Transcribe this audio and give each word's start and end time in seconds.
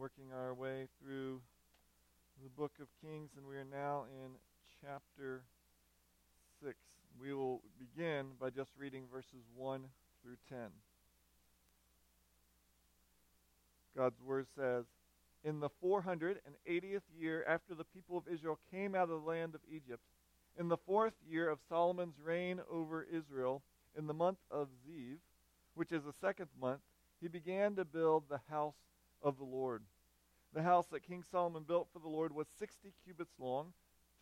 working 0.00 0.32
our 0.34 0.54
way 0.54 0.88
through 0.98 1.42
the 2.42 2.48
book 2.48 2.72
of 2.80 2.86
Kings, 3.02 3.28
and 3.36 3.46
we 3.46 3.54
are 3.56 3.66
now 3.70 4.04
in 4.24 4.30
chapter 4.80 5.42
6. 6.64 6.74
We 7.20 7.34
will 7.34 7.60
begin 7.78 8.28
by 8.40 8.48
just 8.48 8.70
reading 8.78 9.02
verses 9.12 9.44
1 9.54 9.82
through 10.22 10.36
10. 10.48 10.58
God's 13.94 14.18
word 14.22 14.46
says, 14.56 14.86
In 15.44 15.60
the 15.60 15.68
480th 15.84 17.02
year 17.14 17.44
after 17.46 17.74
the 17.74 17.84
people 17.84 18.16
of 18.16 18.24
Israel 18.32 18.58
came 18.70 18.94
out 18.94 19.10
of 19.10 19.22
the 19.22 19.30
land 19.30 19.54
of 19.54 19.60
Egypt, 19.70 20.00
in 20.58 20.68
the 20.68 20.78
fourth 20.78 21.12
year 21.28 21.50
of 21.50 21.58
Solomon's 21.68 22.16
reign 22.24 22.58
over 22.72 23.06
Israel, 23.12 23.60
in 23.98 24.06
the 24.06 24.14
month 24.14 24.38
of 24.50 24.68
Ziv, 24.88 25.16
which 25.74 25.92
is 25.92 26.04
the 26.04 26.14
second 26.22 26.48
month, 26.58 26.80
he 27.20 27.28
began 27.28 27.76
to 27.76 27.84
build 27.84 28.24
the 28.30 28.40
house 28.48 28.72
of 29.22 29.38
the 29.38 29.44
Lord. 29.44 29.82
The 30.52 30.62
house 30.62 30.86
that 30.88 31.06
King 31.06 31.22
Solomon 31.22 31.62
built 31.62 31.88
for 31.92 32.00
the 32.00 32.08
Lord 32.08 32.34
was 32.34 32.46
60 32.58 32.92
cubits 33.04 33.34
long, 33.38 33.72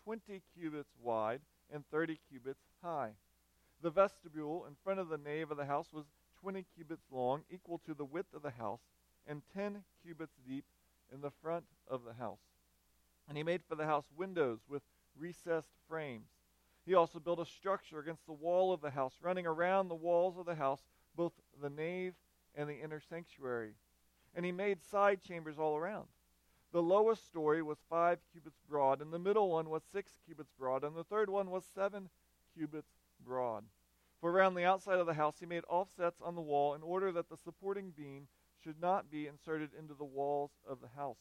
20 0.05 0.43
cubits 0.55 0.91
wide, 1.03 1.41
and 1.73 1.85
30 1.91 2.19
cubits 2.31 2.65
high. 2.83 3.13
The 3.83 3.91
vestibule 3.91 4.67
in 4.67 4.75
front 4.83 5.01
of 5.01 5.09
the 5.09 5.19
nave 5.19 5.51
of 5.51 5.57
the 5.57 5.65
house 5.65 5.93
was 5.93 6.07
20 6.41 6.65
cubits 6.75 7.07
long, 7.11 7.43
equal 7.51 7.81
to 7.87 7.95
the 7.95 8.05
width 8.05 8.35
of 8.35 8.43
the 8.43 8.51
house, 8.51 8.81
and 9.27 9.43
10 9.55 9.85
cubits 10.03 10.35
deep 10.47 10.65
in 11.13 11.21
the 11.21 11.31
front 11.31 11.65
of 11.89 12.05
the 12.05 12.15
house. 12.15 12.41
And 13.29 13.37
he 13.37 13.43
made 13.43 13.63
for 13.69 13.75
the 13.75 13.87
house 13.87 14.07
windows 14.17 14.61
with 14.69 14.83
recessed 15.19 15.73
frames. 15.89 16.29
He 16.85 16.95
also 16.95 17.19
built 17.19 17.41
a 17.41 17.47
structure 17.47 17.99
against 17.99 18.27
the 18.27 18.33
wall 18.33 18.73
of 18.73 18.81
the 18.81 18.91
house, 18.91 19.15
running 19.21 19.47
around 19.47 19.89
the 19.89 19.95
walls 19.95 20.39
of 20.39 20.47
the 20.47 20.55
house, 20.55 20.81
both 21.15 21.33
the 21.61 21.69
nave 21.69 22.15
and 22.55 22.69
the 22.69 22.81
inner 22.81 23.01
sanctuary. 23.01 23.75
And 24.35 24.45
he 24.45 24.53
made 24.53 24.83
side 24.83 25.23
chambers 25.23 25.59
all 25.59 25.77
around. 25.77 26.07
The 26.73 26.83
lowest 26.83 27.27
story 27.27 27.63
was 27.63 27.79
five 27.89 28.19
cubits 28.31 28.61
broad, 28.69 29.01
and 29.01 29.13
the 29.13 29.19
middle 29.19 29.51
one 29.51 29.71
was 29.71 29.83
six 29.91 30.19
cubits 30.27 30.53
broad, 30.59 30.85
and 30.85 30.95
the 30.95 31.05
third 31.05 31.31
one 31.31 31.51
was 31.51 31.65
seven 31.75 32.11
cubits 32.55 32.93
broad. 33.25 33.65
For 34.21 34.31
around 34.31 34.55
the 34.55 34.65
outside 34.65 34.99
of 34.99 35.07
the 35.07 35.15
house 35.15 35.37
he 35.41 35.47
made 35.47 35.65
offsets 35.69 36.21
on 36.21 36.35
the 36.35 36.43
wall 36.43 36.75
in 36.75 36.83
order 36.83 37.11
that 37.13 37.31
the 37.31 37.37
supporting 37.37 37.91
beam 37.97 38.29
should 38.63 38.81
not 38.81 39.11
be 39.11 39.27
inserted 39.27 39.71
into 39.79 39.95
the 39.95 40.05
walls 40.05 40.51
of 40.69 40.81
the 40.81 40.89
house. 40.89 41.19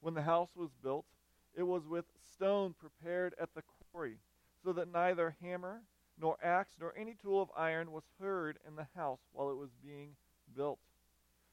When 0.00 0.14
the 0.14 0.22
house 0.22 0.50
was 0.56 0.70
built, 0.82 1.06
it 1.54 1.62
was 1.62 1.86
with 1.86 2.06
stone 2.32 2.74
prepared 2.74 3.34
at 3.40 3.54
the 3.54 3.62
quarry, 3.92 4.18
so 4.64 4.72
that 4.72 4.92
neither 4.92 5.36
hammer 5.40 5.82
nor 6.18 6.38
axe 6.42 6.76
nor 6.80 6.94
any 6.96 7.14
tool 7.14 7.40
of 7.40 7.50
iron 7.56 7.92
was 7.92 8.04
heard 8.18 8.58
in 8.66 8.76
the 8.76 8.88
house 8.96 9.20
while 9.32 9.50
it 9.50 9.56
was 9.56 9.70
being 9.82 10.16
built. 10.56 10.80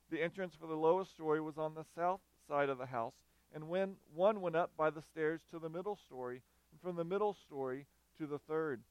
The 0.09 0.21
entrance 0.21 0.55
for 0.55 0.67
the 0.67 0.75
lowest 0.75 1.11
story 1.11 1.41
was 1.41 1.57
on 1.57 1.73
the 1.73 1.85
south 1.95 2.21
side 2.47 2.69
of 2.69 2.77
the 2.77 2.85
house, 2.85 3.15
and 3.53 3.69
when 3.69 3.95
one 4.13 4.41
went 4.41 4.55
up 4.55 4.71
by 4.77 4.89
the 4.89 5.01
stairs 5.01 5.41
to 5.51 5.59
the 5.59 5.69
middle 5.69 5.95
story, 5.95 6.41
and 6.71 6.81
from 6.81 6.95
the 6.95 7.03
middle 7.03 7.33
story 7.33 7.87
to 8.17 8.27
the 8.27 8.39
third. 8.39 8.81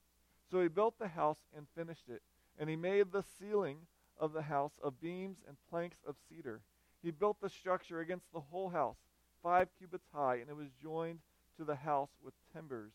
So 0.51 0.61
he 0.61 0.69
built 0.69 0.99
the 0.99 1.09
house 1.09 1.39
and 1.57 1.67
finished 1.77 2.09
it, 2.09 2.23
and 2.59 2.69
he 2.69 2.77
made 2.77 3.13
the 3.13 3.23
ceiling 3.23 3.79
of 4.19 4.33
the 4.33 4.43
house 4.43 4.79
of 4.83 5.01
beams 5.01 5.39
and 5.47 5.57
planks 5.71 5.99
of 6.07 6.17
cedar. 6.29 6.63
He 7.03 7.11
built 7.11 7.41
the 7.41 7.49
structure 7.49 8.01
against 8.01 8.33
the 8.33 8.41
whole 8.41 8.71
house, 8.71 8.99
five 9.43 9.69
cubits 9.79 10.07
high, 10.13 10.37
and 10.37 10.49
it 10.49 10.57
was 10.57 10.69
joined 10.81 11.21
to 11.57 11.65
the 11.65 11.75
house 11.75 12.11
with 12.23 12.35
timbers 12.53 12.93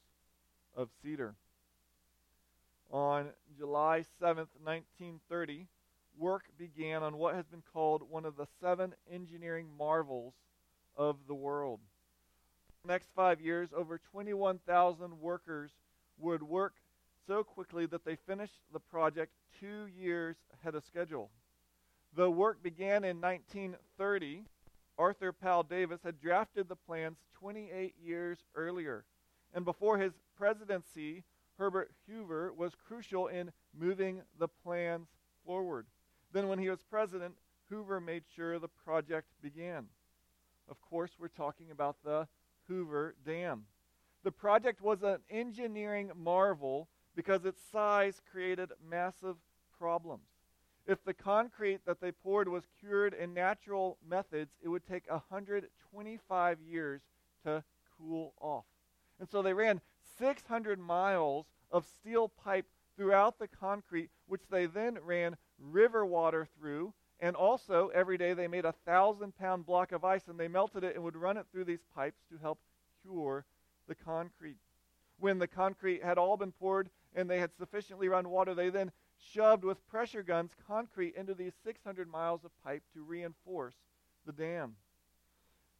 of 0.75 0.89
cedar. 1.01 1.35
On 2.89 3.27
July 3.57 4.05
7th, 4.21 4.55
1930, 4.63 5.67
work 6.17 6.45
began 6.57 7.03
on 7.03 7.17
what 7.17 7.35
has 7.35 7.45
been 7.45 7.63
called 7.73 8.09
one 8.09 8.25
of 8.25 8.35
the 8.35 8.47
seven 8.59 8.93
engineering 9.11 9.67
marvels 9.77 10.33
of 10.95 11.17
the 11.27 11.33
world. 11.33 11.79
the 12.83 12.91
next 12.91 13.09
five 13.15 13.39
years, 13.39 13.69
over 13.75 13.99
21,000 14.11 15.19
workers 15.19 15.71
would 16.17 16.41
work 16.41 16.75
so 17.27 17.43
quickly 17.43 17.85
that 17.85 18.05
they 18.05 18.15
finished 18.15 18.61
the 18.73 18.79
project 18.79 19.33
two 19.59 19.87
years 19.87 20.37
ahead 20.53 20.75
of 20.75 20.83
schedule. 20.83 21.29
The 22.15 22.29
work 22.29 22.63
began 22.63 23.03
in 23.03 23.21
1930. 23.21 24.43
Arthur 24.97 25.31
Powell 25.31 25.63
Davis 25.63 25.99
had 26.03 26.19
drafted 26.19 26.67
the 26.67 26.75
plans 26.75 27.17
28 27.39 27.93
years 28.01 28.39
earlier. 28.55 29.05
And 29.53 29.63
before 29.65 29.97
his 29.97 30.13
presidency, 30.35 31.23
Herbert 31.57 31.91
Hoover 32.07 32.53
was 32.53 32.73
crucial 32.87 33.27
in 33.27 33.51
moving 33.77 34.21
the 34.39 34.47
plans 34.47 35.07
forward. 35.45 35.85
Then, 36.37 36.49
when 36.49 36.59
he 36.59 36.69
was 36.69 36.83
president, 36.83 37.33
Hoover 37.71 37.99
made 37.99 38.21
sure 38.35 38.59
the 38.59 38.67
project 38.67 39.25
began. 39.41 39.87
Of 40.69 40.79
course, 40.81 41.09
we're 41.17 41.29
talking 41.29 41.71
about 41.71 41.95
the 42.03 42.27
Hoover 42.67 43.15
Dam. 43.25 43.63
The 44.23 44.31
project 44.31 44.79
was 44.79 45.01
an 45.01 45.17
engineering 45.31 46.11
marvel 46.15 46.89
because 47.15 47.43
its 47.43 47.59
size 47.71 48.21
created 48.31 48.69
massive 48.87 49.37
problems. 49.79 50.27
If 50.85 51.03
the 51.03 51.15
concrete 51.15 51.79
that 51.87 52.01
they 52.01 52.11
poured 52.11 52.47
was 52.47 52.67
cured 52.79 53.15
in 53.15 53.33
natural 53.33 53.97
methods, 54.07 54.51
it 54.61 54.69
would 54.69 54.85
take 54.85 55.09
125 55.09 56.61
years 56.61 57.01
to 57.45 57.63
cool 57.97 58.35
off. 58.39 58.65
And 59.19 59.27
so 59.27 59.41
they 59.41 59.55
ran 59.55 59.81
600 60.19 60.77
miles 60.77 61.47
of 61.71 61.87
steel 61.99 62.29
pipe 62.29 62.67
throughout 62.95 63.39
the 63.39 63.47
concrete, 63.47 64.11
which 64.27 64.43
they 64.51 64.67
then 64.67 64.99
ran 65.03 65.35
river 65.59 66.05
water 66.05 66.47
through. 66.57 66.93
And 67.19 67.35
also, 67.35 67.89
every 67.93 68.17
day 68.17 68.33
they 68.33 68.47
made 68.47 68.65
a 68.65 68.75
thousand 68.85 69.35
pound 69.37 69.65
block 69.65 69.91
of 69.91 70.03
ice 70.03 70.27
and 70.27 70.39
they 70.39 70.47
melted 70.47 70.83
it 70.83 70.95
and 70.95 71.03
would 71.03 71.15
run 71.15 71.37
it 71.37 71.47
through 71.51 71.65
these 71.65 71.83
pipes 71.95 72.21
to 72.29 72.37
help 72.37 72.59
cure 73.01 73.45
the 73.87 73.95
concrete. 73.95 74.59
When 75.19 75.39
the 75.39 75.47
concrete 75.47 76.03
had 76.03 76.19
all 76.19 76.37
been 76.37 76.51
poured 76.51 76.89
and 77.15 77.29
they 77.29 77.39
had 77.39 77.55
sufficiently 77.57 78.07
run 78.07 78.29
water, 78.29 78.53
they 78.53 78.69
then 78.69 78.91
shoved 79.17 79.63
with 79.63 79.87
pressure 79.87 80.21
guns 80.21 80.51
concrete 80.67 81.15
into 81.15 81.33
these 81.33 81.53
600 81.63 82.07
miles 82.07 82.43
of 82.43 82.51
pipe 82.63 82.83
to 82.93 83.01
reinforce 83.01 83.75
the 84.25 84.31
dam. 84.31 84.75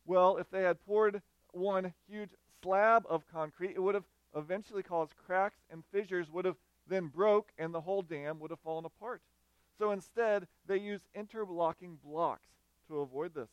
Well, 0.05 0.37
if 0.37 0.49
they 0.49 0.63
had 0.63 0.83
poured 0.85 1.21
one 1.51 1.93
huge 2.09 2.31
slab 2.63 3.05
of 3.07 3.27
concrete, 3.31 3.75
it 3.75 3.83
would 3.83 3.95
have 3.95 4.05
eventually 4.35 4.83
caused 4.83 5.13
cracks 5.17 5.59
and 5.69 5.83
fissures, 5.91 6.31
would 6.31 6.45
have 6.45 6.57
then 6.87 7.07
broke, 7.07 7.51
and 7.57 7.73
the 7.73 7.81
whole 7.81 8.01
dam 8.01 8.39
would 8.39 8.51
have 8.51 8.59
fallen 8.61 8.85
apart. 8.85 9.21
So 9.77 9.91
instead, 9.91 10.47
they 10.65 10.77
used 10.77 11.05
interlocking 11.13 11.97
blocks 12.03 12.49
to 12.87 12.99
avoid 12.99 13.33
this. 13.33 13.49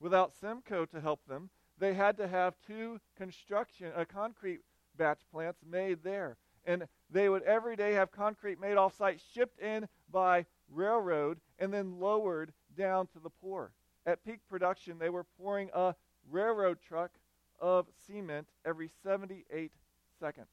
Without 0.00 0.32
Semco 0.40 0.88
to 0.90 1.00
help 1.00 1.20
them, 1.26 1.50
they 1.78 1.94
had 1.94 2.16
to 2.18 2.28
have 2.28 2.54
two 2.66 3.00
construction, 3.16 3.92
uh, 3.94 4.04
concrete 4.04 4.60
batch 4.96 5.20
plants 5.30 5.60
made 5.68 6.02
there. 6.02 6.36
And 6.64 6.86
they 7.10 7.28
would 7.28 7.42
every 7.42 7.76
day 7.76 7.92
have 7.92 8.10
concrete 8.10 8.60
made 8.60 8.76
off 8.76 8.96
site, 8.96 9.20
shipped 9.32 9.60
in 9.60 9.88
by 10.10 10.46
railroad, 10.70 11.38
and 11.58 11.72
then 11.72 12.00
lowered 12.00 12.52
down 12.76 13.06
to 13.08 13.20
the 13.20 13.30
pour. 13.30 13.72
At 14.04 14.24
peak 14.24 14.40
production, 14.48 14.98
they 14.98 15.10
were 15.10 15.24
pouring 15.38 15.70
a 15.74 15.94
railroad 16.30 16.78
truck 16.80 17.12
of 17.60 17.86
cement 18.06 18.48
every 18.64 18.90
78 19.02 19.72
seconds. 20.18 20.48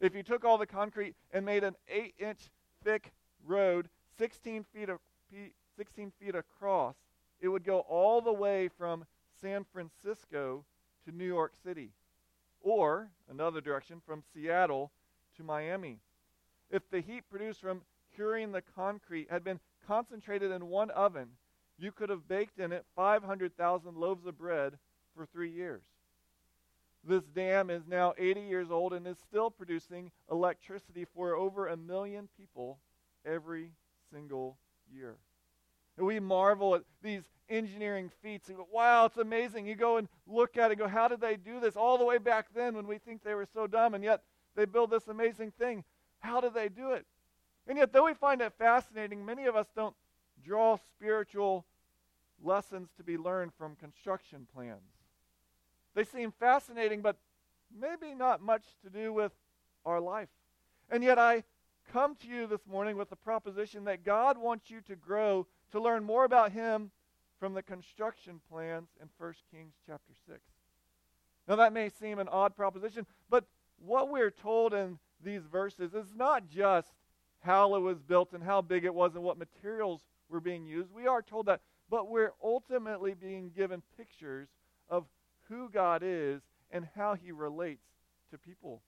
If 0.00 0.14
you 0.14 0.22
took 0.22 0.44
all 0.44 0.58
the 0.58 0.66
concrete 0.66 1.14
and 1.32 1.44
made 1.44 1.64
an 1.64 1.76
8 1.88 2.14
inch 2.18 2.50
thick 2.82 3.12
road 3.46 3.88
16 4.18 4.64
feet, 4.74 4.88
of, 4.88 4.98
16 5.76 6.12
feet 6.20 6.34
across, 6.34 6.94
it 7.40 7.48
would 7.48 7.64
go 7.64 7.80
all 7.80 8.20
the 8.20 8.32
way 8.32 8.68
from 8.68 9.04
San 9.40 9.64
Francisco 9.72 10.64
to 11.04 11.16
New 11.16 11.24
York 11.24 11.52
City, 11.64 11.90
or 12.60 13.08
another 13.30 13.60
direction 13.60 14.02
from 14.04 14.22
Seattle 14.34 14.90
to 15.36 15.42
Miami. 15.42 15.98
If 16.70 16.88
the 16.90 17.00
heat 17.00 17.24
produced 17.30 17.60
from 17.60 17.82
curing 18.14 18.52
the 18.52 18.62
concrete 18.62 19.28
had 19.30 19.42
been 19.42 19.60
concentrated 19.86 20.50
in 20.50 20.68
one 20.68 20.90
oven, 20.90 21.28
you 21.78 21.90
could 21.90 22.10
have 22.10 22.28
baked 22.28 22.58
in 22.58 22.72
it 22.72 22.84
500,000 22.94 23.96
loaves 23.96 24.26
of 24.26 24.36
bread 24.36 24.74
for 25.16 25.24
three 25.24 25.50
years. 25.50 25.82
This 27.02 27.24
dam 27.24 27.70
is 27.70 27.86
now 27.88 28.12
80 28.18 28.42
years 28.42 28.70
old 28.70 28.92
and 28.92 29.06
is 29.06 29.16
still 29.18 29.50
producing 29.50 30.10
electricity 30.30 31.06
for 31.14 31.34
over 31.34 31.66
a 31.66 31.76
million 31.76 32.28
people 32.36 32.78
every 33.24 33.72
single 34.12 34.56
year. 34.92 35.16
And 35.96 36.06
we 36.06 36.20
marvel 36.20 36.74
at 36.74 36.82
these 37.02 37.22
engineering 37.48 38.10
feats 38.22 38.48
and 38.48 38.56
go, 38.56 38.66
wow, 38.72 39.06
it's 39.06 39.16
amazing. 39.16 39.66
You 39.66 39.74
go 39.74 39.96
and 39.96 40.08
look 40.26 40.56
at 40.56 40.70
it 40.70 40.76
go, 40.76 40.88
how 40.88 41.08
did 41.08 41.20
they 41.20 41.36
do 41.36 41.60
this 41.60 41.76
all 41.76 41.98
the 41.98 42.04
way 42.04 42.18
back 42.18 42.46
then 42.54 42.74
when 42.74 42.86
we 42.86 42.98
think 42.98 43.22
they 43.22 43.34
were 43.34 43.48
so 43.52 43.66
dumb 43.66 43.94
and 43.94 44.04
yet 44.04 44.22
they 44.56 44.64
build 44.64 44.90
this 44.90 45.08
amazing 45.08 45.52
thing? 45.58 45.84
How 46.20 46.40
did 46.40 46.54
they 46.54 46.68
do 46.68 46.92
it? 46.92 47.06
And 47.66 47.78
yet, 47.78 47.92
though 47.92 48.06
we 48.06 48.14
find 48.14 48.40
it 48.40 48.52
fascinating, 48.58 49.24
many 49.24 49.46
of 49.46 49.56
us 49.56 49.66
don't 49.76 49.94
draw 50.42 50.76
spiritual 50.96 51.66
lessons 52.42 52.88
to 52.96 53.04
be 53.04 53.18
learned 53.18 53.52
from 53.56 53.76
construction 53.76 54.46
plans. 54.54 54.80
They 55.94 56.04
seem 56.04 56.32
fascinating, 56.32 57.02
but 57.02 57.16
maybe 57.78 58.14
not 58.14 58.42
much 58.42 58.64
to 58.84 58.90
do 58.90 59.12
with 59.12 59.32
our 59.84 60.00
life. 60.00 60.28
And 60.90 61.04
yet, 61.04 61.18
I 61.18 61.44
come 61.92 62.14
to 62.14 62.28
you 62.28 62.46
this 62.46 62.66
morning 62.70 62.96
with 62.96 63.10
the 63.10 63.16
proposition 63.16 63.84
that 63.84 64.04
God 64.04 64.38
wants 64.38 64.70
you 64.70 64.80
to 64.82 64.94
grow, 64.94 65.46
to 65.72 65.80
learn 65.80 66.04
more 66.04 66.24
about 66.24 66.52
Him 66.52 66.90
from 67.38 67.54
the 67.54 67.62
construction 67.62 68.40
plans 68.50 68.88
in 69.00 69.08
1 69.18 69.34
Kings 69.50 69.74
chapter 69.86 70.12
6. 70.28 70.38
Now, 71.48 71.56
that 71.56 71.72
may 71.72 71.88
seem 71.88 72.18
an 72.18 72.28
odd 72.28 72.54
proposition, 72.54 73.06
but 73.28 73.44
what 73.84 74.08
we're 74.08 74.30
told 74.30 74.72
in 74.72 74.98
these 75.24 75.42
verses 75.50 75.94
is 75.94 76.14
not 76.14 76.48
just 76.48 76.92
how 77.40 77.74
it 77.74 77.80
was 77.80 77.98
built 77.98 78.32
and 78.34 78.44
how 78.44 78.60
big 78.60 78.84
it 78.84 78.94
was 78.94 79.14
and 79.14 79.24
what 79.24 79.38
materials 79.38 80.00
were 80.28 80.40
being 80.40 80.66
used. 80.66 80.92
We 80.92 81.06
are 81.06 81.22
told 81.22 81.46
that, 81.46 81.60
but 81.88 82.08
we're 82.08 82.34
ultimately 82.42 83.14
being 83.14 83.50
given 83.56 83.82
pictures 83.96 84.48
of 84.88 85.06
who 85.48 85.68
God 85.70 86.02
is 86.04 86.42
and 86.70 86.86
how 86.94 87.14
he 87.14 87.32
relates 87.32 87.86
to 88.30 88.38
people. 88.38 88.82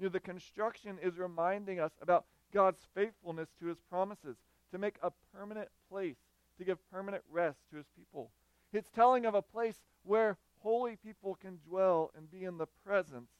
Know, 0.00 0.08
the 0.08 0.20
construction 0.20 0.98
is 1.02 1.18
reminding 1.18 1.78
us 1.78 1.92
about 2.00 2.24
God's 2.52 2.80
faithfulness 2.94 3.50
to 3.60 3.66
his 3.66 3.78
promises 3.90 4.36
to 4.72 4.78
make 4.78 4.96
a 5.02 5.12
permanent 5.36 5.68
place, 5.90 6.16
to 6.58 6.64
give 6.64 6.78
permanent 6.90 7.22
rest 7.30 7.58
to 7.70 7.76
his 7.76 7.86
people. 7.96 8.30
It's 8.72 8.90
telling 8.90 9.26
of 9.26 9.34
a 9.34 9.42
place 9.42 9.76
where 10.04 10.38
holy 10.62 10.96
people 10.96 11.34
can 11.34 11.58
dwell 11.68 12.12
and 12.16 12.30
be 12.30 12.44
in 12.44 12.56
the 12.56 12.68
presence 12.84 13.30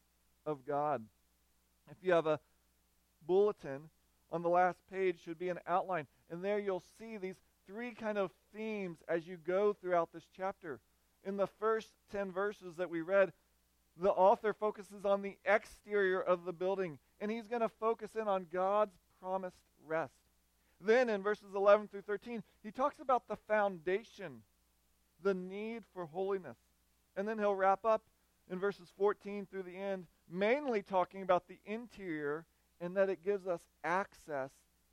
of 0.44 0.66
God. 0.66 1.02
If 1.90 1.96
you 2.02 2.12
have 2.12 2.26
a 2.26 2.40
bulletin, 3.26 3.88
on 4.32 4.42
the 4.42 4.48
last 4.48 4.78
page 4.90 5.16
should 5.24 5.38
be 5.38 5.48
an 5.48 5.58
outline. 5.66 6.06
And 6.30 6.44
there 6.44 6.58
you'll 6.58 6.84
see 6.98 7.16
these 7.16 7.40
three 7.66 7.92
kind 7.92 8.18
of 8.18 8.30
themes 8.54 8.98
as 9.08 9.26
you 9.26 9.36
go 9.36 9.72
throughout 9.72 10.12
this 10.12 10.26
chapter. 10.36 10.80
In 11.24 11.36
the 11.36 11.46
first 11.46 11.88
10 12.12 12.32
verses 12.32 12.76
that 12.76 12.90
we 12.90 13.00
read, 13.00 13.32
the 14.00 14.10
author 14.10 14.52
focuses 14.52 15.04
on 15.04 15.22
the 15.22 15.36
exterior 15.44 16.20
of 16.20 16.44
the 16.44 16.52
building, 16.52 16.98
and 17.20 17.30
he's 17.30 17.46
going 17.46 17.60
to 17.60 17.68
focus 17.68 18.16
in 18.16 18.26
on 18.26 18.46
God's 18.52 18.96
promised 19.20 19.60
rest. 19.86 20.14
Then 20.80 21.10
in 21.10 21.22
verses 21.22 21.54
11 21.54 21.88
through 21.88 22.02
13, 22.02 22.42
he 22.62 22.70
talks 22.70 23.00
about 23.00 23.28
the 23.28 23.36
foundation, 23.36 24.42
the 25.22 25.34
need 25.34 25.82
for 25.92 26.06
holiness. 26.06 26.56
And 27.16 27.28
then 27.28 27.38
he'll 27.38 27.54
wrap 27.54 27.84
up 27.84 28.02
in 28.50 28.58
verses 28.58 28.88
14 28.96 29.46
through 29.46 29.64
the 29.64 29.76
end, 29.76 30.06
mainly 30.30 30.82
talking 30.82 31.22
about 31.22 31.48
the 31.48 31.58
interior 31.66 32.46
and 32.80 32.96
that 32.96 33.10
it 33.10 33.22
gives 33.22 33.46
us 33.46 33.60
access 33.84 34.50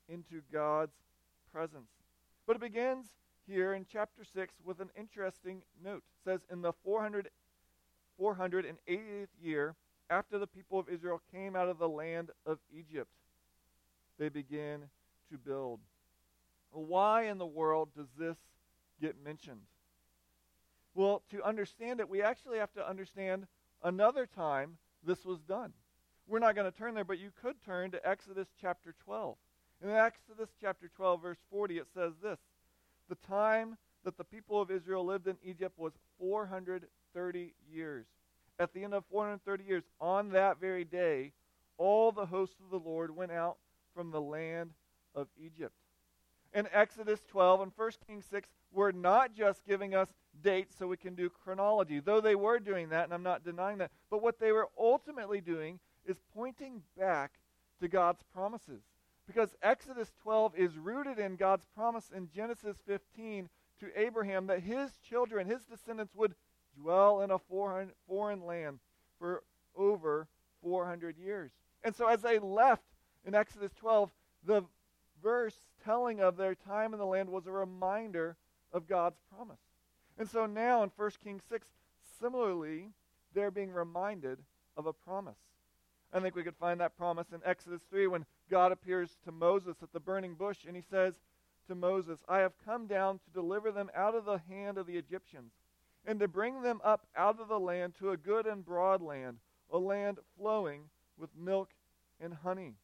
into 0.10 0.42
God's 0.52 0.98
presence. 1.54 1.90
But 2.46 2.58
it 2.58 2.62
begins 2.62 3.06
here 3.48 3.74
in 3.74 3.86
chapter 3.90 4.26
6 4.26 4.54
with 4.66 4.82
an 4.82 4.90
interesting 4.98 5.62
note. 5.82 6.04
It 6.20 6.30
says, 6.30 6.42
In 6.52 6.62
the 6.62 6.74
400, 6.84 7.30
480th 8.20 9.28
year, 9.42 9.76
after 10.10 10.40
the 10.40 10.48
people 10.48 10.80
of 10.80 10.90
Israel 10.90 11.22
came 11.32 11.56
out 11.56 11.68
of 11.68 11.78
the 11.78 11.90
land 11.90 12.32
of 12.46 12.60
Egypt, 12.74 13.12
they 14.18 14.30
begin 14.30 14.84
to 15.32 15.38
build. 15.38 15.80
Why 16.72 17.24
in 17.24 17.38
the 17.38 17.46
world 17.46 17.90
does 17.96 18.08
this 18.18 18.38
get 19.02 19.16
mentioned? 19.24 19.62
Well, 20.94 21.24
to 21.32 21.44
understand 21.44 22.00
it, 22.00 22.10
we 22.10 22.22
actually 22.22 22.58
have 22.58 22.74
to 22.74 22.88
understand 22.88 23.46
another 23.84 24.26
time 24.26 24.78
this 25.04 25.26
was 25.26 25.40
done. 25.42 25.74
We're 26.28 26.40
not 26.40 26.56
going 26.56 26.70
to 26.70 26.78
turn 26.78 26.96
there, 26.96 27.06
but 27.06 27.20
you 27.20 27.32
could 27.42 27.56
turn 27.64 27.92
to 27.92 28.08
Exodus 28.08 28.48
chapter 28.60 28.96
12. 29.06 29.38
In 29.84 29.90
Exodus 29.92 30.50
chapter 30.60 30.90
12, 30.96 31.22
verse 31.22 31.38
40, 31.52 31.78
it 31.78 31.88
says 31.94 32.14
this 32.22 32.40
The 33.10 33.16
time 33.28 33.78
that 34.04 34.18
the 34.18 34.24
people 34.24 34.60
of 34.60 34.72
Israel 34.72 35.06
lived 35.06 35.28
in 35.28 35.38
Egypt 35.44 35.78
was 35.78 35.94
430 37.14 37.54
years. 37.72 38.06
At 38.60 38.74
the 38.74 38.84
end 38.84 38.94
of 38.94 39.06
430 39.12 39.64
years, 39.64 39.84
on 40.00 40.30
that 40.32 40.60
very 40.60 40.84
day, 40.84 41.34
all 41.78 42.12
the 42.12 42.26
hosts 42.26 42.60
of 42.60 42.72
the 42.72 42.90
Lord 42.90 43.16
went 43.16 43.32
out 43.32 43.58
from 43.94 44.12
the 44.12 44.22
land 44.22 44.72
of 45.14 45.28
Egypt. 45.40 45.74
In 46.54 46.68
Exodus 46.72 47.22
12 47.28 47.62
and 47.62 47.72
1 47.76 47.92
Kings 48.08 48.26
6, 48.32 48.50
we're 48.72 48.92
not 48.92 49.34
just 49.36 49.66
giving 49.66 49.94
us 49.94 50.08
dates 50.42 50.76
so 50.78 50.88
we 50.88 50.98
can 50.98 51.14
do 51.14 51.30
chronology, 51.30 52.00
though 52.00 52.22
they 52.22 52.36
were 52.36 52.60
doing 52.60 52.90
that, 52.90 53.06
and 53.06 53.14
I'm 53.14 53.24
not 53.24 53.44
denying 53.44 53.78
that. 53.80 53.92
But 54.10 54.22
what 54.22 54.40
they 54.40 54.52
were 54.52 54.70
ultimately 54.78 55.42
doing 55.42 55.80
is 56.06 56.18
pointing 56.34 56.82
back 56.98 57.34
to 57.80 57.88
God's 57.88 58.24
promises. 58.34 58.82
Because 59.28 59.56
Exodus 59.62 60.14
12 60.24 60.56
is 60.56 60.78
rooted 60.78 61.20
in 61.20 61.36
God's 61.36 61.66
promise 61.76 62.12
in 62.16 62.30
Genesis 62.34 62.78
15 62.88 63.50
to 63.80 63.88
Abraham 64.00 64.48
that 64.48 64.62
his 64.62 64.98
children, 65.08 65.48
his 65.48 65.66
descendants, 65.66 66.16
would 66.16 66.34
dwell 66.82 67.22
in 67.22 67.32
a 67.32 67.40
foreign, 67.40 67.92
foreign 68.08 68.46
land 68.46 68.80
for 69.20 69.44
over 69.76 70.28
400 70.62 71.18
years. 71.18 71.52
And 71.84 71.96
so 71.96 72.08
as 72.08 72.22
they 72.22 72.40
left 72.40 72.84
in 73.26 73.36
Exodus 73.36 73.72
12, 73.80 74.12
the 74.46 74.64
verse 75.22 75.56
telling 75.84 76.20
of 76.20 76.38
their 76.38 76.56
time 76.56 76.94
in 76.94 77.00
the 77.00 77.06
land 77.06 77.30
was 77.30 77.48
a 77.48 77.52
reminder 77.52 78.36
of 78.74 78.88
God's 78.88 79.20
promise. 79.34 79.60
And 80.18 80.28
so 80.28 80.46
now 80.46 80.84
in 80.84 80.92
1 80.96 81.12
Kings 81.24 81.44
6, 81.50 81.68
similarly, 82.20 82.90
they're 83.34 83.52
being 83.52 83.72
reminded 83.72 84.40
of 84.76 84.86
a 84.86 84.94
promise. 84.94 85.38
I 86.14 86.20
think 86.20 86.36
we 86.36 86.44
could 86.44 86.56
find 86.56 86.80
that 86.80 86.98
promise 86.98 87.28
in 87.34 87.42
Exodus 87.46 87.82
3 87.90 88.08
when 88.08 88.26
God 88.50 88.72
appears 88.72 89.18
to 89.26 89.32
Moses 89.32 89.78
at 89.84 89.92
the 89.92 90.00
burning 90.00 90.36
bush 90.36 90.60
and 90.66 90.76
he 90.76 90.82
says 90.82 91.16
to 91.68 91.76
Moses, 91.76 92.20
I 92.28 92.40
have 92.40 92.54
come 92.66 92.88
down 92.88 93.20
to 93.20 93.34
deliver 93.34 93.72
them 93.72 93.92
out 93.94 94.16
of 94.16 94.26
the 94.26 94.40
hand 94.50 94.78
of 94.78 94.88
the 94.88 94.98
Egyptians 94.98 95.52
and 96.08 96.20
to 96.22 96.28
bring 96.28 96.62
them 96.62 96.80
up 96.84 97.06
out 97.16 97.40
of 97.40 97.50
the 97.50 97.60
land 97.60 97.94
to 98.00 98.12
a 98.12 98.18
good 98.18 98.48
and 98.48 98.66
broad 98.66 99.02
land, 99.02 99.38
a 99.70 99.78
land 99.78 100.18
flowing 100.38 100.84
with 101.18 101.30
milk 101.38 101.70
and 102.22 102.34
honey. 102.34 102.76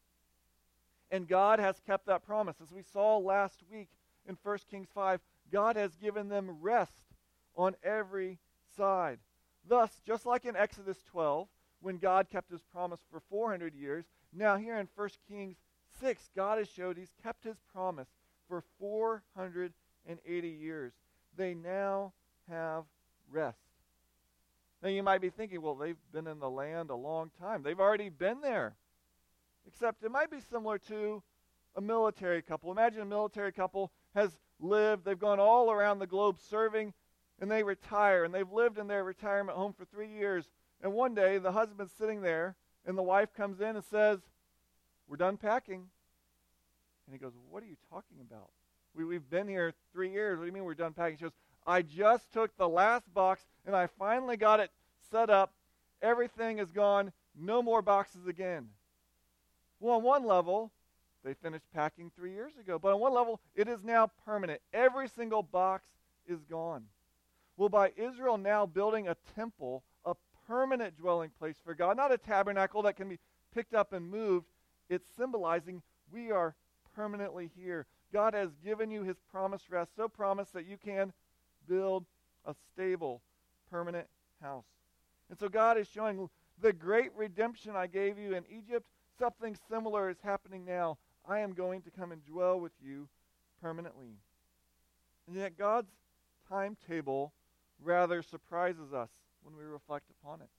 And 1.09 1.27
God 1.27 1.59
has 1.59 1.79
kept 1.79 2.05
that 2.07 2.25
promise. 2.25 2.57
As 2.61 2.73
we 2.73 2.83
saw 2.83 3.17
last 3.17 3.63
week 3.71 3.87
in 4.27 4.37
1 4.43 4.57
Kings 4.69 4.89
5, 4.93 5.21
God 5.51 5.77
has 5.77 5.95
given 5.95 6.27
them 6.27 6.57
rest 6.61 7.15
on 7.55 7.75
every 7.83 8.39
side. 8.75 9.19
Thus, 9.67 10.01
just 10.05 10.25
like 10.25 10.43
in 10.43 10.55
Exodus 10.55 10.97
12, 11.09 11.47
when 11.81 11.97
God 11.97 12.29
kept 12.29 12.51
his 12.51 12.63
promise 12.63 13.01
for 13.09 13.21
400 13.29 13.73
years. 13.75 14.05
Now, 14.33 14.57
here 14.57 14.77
in 14.77 14.87
1 14.95 15.09
Kings 15.29 15.57
6, 16.01 16.29
God 16.35 16.57
has 16.57 16.69
showed 16.69 16.97
he's 16.97 17.13
kept 17.21 17.43
his 17.43 17.57
promise 17.71 18.07
for 18.47 18.63
480 18.79 20.47
years. 20.47 20.93
They 21.37 21.53
now 21.53 22.13
have 22.49 22.83
rest. 23.33 23.57
Now, 24.81 24.89
you 24.89 25.01
might 25.01 25.21
be 25.21 25.29
thinking, 25.29 25.61
well, 25.61 25.75
they've 25.75 25.97
been 26.11 26.27
in 26.27 26.39
the 26.39 26.49
land 26.49 26.89
a 26.89 26.95
long 26.95 27.31
time. 27.39 27.63
They've 27.63 27.79
already 27.79 28.09
been 28.09 28.41
there. 28.41 28.75
Except 29.65 30.03
it 30.03 30.11
might 30.11 30.29
be 30.29 30.39
similar 30.51 30.77
to 30.89 31.23
a 31.75 31.81
military 31.81 32.41
couple. 32.41 32.71
Imagine 32.71 33.01
a 33.01 33.05
military 33.05 33.51
couple 33.51 33.91
has 34.13 34.37
lived, 34.59 35.05
they've 35.05 35.19
gone 35.19 35.39
all 35.39 35.71
around 35.71 35.99
the 35.99 36.07
globe 36.07 36.37
serving, 36.39 36.93
and 37.39 37.49
they 37.49 37.63
retire, 37.63 38.23
and 38.23 38.33
they've 38.33 38.51
lived 38.51 38.77
in 38.77 38.87
their 38.87 39.03
retirement 39.03 39.57
home 39.57 39.73
for 39.73 39.85
three 39.85 40.09
years. 40.09 40.49
And 40.81 40.93
one 40.93 41.15
day, 41.15 41.37
the 41.37 41.51
husband's 41.51 41.93
sitting 41.93 42.21
there, 42.21 42.55
and 42.85 42.97
the 42.97 43.03
wife 43.03 43.33
comes 43.33 43.61
in 43.61 43.75
and 43.75 43.83
says, 43.83 44.19
We're 45.07 45.17
done 45.17 45.37
packing. 45.37 45.87
And 47.07 47.13
he 47.13 47.17
goes, 47.17 47.33
What 47.49 47.63
are 47.63 47.67
you 47.67 47.77
talking 47.89 48.17
about? 48.21 48.49
We, 48.95 49.05
we've 49.05 49.29
been 49.29 49.47
here 49.47 49.73
three 49.91 50.11
years. 50.11 50.37
What 50.37 50.43
do 50.43 50.47
you 50.47 50.53
mean 50.53 50.65
we're 50.65 50.75
done 50.75 50.93
packing? 50.93 51.17
She 51.17 51.23
goes, 51.23 51.33
I 51.65 51.81
just 51.81 52.31
took 52.33 52.55
the 52.57 52.67
last 52.67 53.11
box, 53.13 53.43
and 53.65 53.75
I 53.75 53.87
finally 53.87 54.37
got 54.37 54.59
it 54.59 54.71
set 55.11 55.29
up. 55.29 55.53
Everything 56.01 56.59
is 56.59 56.71
gone. 56.71 57.11
No 57.39 57.61
more 57.61 57.81
boxes 57.81 58.27
again. 58.27 58.69
Well, 59.79 59.95
on 59.95 60.03
one 60.03 60.25
level, 60.25 60.71
they 61.23 61.33
finished 61.33 61.65
packing 61.73 62.11
three 62.15 62.33
years 62.33 62.53
ago. 62.59 62.77
But 62.77 62.93
on 62.93 62.99
one 62.99 63.13
level, 63.13 63.39
it 63.55 63.67
is 63.67 63.83
now 63.83 64.11
permanent. 64.25 64.61
Every 64.73 65.07
single 65.07 65.43
box 65.43 65.87
is 66.27 66.39
gone. 66.49 66.83
Well, 67.57 67.69
by 67.69 67.91
Israel 67.95 68.37
now 68.37 68.65
building 68.65 69.07
a 69.07 69.15
temple 69.35 69.83
a 70.05 70.15
permanent 70.47 70.97
dwelling 70.97 71.31
place 71.39 71.55
for 71.63 71.73
God, 71.73 71.97
not 71.97 72.11
a 72.11 72.17
tabernacle 72.17 72.81
that 72.83 72.97
can 72.97 73.07
be 73.07 73.19
picked 73.53 73.73
up 73.73 73.93
and 73.93 74.09
moved. 74.09 74.47
It's 74.89 75.07
symbolizing 75.17 75.81
we 76.11 76.31
are 76.31 76.55
permanently 76.95 77.49
here. 77.55 77.85
God 78.11 78.33
has 78.33 78.49
given 78.63 78.91
you 78.91 79.03
his 79.03 79.17
promised 79.31 79.69
rest, 79.69 79.95
so 79.95 80.07
promised 80.07 80.53
that 80.53 80.67
you 80.67 80.77
can 80.77 81.13
build 81.67 82.05
a 82.45 82.53
stable, 82.73 83.21
permanent 83.69 84.07
house. 84.41 84.65
And 85.29 85.39
so 85.39 85.49
God 85.49 85.77
is 85.77 85.87
showing 85.87 86.29
the 86.61 86.73
great 86.73 87.11
redemption 87.15 87.75
I 87.75 87.87
gave 87.87 88.17
you 88.17 88.35
in 88.35 88.43
Egypt, 88.49 88.85
something 89.19 89.57
similar 89.69 90.09
is 90.09 90.17
happening 90.23 90.65
now. 90.65 90.97
I 91.27 91.39
am 91.39 91.53
going 91.53 91.81
to 91.83 91.91
come 91.91 92.11
and 92.11 92.25
dwell 92.25 92.59
with 92.59 92.73
you 92.81 93.07
permanently. 93.61 94.17
And 95.27 95.35
yet 95.35 95.57
God's 95.57 95.91
timetable 96.49 97.33
rather 97.81 98.21
surprises 98.21 98.93
us 98.93 99.09
when 99.43 99.55
we 99.57 99.63
reflect 99.63 100.05
upon 100.21 100.41
it. 100.41 100.49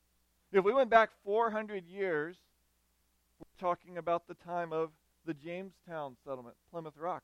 If 0.52 0.64
we 0.64 0.72
went 0.72 0.90
back 0.90 1.10
400 1.24 1.86
years, 1.86 2.36
we're 3.38 3.68
talking 3.68 3.98
about 3.98 4.26
the 4.26 4.34
time 4.34 4.72
of 4.72 4.90
the 5.26 5.34
Jamestown 5.34 6.16
settlement, 6.24 6.56
Plymouth 6.70 6.96
Rock. 6.96 7.22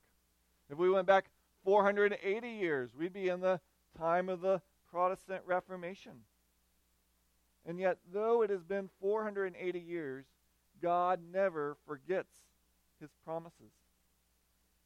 If 0.70 0.78
we 0.78 0.90
went 0.90 1.06
back 1.06 1.26
480 1.64 2.48
years, 2.48 2.90
we'd 2.96 3.12
be 3.12 3.28
in 3.28 3.40
the 3.40 3.60
time 3.98 4.28
of 4.28 4.40
the 4.40 4.60
Protestant 4.90 5.42
Reformation. 5.46 6.12
And 7.66 7.78
yet, 7.78 7.98
though 8.12 8.42
it 8.42 8.50
has 8.50 8.62
been 8.62 8.88
480 9.00 9.78
years, 9.78 10.24
God 10.80 11.20
never 11.32 11.76
forgets 11.86 12.32
his 13.00 13.10
promises. 13.24 13.72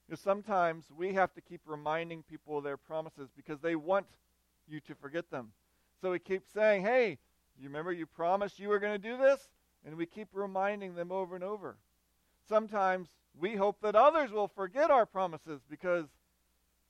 You 0.08 0.12
know, 0.12 0.16
sometimes 0.16 0.86
we 0.94 1.14
have 1.14 1.32
to 1.34 1.40
keep 1.40 1.60
reminding 1.66 2.22
people 2.24 2.58
of 2.58 2.64
their 2.64 2.76
promises 2.76 3.30
because 3.34 3.60
they 3.60 3.76
want 3.76 4.06
you 4.68 4.80
to 4.80 4.94
forget 4.94 5.30
them. 5.30 5.52
So 6.00 6.10
we 6.10 6.18
keep 6.18 6.42
saying, 6.52 6.82
hey, 6.82 7.18
you 7.58 7.68
remember 7.68 7.92
you 7.92 8.06
promised 8.06 8.58
you 8.58 8.68
were 8.68 8.78
going 8.78 9.00
to 9.00 9.08
do 9.08 9.16
this? 9.16 9.48
And 9.86 9.96
we 9.96 10.06
keep 10.06 10.28
reminding 10.32 10.94
them 10.94 11.12
over 11.12 11.34
and 11.34 11.44
over. 11.44 11.76
Sometimes 12.48 13.08
we 13.38 13.54
hope 13.56 13.80
that 13.82 13.94
others 13.94 14.30
will 14.30 14.48
forget 14.48 14.90
our 14.90 15.06
promises 15.06 15.60
because 15.68 16.06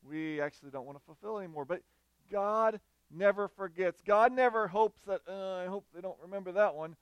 we 0.08 0.40
actually 0.40 0.70
don't 0.70 0.86
want 0.86 0.98
to 0.98 1.04
fulfill 1.04 1.38
anymore. 1.38 1.64
But 1.64 1.82
God 2.30 2.80
never 3.10 3.48
forgets. 3.48 4.02
God 4.04 4.32
never 4.32 4.68
hopes 4.68 5.00
that, 5.06 5.20
uh, 5.28 5.56
I 5.56 5.66
hope 5.66 5.86
they 5.94 6.00
don't 6.00 6.18
remember 6.22 6.52
that 6.52 6.74
one. 6.74 6.96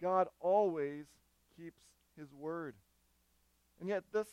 God 0.00 0.28
always 0.40 1.06
keeps 1.56 1.80
his 2.18 2.32
word. 2.32 2.74
And 3.80 3.88
yet, 3.88 4.04
this 4.12 4.28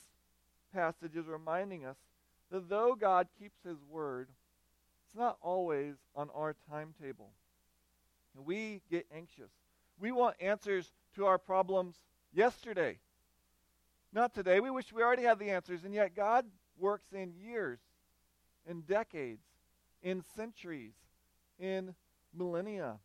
passage 0.74 1.16
is 1.16 1.28
reminding 1.28 1.86
us 1.86 1.98
that 2.52 2.70
though 2.70 2.96
God 2.96 3.28
keeps 3.40 3.58
his 3.64 3.78
word, 3.90 4.28
it's 5.08 5.18
not 5.18 5.38
always 5.42 5.96
on 6.16 6.30
our 6.36 6.56
timetable. 6.70 7.32
We 8.36 8.82
get 8.90 9.06
anxious. 9.14 9.52
We 10.00 10.12
want 10.12 10.36
answers 10.40 10.92
to 11.16 11.26
our 11.26 11.38
problems 11.38 11.96
yesterday, 12.34 13.00
not 14.14 14.34
today. 14.34 14.60
We 14.60 14.70
wish 14.70 14.94
we 14.94 15.04
already 15.04 15.24
had 15.24 15.40
the 15.40 15.50
answers, 15.50 15.84
and 15.84 15.94
yet 15.94 16.16
God 16.16 16.46
works 16.78 17.12
in 17.14 17.34
years, 17.34 17.80
in 18.70 18.82
decades, 18.82 19.44
in 20.02 20.24
centuries, 20.36 20.94
in 21.60 21.96
millennia. 22.34 22.96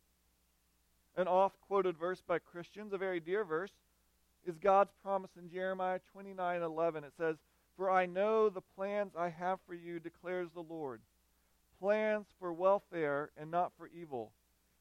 An 1.15 1.27
oft 1.27 1.59
quoted 1.61 1.97
verse 1.97 2.21
by 2.25 2.39
Christians, 2.39 2.93
a 2.93 2.97
very 2.97 3.19
dear 3.19 3.43
verse, 3.43 3.71
is 4.45 4.57
God's 4.57 4.93
promise 5.03 5.31
in 5.37 5.49
Jeremiah 5.49 5.99
29 6.11 6.61
11. 6.61 7.03
It 7.03 7.13
says, 7.17 7.37
For 7.75 7.89
I 7.89 8.05
know 8.05 8.49
the 8.49 8.61
plans 8.61 9.13
I 9.17 9.29
have 9.29 9.59
for 9.67 9.73
you, 9.73 9.99
declares 9.99 10.49
the 10.53 10.61
Lord 10.61 11.01
plans 11.79 12.25
for 12.39 12.53
welfare 12.53 13.29
and 13.37 13.51
not 13.51 13.71
for 13.77 13.87
evil, 13.87 14.31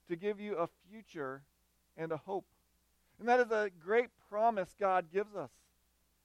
to 0.09 0.17
give 0.17 0.41
you 0.41 0.57
a 0.57 0.69
future 0.91 1.43
and 1.97 2.13
a 2.13 2.17
hope. 2.17 2.47
And 3.19 3.29
that 3.29 3.41
is 3.41 3.51
a 3.51 3.71
great 3.83 4.09
promise 4.29 4.75
God 4.79 5.07
gives 5.13 5.35
us. 5.35 5.51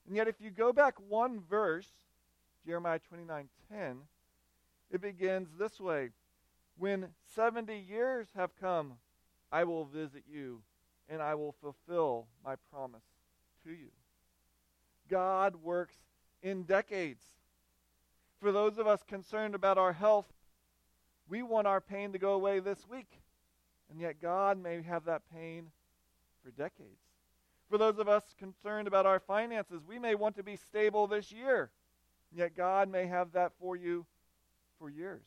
And 0.08 0.16
yet 0.16 0.28
if 0.28 0.36
you 0.40 0.50
go 0.50 0.74
back 0.74 0.96
one 1.08 1.42
verse, 1.50 1.90
Jeremiah 2.66 3.00
29:10, 3.00 4.08
it 4.92 5.02
begins 5.02 5.50
this 5.58 5.80
way: 5.80 6.10
When 6.78 7.08
70 7.36 7.76
years 7.76 8.28
have 8.36 8.56
come, 8.60 8.94
I 9.52 9.64
will 9.64 9.86
visit 9.86 10.24
you 10.32 10.62
and 11.10 11.22
I 11.22 11.36
will 11.36 11.56
fulfill 11.62 12.28
my 12.44 12.56
promise 12.72 13.04
to 13.66 13.72
you. 13.72 13.90
God 15.10 15.58
works 15.58 15.98
in 16.42 16.64
decades. 16.64 17.24
For 18.40 18.52
those 18.52 18.78
of 18.78 18.88
us 18.88 19.04
concerned 19.04 19.54
about 19.54 19.78
our 19.78 19.94
health, 19.94 20.32
we 21.28 21.44
want 21.44 21.68
our 21.68 21.82
pain 21.82 22.14
to 22.14 22.18
go 22.18 22.34
away 22.34 22.60
this 22.60 22.88
week. 22.90 23.20
And 23.90 24.00
yet 24.00 24.22
God 24.22 24.58
may 24.58 24.82
have 24.82 25.06
that 25.06 25.24
pain 25.32 25.68
for 26.44 26.50
decades. 26.52 27.02
For 27.70 27.78
those 27.78 28.00
of 28.00 28.08
us 28.08 28.24
concerned 28.40 28.88
about 28.88 29.06
our 29.06 29.20
finances, 29.20 29.82
we 29.88 30.00
may 30.00 30.16
want 30.16 30.38
to 30.38 30.44
be 30.44 30.56
stable 30.56 31.08
this 31.08 31.32
year. 31.32 31.72
And 32.32 32.40
yet 32.40 32.56
God 32.56 32.90
may 32.90 33.06
have 33.08 33.34
that 33.34 33.52
for 33.60 33.76
you 33.76 34.06
for 34.82 34.90
years. 34.90 35.22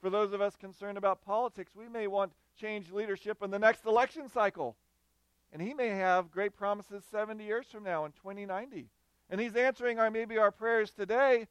For 0.00 0.08
those 0.08 0.32
of 0.32 0.40
us 0.40 0.54
concerned 0.54 0.96
about 0.96 1.24
politics, 1.24 1.72
we 1.74 1.88
may 1.88 2.06
want 2.06 2.30
change 2.60 2.92
leadership 2.92 3.42
in 3.42 3.50
the 3.50 3.58
next 3.58 3.84
election 3.84 4.28
cycle. 4.28 4.76
And 5.52 5.60
he 5.60 5.74
may 5.74 5.88
have 5.88 6.30
great 6.30 6.56
promises 6.56 7.02
70 7.10 7.44
years 7.44 7.66
from 7.66 7.82
now 7.82 8.04
in 8.04 8.12
2090. 8.12 8.86
And 9.30 9.40
he's 9.40 9.56
answering 9.56 9.98
our 9.98 10.10
maybe 10.10 10.38
our 10.38 10.52
prayers 10.52 10.92
today, 10.92 11.48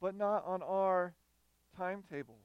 but 0.00 0.14
not 0.14 0.44
on 0.46 0.62
our 0.62 1.12
timetable. 1.76 2.38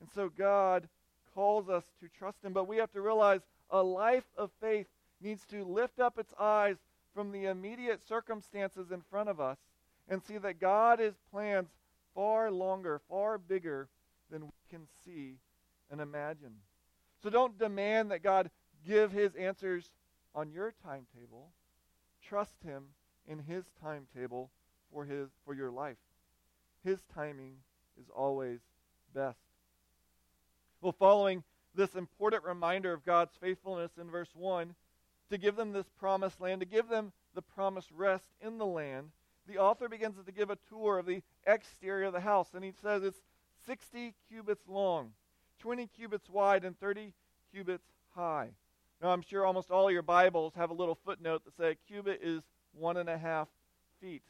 And 0.00 0.08
so 0.14 0.30
God 0.30 0.88
calls 1.34 1.68
us 1.68 1.84
to 2.00 2.08
trust 2.08 2.42
him, 2.42 2.54
but 2.54 2.66
we 2.66 2.78
have 2.78 2.92
to 2.92 3.02
realize 3.02 3.40
a 3.70 3.82
life 3.82 4.24
of 4.38 4.50
faith 4.60 4.86
needs 5.20 5.44
to 5.46 5.64
lift 5.64 6.00
up 6.00 6.18
its 6.18 6.32
eyes 6.40 6.76
from 7.14 7.30
the 7.30 7.44
immediate 7.44 8.00
circumstances 8.06 8.90
in 8.90 9.02
front 9.10 9.28
of 9.28 9.38
us 9.38 9.58
and 10.08 10.22
see 10.22 10.38
that 10.38 10.60
God 10.60 10.98
has 10.98 11.14
plans 11.30 11.68
far 12.16 12.50
longer, 12.50 13.00
far 13.08 13.38
bigger 13.38 13.88
than 14.30 14.46
we 14.46 14.52
can 14.68 14.88
see 15.04 15.36
and 15.90 16.00
imagine. 16.00 16.54
So 17.22 17.30
don't 17.30 17.58
demand 17.58 18.10
that 18.10 18.24
God 18.24 18.50
give 18.84 19.12
his 19.12 19.36
answers 19.36 19.92
on 20.34 20.50
your 20.50 20.74
timetable. 20.82 21.50
Trust 22.26 22.56
him 22.64 22.86
in 23.28 23.38
his 23.38 23.64
timetable 23.80 24.50
for 24.92 25.04
his 25.04 25.28
for 25.44 25.54
your 25.54 25.70
life. 25.70 25.98
His 26.82 27.00
timing 27.14 27.58
is 28.00 28.08
always 28.14 28.60
best. 29.14 29.38
Well, 30.80 30.92
following 30.92 31.44
this 31.74 31.94
important 31.94 32.44
reminder 32.44 32.92
of 32.92 33.04
God's 33.04 33.34
faithfulness 33.40 33.92
in 34.00 34.10
verse 34.10 34.30
1, 34.34 34.74
to 35.30 35.38
give 35.38 35.56
them 35.56 35.72
this 35.72 35.88
promised 35.98 36.40
land, 36.40 36.60
to 36.60 36.66
give 36.66 36.88
them 36.88 37.12
the 37.34 37.42
promised 37.42 37.90
rest 37.92 38.28
in 38.40 38.58
the 38.58 38.66
land, 38.66 39.10
the 39.46 39.58
author 39.58 39.88
begins 39.88 40.16
to 40.24 40.32
give 40.32 40.50
a 40.50 40.58
tour 40.68 40.98
of 40.98 41.06
the 41.06 41.22
exterior 41.46 42.06
of 42.06 42.12
the 42.12 42.20
house. 42.20 42.48
And 42.54 42.64
he 42.64 42.72
says 42.82 43.02
it's 43.02 43.20
60 43.66 44.14
cubits 44.28 44.68
long, 44.68 45.12
20 45.60 45.86
cubits 45.88 46.28
wide, 46.28 46.64
and 46.64 46.78
30 46.78 47.12
cubits 47.52 47.86
high. 48.14 48.50
Now, 49.02 49.10
I'm 49.10 49.22
sure 49.22 49.44
almost 49.44 49.70
all 49.70 49.90
your 49.90 50.02
Bibles 50.02 50.54
have 50.54 50.70
a 50.70 50.74
little 50.74 50.94
footnote 50.94 51.44
that 51.44 51.56
say 51.56 51.70
a 51.72 51.74
cubit 51.74 52.20
is 52.22 52.42
one 52.72 52.96
and 52.96 53.08
a 53.08 53.18
half 53.18 53.48
feet. 54.00 54.22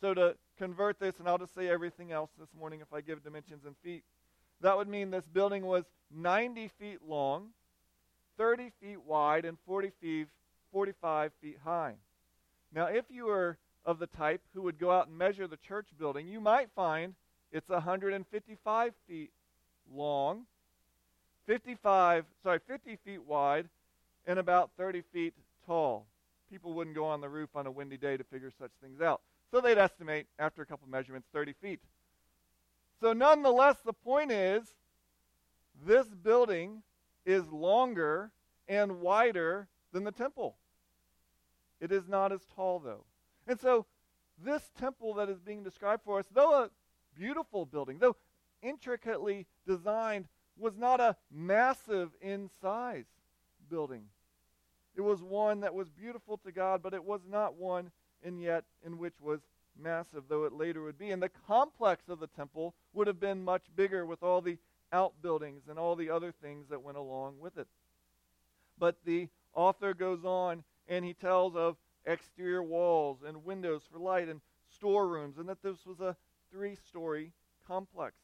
So 0.00 0.14
to 0.14 0.36
convert 0.58 0.98
this, 0.98 1.18
and 1.18 1.28
I'll 1.28 1.38
just 1.38 1.54
say 1.54 1.68
everything 1.68 2.12
else 2.12 2.30
this 2.38 2.48
morning 2.58 2.80
if 2.80 2.92
I 2.92 3.00
give 3.00 3.22
dimensions 3.22 3.64
in 3.66 3.74
feet, 3.82 4.02
that 4.60 4.76
would 4.76 4.88
mean 4.88 5.10
this 5.10 5.26
building 5.26 5.66
was 5.66 5.84
90 6.14 6.68
feet 6.78 6.98
long, 7.06 7.48
30 8.38 8.70
feet 8.80 9.02
wide, 9.02 9.44
and 9.44 9.58
40 9.66 9.90
feet, 10.00 10.28
45 10.72 11.32
feet 11.40 11.58
high. 11.64 11.94
Now, 12.72 12.86
if 12.86 13.04
you 13.10 13.26
were 13.26 13.58
of 13.84 13.98
the 13.98 14.06
type 14.06 14.42
who 14.54 14.62
would 14.62 14.78
go 14.78 14.90
out 14.90 15.08
and 15.08 15.18
measure 15.18 15.46
the 15.46 15.56
church 15.56 15.88
building, 15.98 16.26
you 16.28 16.40
might 16.40 16.70
find 16.74 17.14
it's 17.52 17.68
155 17.68 18.92
feet 19.06 19.30
long, 19.92 20.46
55, 21.46 22.24
sorry, 22.42 22.58
50 22.66 22.96
feet 23.04 23.22
wide, 23.24 23.68
and 24.26 24.38
about 24.38 24.70
30 24.76 25.02
feet 25.12 25.34
tall. 25.66 26.06
People 26.50 26.72
wouldn't 26.72 26.96
go 26.96 27.04
on 27.04 27.20
the 27.20 27.28
roof 27.28 27.50
on 27.54 27.66
a 27.66 27.70
windy 27.70 27.96
day 27.96 28.16
to 28.16 28.24
figure 28.24 28.50
such 28.58 28.70
things 28.82 29.00
out. 29.00 29.20
So 29.50 29.60
they'd 29.60 29.78
estimate, 29.78 30.26
after 30.38 30.62
a 30.62 30.66
couple 30.66 30.88
measurements, 30.88 31.28
30 31.32 31.54
feet. 31.60 31.80
So, 33.00 33.12
nonetheless, 33.12 33.76
the 33.84 33.92
point 33.92 34.32
is 34.32 34.62
this 35.86 36.06
building 36.08 36.82
is 37.26 37.46
longer 37.48 38.30
and 38.68 39.00
wider 39.00 39.68
than 39.92 40.04
the 40.04 40.12
temple. 40.12 40.56
It 41.80 41.92
is 41.92 42.08
not 42.08 42.32
as 42.32 42.40
tall, 42.54 42.78
though. 42.78 43.04
And 43.46 43.60
so, 43.60 43.86
this 44.42 44.70
temple 44.78 45.14
that 45.14 45.28
is 45.28 45.38
being 45.38 45.62
described 45.62 46.02
for 46.04 46.18
us, 46.18 46.26
though 46.32 46.64
a 46.64 46.70
beautiful 47.14 47.66
building, 47.66 47.98
though 47.98 48.16
intricately 48.62 49.46
designed, 49.66 50.26
was 50.58 50.76
not 50.76 51.00
a 51.00 51.16
massive 51.30 52.10
in 52.20 52.50
size 52.60 53.06
building. 53.68 54.04
It 54.96 55.00
was 55.00 55.22
one 55.22 55.60
that 55.60 55.74
was 55.74 55.88
beautiful 55.88 56.38
to 56.38 56.52
God, 56.52 56.82
but 56.82 56.94
it 56.94 57.04
was 57.04 57.20
not 57.28 57.54
one, 57.54 57.90
and 58.22 58.40
yet 58.40 58.64
in 58.84 58.98
which 58.98 59.20
was 59.20 59.40
massive, 59.76 60.24
though 60.28 60.44
it 60.44 60.52
later 60.52 60.82
would 60.82 60.98
be. 60.98 61.10
And 61.10 61.22
the 61.22 61.30
complex 61.46 62.08
of 62.08 62.20
the 62.20 62.28
temple 62.28 62.74
would 62.92 63.06
have 63.06 63.20
been 63.20 63.44
much 63.44 63.64
bigger 63.74 64.06
with 64.06 64.22
all 64.22 64.40
the 64.40 64.58
outbuildings 64.92 65.64
and 65.68 65.78
all 65.78 65.96
the 65.96 66.10
other 66.10 66.32
things 66.32 66.68
that 66.70 66.82
went 66.82 66.96
along 66.96 67.40
with 67.40 67.58
it. 67.58 67.66
But 68.78 68.96
the 69.04 69.28
author 69.52 69.94
goes 69.94 70.24
on 70.24 70.62
and 70.88 71.04
he 71.04 71.14
tells 71.14 71.56
of 71.56 71.76
exterior 72.06 72.62
walls 72.62 73.18
and 73.26 73.44
windows 73.44 73.82
for 73.90 73.98
light 73.98 74.28
and 74.28 74.40
storerooms, 74.68 75.38
and 75.38 75.48
that 75.48 75.62
this 75.62 75.86
was 75.86 76.00
a 76.00 76.16
three 76.50 76.76
story 76.76 77.32
complex. 77.66 78.16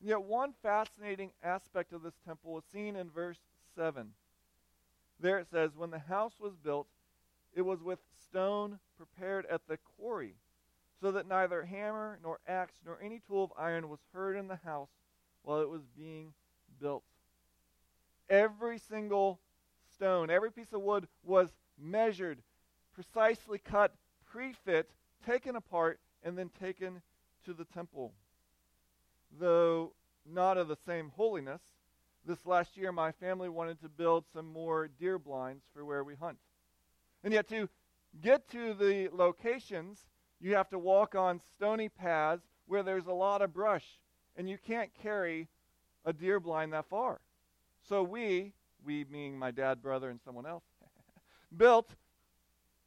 And 0.00 0.08
yet, 0.08 0.22
one 0.22 0.52
fascinating 0.62 1.30
aspect 1.42 1.92
of 1.92 2.02
this 2.02 2.18
temple 2.26 2.58
is 2.58 2.64
seen 2.72 2.96
in 2.96 3.10
verse 3.10 3.38
7. 3.74 4.10
There 5.20 5.38
it 5.38 5.48
says, 5.50 5.76
When 5.76 5.90
the 5.90 5.98
house 5.98 6.34
was 6.40 6.54
built, 6.56 6.88
it 7.54 7.62
was 7.62 7.82
with 7.82 8.00
stone 8.28 8.78
prepared 8.96 9.46
at 9.46 9.66
the 9.68 9.78
quarry 9.96 10.34
so 11.00 11.12
that 11.12 11.28
neither 11.28 11.64
hammer 11.64 12.18
nor 12.22 12.40
axe 12.46 12.80
nor 12.84 12.98
any 13.02 13.20
tool 13.26 13.44
of 13.44 13.52
iron 13.58 13.88
was 13.88 14.00
heard 14.12 14.36
in 14.36 14.48
the 14.48 14.58
house 14.64 14.90
while 15.42 15.60
it 15.60 15.68
was 15.68 15.82
being 15.96 16.32
built. 16.80 17.04
Every 18.28 18.78
single 18.78 19.40
stone, 19.94 20.30
every 20.30 20.50
piece 20.50 20.72
of 20.72 20.80
wood 20.80 21.06
was 21.22 21.50
measured, 21.78 22.42
precisely 22.94 23.58
cut, 23.58 23.94
pre-fit, 24.30 24.90
taken 25.26 25.56
apart, 25.56 26.00
and 26.22 26.38
then 26.38 26.50
taken 26.60 27.02
to 27.44 27.52
the 27.52 27.64
temple. 27.64 28.12
Though 29.38 29.92
not 30.24 30.56
of 30.56 30.68
the 30.68 30.78
same 30.86 31.10
holiness, 31.16 31.60
this 32.26 32.46
last 32.46 32.76
year 32.76 32.92
my 32.92 33.12
family 33.12 33.48
wanted 33.48 33.80
to 33.82 33.88
build 33.88 34.24
some 34.32 34.46
more 34.50 34.88
deer 34.88 35.18
blinds 35.18 35.64
for 35.74 35.84
where 35.84 36.04
we 36.04 36.14
hunt. 36.14 36.38
And 37.22 37.32
yet 37.32 37.48
to 37.48 37.68
get 38.22 38.48
to 38.50 38.74
the 38.74 39.08
locations 39.12 40.06
You 40.40 40.54
have 40.56 40.68
to 40.70 40.78
walk 40.78 41.14
on 41.14 41.40
stony 41.56 41.88
paths 41.88 42.44
where 42.66 42.82
there's 42.82 43.06
a 43.06 43.12
lot 43.12 43.40
of 43.40 43.54
brush, 43.54 43.84
and 44.36 44.48
you 44.48 44.58
can't 44.58 44.90
carry 45.02 45.48
a 46.04 46.12
deer 46.12 46.38
blind 46.38 46.72
that 46.74 46.84
far. 46.86 47.20
So 47.88 48.02
we, 48.02 48.52
we 48.84 49.06
meaning 49.10 49.38
my 49.38 49.50
dad, 49.50 49.80
brother, 49.80 50.10
and 50.10 50.20
someone 50.22 50.44
else, 50.44 50.64
built 51.56 51.88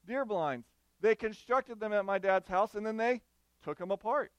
deer 0.08 0.26
blinds. 0.26 0.66
They 1.02 1.16
constructed 1.16 1.80
them 1.80 1.94
at 1.94 2.06
my 2.06 2.18
dad's 2.18 2.48
house, 2.48 2.74
and 2.74 2.86
then 2.86 2.98
they 2.98 3.22
took 3.64 3.78
them 3.78 3.92
apart. 3.92 4.32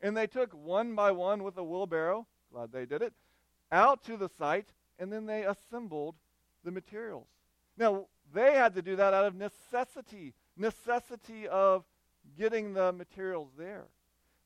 And 0.00 0.16
they 0.16 0.26
took 0.26 0.52
one 0.52 0.94
by 0.94 1.10
one 1.10 1.42
with 1.42 1.56
a 1.56 1.64
wheelbarrow, 1.64 2.26
glad 2.52 2.72
they 2.72 2.86
did 2.86 3.02
it, 3.02 3.14
out 3.72 4.04
to 4.04 4.16
the 4.16 4.28
site, 4.28 4.68
and 4.98 5.12
then 5.12 5.26
they 5.26 5.44
assembled 5.44 6.14
the 6.62 6.70
materials. 6.70 7.26
Now, 7.76 8.06
they 8.32 8.54
had 8.54 8.74
to 8.74 8.82
do 8.82 8.96
that 8.96 9.14
out 9.14 9.24
of 9.24 9.34
necessity, 9.34 10.34
necessity 10.56 11.48
of 11.48 11.84
getting 12.38 12.74
the 12.74 12.92
materials 12.92 13.50
there. 13.58 13.86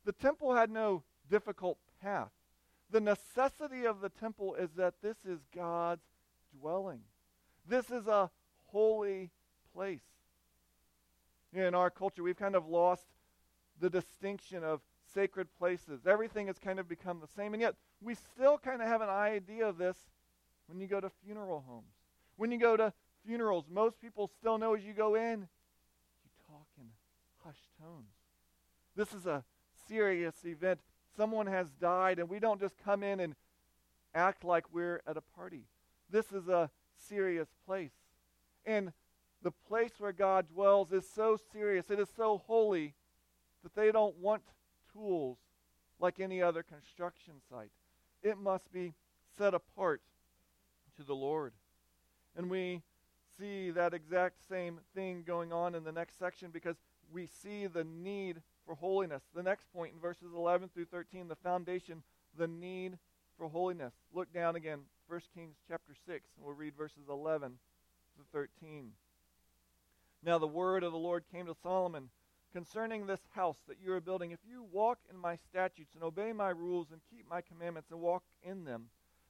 The 0.04 0.12
temple 0.12 0.54
had 0.54 0.70
no 0.70 1.02
difficult 1.30 1.78
path. 2.02 2.30
The 2.90 3.00
necessity 3.00 3.85
of 3.85 4.00
the 4.00 4.08
temple 4.08 4.54
is 4.54 4.70
that 4.76 4.94
this 5.02 5.16
is 5.26 5.40
God's 5.54 6.06
dwelling. 6.58 7.00
This 7.66 7.90
is 7.90 8.06
a 8.06 8.30
holy 8.66 9.30
place. 9.75 10.00
In 11.52 11.75
our 11.75 11.90
culture, 11.90 12.23
we've 12.23 12.37
kind 12.37 12.55
of 12.55 12.67
lost 12.67 13.07
the 13.81 13.88
distinction 13.88 14.62
of 14.62 14.81
sacred 15.14 15.49
places. 15.59 16.07
Everything 16.07 16.47
has 16.49 16.59
kind 16.59 16.78
of 16.78 16.88
become 16.88 17.21
the 17.21 17.26
same, 17.26 17.55
and 17.55 17.61
yet 17.61 17.75
we 18.00 18.14
still 18.14 18.59
kind 18.59 18.83
of 18.83 18.88
have 18.88 19.00
an 19.00 19.09
idea 19.09 19.67
of 19.67 19.78
this 19.78 19.97
when 20.67 20.81
you 20.81 20.87
go 20.87 21.00
to 21.00 21.11
funeral 21.25 21.64
homes. 21.67 21.95
When 22.37 22.52
you 22.52 22.59
go 22.59 22.76
to 22.76 22.93
funerals, 23.26 23.64
most 23.71 24.00
people 24.00 24.31
still 24.38 24.59
know 24.59 24.75
as 24.75 24.85
you 24.85 24.93
go 24.93 25.14
in, 25.14 25.40
you 25.40 26.31
talk 26.47 26.67
in 26.78 26.87
hushed 27.45 27.69
tones. 27.81 28.12
This 28.95 29.12
is 29.12 29.26
a 29.26 29.45
serious 29.88 30.35
event. 30.45 30.81
Someone 31.17 31.47
has 31.47 31.69
died, 31.81 32.19
and 32.19 32.28
we 32.28 32.38
don't 32.38 32.61
just 32.61 32.76
come 32.85 33.02
in 33.02 33.21
and 33.21 33.35
act 34.14 34.45
like 34.45 34.64
we're 34.73 35.00
at 35.07 35.17
a 35.17 35.21
party. 35.21 35.64
This 36.11 36.33
is 36.33 36.49
a 36.49 36.71
serious 36.97 37.49
place. 37.67 37.93
And 38.67 38.93
the 39.42 39.50
place 39.50 39.92
where 39.99 40.12
God 40.12 40.47
dwells 40.52 40.92
is 40.92 41.09
so 41.09 41.38
serious, 41.52 41.90
it 41.90 42.00
is 42.00 42.09
so 42.16 42.42
holy 42.47 42.95
that 43.62 43.75
they 43.75 43.92
don't 43.92 44.16
want 44.18 44.42
tools 44.92 45.38
like 46.00 46.21
any 46.21 46.42
other 46.42 46.62
construction 46.62 47.35
site. 47.50 47.71
It 48.23 48.38
must 48.38 48.73
be 48.73 48.95
set 49.37 49.54
apart 49.54 50.02
to 50.97 51.02
the 51.02 51.14
Lord. 51.14 51.52
And 52.37 52.50
we 52.50 52.83
see 53.38 53.71
that 53.71 53.95
exact 53.95 54.37
same 54.49 54.80
thing 54.95 55.23
going 55.26 55.52
on 55.52 55.75
in 55.75 55.85
the 55.85 55.92
next 55.92 56.18
section 56.18 56.50
because 56.50 56.76
we 57.12 57.26
see 57.26 57.66
the 57.66 57.85
need 57.85 58.42
for 58.66 58.75
holiness. 58.75 59.23
The 59.35 59.42
next 59.42 59.73
point 59.73 59.95
in 59.95 60.00
verses 60.00 60.33
11 60.37 60.71
through 60.75 60.87
13, 60.87 61.28
the 61.28 61.37
foundation, 61.37 62.02
the 62.37 62.49
need 62.49 62.99
for 63.37 63.49
holiness. 63.49 63.95
Look 64.12 64.33
down 64.33 64.57
again, 64.57 64.80
1 65.07 65.21
Kings 65.35 65.57
chapter 65.68 65.95
6, 66.07 66.25
and 66.37 66.45
we'll 66.45 66.54
read 66.54 66.75
verses 66.76 67.09
11 67.09 67.52
to 68.16 68.23
13. 68.33 68.90
Now 70.22 70.38
the 70.38 70.46
word 70.46 70.82
of 70.82 70.92
the 70.92 70.98
Lord 70.98 71.25
came 71.30 71.46
to 71.46 71.54
Solomon 71.62 72.10
concerning 72.52 73.06
this 73.06 73.20
house 73.34 73.58
that 73.68 73.78
you 73.82 73.92
are 73.92 74.00
building. 74.00 74.32
If 74.32 74.40
you 74.48 74.66
walk 74.72 74.98
in 75.10 75.16
my 75.16 75.37
statutes 75.37 75.94
and 75.94 76.02
obey 76.02 76.32
my 76.32 76.50
rules 76.50 76.88
and 76.90 77.00
keep 77.10 77.28
my 77.28 77.40
commandments 77.40 77.90
and 77.90 78.00
walk 78.00 78.25
in 78.42 78.64
them, 78.64 78.87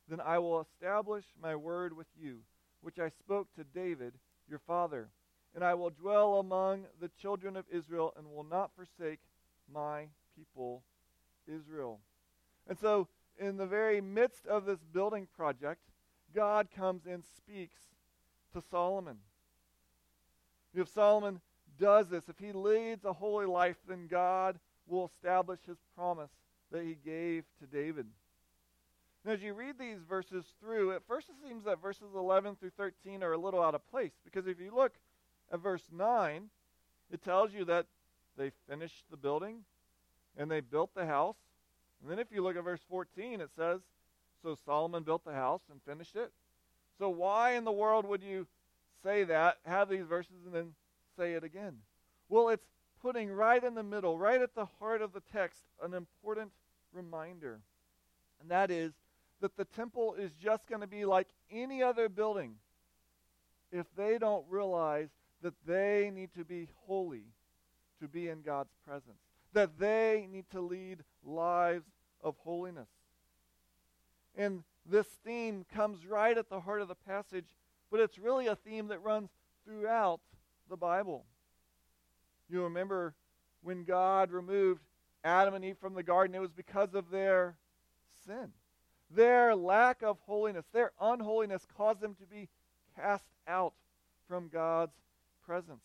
then 0.09 0.21
I 0.21 0.39
will 0.39 0.61
establish 0.61 1.25
my 1.41 1.55
word 1.55 1.97
with 1.97 2.07
you, 2.19 2.41
which 2.81 2.99
I 2.99 3.09
spoke 3.09 3.49
to 3.55 3.65
David 3.65 4.15
your 4.49 4.61
father. 4.61 5.11
And 5.55 5.65
I 5.65 5.75
will 5.75 5.91
dwell 5.91 6.39
among 6.39 6.87
the 7.01 7.11
children 7.21 7.57
of 7.57 7.65
Israel 7.71 8.13
and 8.17 8.27
will 8.27 8.45
not 8.45 8.71
forsake 8.77 9.21
my 9.73 10.07
people 10.37 10.85
Israel. 11.47 12.01
And 12.69 12.79
so, 12.79 13.09
in 13.39 13.57
the 13.57 13.67
very 13.67 14.01
midst 14.01 14.47
of 14.47 14.65
this 14.65 14.81
building 14.93 15.27
project, 15.37 15.81
God 16.35 16.69
comes 16.75 17.07
and 17.07 17.25
speaks 17.25 17.81
to 18.53 18.63
Solomon. 18.71 19.19
If 20.75 20.89
Solomon 20.89 21.41
does 21.79 22.09
this, 22.09 22.29
if 22.29 22.39
he 22.39 22.53
leads 22.53 23.05
a 23.05 23.13
holy 23.13 23.47
life, 23.47 23.77
then 23.89 24.07
God 24.09 24.59
will 24.87 25.07
establish 25.07 25.61
his 25.67 25.79
promise 25.97 26.31
that 26.73 26.83
he 26.83 26.97
gave 27.05 27.45
to 27.61 27.67
David. 27.67 28.07
And 29.25 29.33
as 29.33 29.43
you 29.43 29.53
read 29.53 29.79
these 29.79 29.99
verses 30.09 30.45
through, 30.61 30.93
at 30.93 31.07
first 31.07 31.29
it 31.29 31.35
seems 31.47 31.65
that 31.65 31.83
verses 31.83 32.15
11 32.15 32.57
through 32.57 32.71
13 32.77 33.23
are 33.23 33.33
a 33.33 33.39
little 33.39 33.63
out 33.63 33.75
of 33.75 33.89
place. 33.91 34.13
Because 34.25 34.47
if 34.47 34.61
you 34.61 34.73
look 34.75 34.93
at 35.53 35.61
verse 35.61 35.83
9, 35.93 36.45
it 37.11 37.23
tells 37.23 37.53
you 37.53 37.65
that 37.67 37.87
they 38.37 38.53
finished 38.69 39.05
the 39.11 39.17
building 39.17 39.65
and 40.37 40.51
they 40.51 40.61
built 40.61 40.95
the 40.95 41.07
house. 41.07 41.37
And 42.01 42.11
then 42.11 42.19
if 42.19 42.29
you 42.33 42.43
look 42.43 42.57
at 42.57 42.65
verse 42.65 42.81
14, 42.89 43.41
it 43.41 43.51
says, 43.57 43.81
So 44.43 44.57
Solomon 44.65 45.03
built 45.03 45.25
the 45.25 45.33
house 45.33 45.63
and 45.71 45.81
finished 45.83 46.17
it. 46.17 46.33
So 46.99 47.09
why 47.09 47.53
in 47.53 47.65
the 47.65 47.73
world 47.73 48.07
would 48.07 48.23
you 48.23 48.47
say 49.03 49.25
that, 49.25 49.59
have 49.65 49.89
these 49.89 50.05
verses, 50.05 50.45
and 50.45 50.55
then 50.55 50.73
say 51.17 51.35
it 51.35 51.45
again? 51.45 51.79
Well, 52.29 52.49
it's 52.49 52.67
putting 53.01 53.31
right 53.31 53.63
in 53.63 53.75
the 53.75 53.83
middle, 53.83 54.19
right 54.19 54.41
at 54.41 54.55
the 54.55 54.67
heart 54.79 55.03
of 55.03 55.13
the 55.13 55.23
text, 55.33 55.63
an 55.83 55.95
important 55.95 56.51
reminder. 56.93 57.61
And 58.41 58.51
that 58.51 58.71
is 58.71 58.93
that 59.41 59.57
the 59.57 59.65
temple 59.65 60.15
is 60.15 60.33
just 60.33 60.69
going 60.69 60.81
to 60.81 60.87
be 60.87 61.05
like 61.05 61.29
any 61.51 61.83
other 61.83 62.09
building 62.09 62.55
if 63.71 63.87
they 63.97 64.19
don't 64.19 64.45
realize 64.49 65.09
that 65.43 65.55
they 65.67 66.11
need 66.13 66.33
to 66.35 66.45
be 66.45 66.69
holy 66.87 67.25
to 68.01 68.09
be 68.09 68.29
in 68.29 68.43
God's 68.43 68.73
presence, 68.85 69.21
that 69.53 69.79
they 69.79 70.27
need 70.31 70.49
to 70.51 70.61
lead 70.61 70.99
lives 71.25 71.87
of 72.23 72.37
holiness. 72.39 72.89
And 74.37 74.63
this 74.87 75.07
theme 75.25 75.65
comes 75.73 76.07
right 76.07 76.37
at 76.37 76.49
the 76.49 76.61
heart 76.61 76.81
of 76.81 76.89
the 76.89 76.95
passage, 76.95 77.57
but 77.91 78.01
it's 78.01 78.19
really 78.19 78.47
a 78.47 78.57
theme 78.57 78.89
that 78.89 79.03
runs 79.03 79.31
throughout 79.65 80.21
the 80.69 80.77
Bible. 80.77 81.25
You 82.49 82.63
remember 82.65 83.15
when 83.63 83.85
God 83.85 84.31
removed 84.31 84.83
Adam 85.25 85.55
and 85.55 85.65
Eve 85.65 85.79
from 85.81 85.95
the 85.95 86.03
garden, 86.03 86.35
it 86.35 86.41
was 86.41 86.53
because 86.53 86.95
of 86.95 87.11
their 87.11 87.57
sin. 88.27 88.53
Their 89.11 89.55
lack 89.55 90.03
of 90.03 90.19
holiness, 90.27 90.67
their 90.73 90.93
unholiness 91.01 91.67
caused 91.77 92.01
them 92.01 92.15
to 92.17 92.27
be 92.27 92.49
cast 92.97 93.25
out 93.47 93.75
from 94.27 94.49
God's 94.49 94.97
presence. 95.45 95.83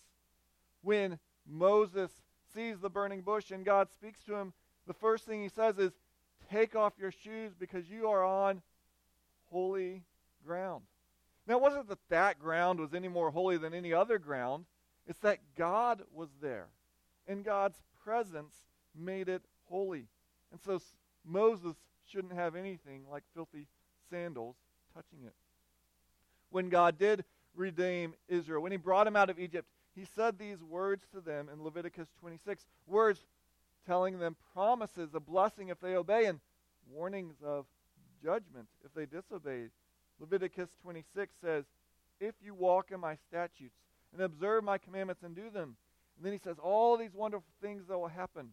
When 0.81 1.19
Moses 1.47 2.11
sees 2.53 2.79
the 2.79 2.89
burning 2.89 3.21
bush 3.21 3.51
and 3.51 3.65
God 3.65 3.87
speaks 3.91 4.21
to 4.23 4.35
him, 4.35 4.53
the 4.87 4.93
first 4.93 5.25
thing 5.25 5.41
he 5.41 5.49
says 5.49 5.77
is, 5.77 5.91
Take 6.51 6.75
off 6.75 6.93
your 6.99 7.11
shoes 7.11 7.53
because 7.57 7.89
you 7.89 8.09
are 8.09 8.23
on 8.23 8.61
holy 9.49 10.03
ground. 10.45 10.83
Now, 11.47 11.55
it 11.55 11.61
wasn't 11.61 11.89
that 11.89 12.09
that 12.09 12.39
ground 12.39 12.79
was 12.79 12.93
any 12.93 13.09
more 13.09 13.31
holy 13.31 13.57
than 13.57 13.73
any 13.73 13.93
other 13.93 14.17
ground, 14.17 14.65
it's 15.07 15.19
that 15.19 15.39
God 15.57 16.03
was 16.13 16.29
there. 16.41 16.67
And 17.27 17.43
God's 17.43 17.81
presence 18.03 18.55
made 18.95 19.27
it 19.27 19.43
holy. 19.69 20.07
And 20.51 20.61
so 20.63 20.79
Moses 21.25 21.75
shouldn't 22.05 22.33
have 22.33 22.55
anything 22.55 23.03
like 23.09 23.23
filthy 23.33 23.67
sandals 24.09 24.55
touching 24.93 25.25
it. 25.25 25.33
When 26.49 26.69
God 26.69 26.97
did 26.97 27.25
redeem 27.55 28.13
Israel, 28.27 28.61
when 28.61 28.71
he 28.71 28.77
brought 28.77 29.07
him 29.07 29.15
out 29.15 29.29
of 29.29 29.39
Egypt, 29.39 29.67
he 29.95 30.05
said 30.05 30.37
these 30.37 30.61
words 30.63 31.05
to 31.13 31.21
them 31.21 31.49
in 31.51 31.63
Leviticus 31.63 32.07
26 32.19 32.65
words 32.87 33.25
telling 33.85 34.19
them 34.19 34.35
promises 34.53 35.13
of 35.13 35.25
blessing 35.25 35.69
if 35.69 35.79
they 35.79 35.95
obey 35.95 36.25
and 36.25 36.39
warnings 36.91 37.35
of 37.43 37.65
judgment 38.23 38.67
if 38.85 38.93
they 38.93 39.05
disobey. 39.05 39.67
Leviticus 40.19 40.69
26 40.81 41.33
says, 41.41 41.65
If 42.19 42.35
you 42.43 42.53
walk 42.53 42.91
in 42.91 42.99
my 42.99 43.15
statutes 43.27 43.75
and 44.13 44.21
observe 44.21 44.63
my 44.63 44.77
commandments 44.77 45.23
and 45.23 45.35
do 45.35 45.49
them. 45.49 45.75
And 46.17 46.25
then 46.25 46.33
he 46.33 46.39
says, 46.39 46.57
All 46.61 46.97
these 46.97 47.13
wonderful 47.13 47.51
things 47.61 47.87
that 47.87 47.97
will 47.97 48.07
happen. 48.07 48.49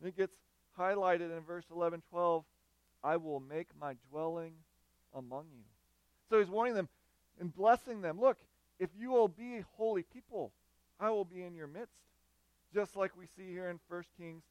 And 0.00 0.08
it 0.08 0.16
gets 0.16 0.36
highlighted 0.78 1.36
in 1.36 1.42
verse 1.46 1.64
11 1.74 2.02
12 2.10 2.44
I 3.02 3.16
will 3.16 3.40
make 3.40 3.68
my 3.80 3.94
dwelling 4.10 4.54
among 5.14 5.46
you. 5.54 5.64
So 6.28 6.38
he's 6.38 6.50
warning 6.50 6.74
them 6.74 6.88
and 7.40 7.54
blessing 7.54 8.00
them. 8.00 8.20
Look, 8.20 8.38
if 8.78 8.90
you 8.98 9.10
will 9.10 9.28
be 9.28 9.64
holy 9.76 10.02
people, 10.02 10.52
I 11.00 11.10
will 11.10 11.24
be 11.24 11.42
in 11.42 11.54
your 11.54 11.68
midst. 11.68 11.94
Just 12.74 12.96
like 12.96 13.16
we 13.16 13.26
see 13.36 13.50
here 13.50 13.70
in 13.70 13.78
1 13.88 14.02
Kings 14.18 14.42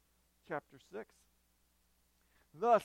chapter 0.48 0.78
6. 0.92 1.06
Thus, 2.58 2.82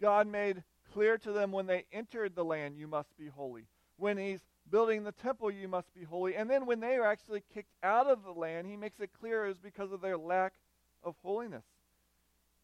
God 0.00 0.26
made 0.26 0.62
clear 0.94 1.18
to 1.18 1.32
them 1.32 1.50
when 1.50 1.66
they 1.66 1.84
entered 1.92 2.36
the 2.36 2.44
land, 2.44 2.78
you 2.78 2.86
must 2.86 3.18
be 3.18 3.26
holy. 3.26 3.66
When 3.96 4.16
he's 4.16 4.40
building 4.70 5.02
the 5.02 5.12
temple, 5.12 5.50
you 5.50 5.66
must 5.66 5.92
be 5.92 6.04
holy. 6.04 6.36
And 6.36 6.48
then 6.48 6.66
when 6.66 6.78
they 6.80 6.94
are 6.94 7.04
actually 7.04 7.42
kicked 7.52 7.74
out 7.82 8.06
of 8.06 8.22
the 8.22 8.30
land, 8.30 8.68
he 8.68 8.76
makes 8.76 9.00
it 9.00 9.10
clear 9.18 9.46
it 9.46 9.50
is 9.50 9.58
because 9.58 9.90
of 9.90 10.00
their 10.00 10.16
lack 10.16 10.54
of 11.02 11.16
holiness. 11.22 11.64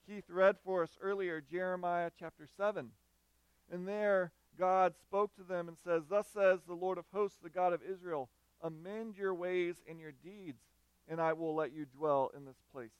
Keith 0.06 0.30
read 0.30 0.56
for 0.64 0.84
us 0.84 0.96
earlier 1.02 1.40
Jeremiah 1.40 2.10
chapter 2.18 2.46
7. 2.56 2.90
And 3.72 3.86
there, 3.86 4.32
God 4.58 4.94
spoke 5.02 5.34
to 5.36 5.42
them 5.42 5.68
and 5.68 5.76
says, 5.76 6.04
Thus 6.08 6.26
says 6.32 6.60
the 6.66 6.74
Lord 6.74 6.98
of 6.98 7.04
hosts, 7.12 7.38
the 7.42 7.50
God 7.50 7.72
of 7.72 7.80
Israel, 7.82 8.28
amend 8.62 9.16
your 9.16 9.34
ways 9.34 9.76
and 9.88 10.00
your 10.00 10.12
deeds, 10.12 10.62
and 11.08 11.20
I 11.20 11.32
will 11.32 11.54
let 11.54 11.72
you 11.72 11.84
dwell 11.84 12.30
in 12.36 12.44
this 12.44 12.62
place. 12.72 12.90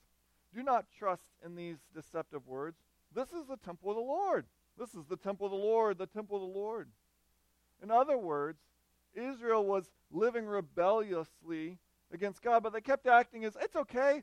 Do 0.55 0.63
not 0.63 0.87
trust 0.97 1.31
in 1.45 1.55
these 1.55 1.79
deceptive 1.95 2.47
words. 2.47 2.79
This 3.15 3.29
is 3.29 3.47
the 3.49 3.57
temple 3.57 3.91
of 3.91 3.97
the 3.97 4.03
Lord. 4.03 4.47
This 4.81 4.95
is 4.95 5.05
the 5.11 5.17
temple 5.19 5.45
of 5.45 5.53
the 5.53 5.59
Lord, 5.59 5.99
the 5.99 6.07
temple 6.07 6.37
of 6.37 6.43
the 6.43 6.59
Lord. 6.59 6.89
In 7.83 7.91
other 7.91 8.17
words, 8.17 8.59
Israel 9.15 9.67
was 9.67 9.91
living 10.11 10.47
rebelliously 10.47 11.77
against 12.11 12.41
God, 12.41 12.63
but 12.63 12.73
they 12.73 12.81
kept 12.81 13.07
acting 13.07 13.45
as 13.45 13.53
it's 13.61 13.77
okay. 13.77 14.23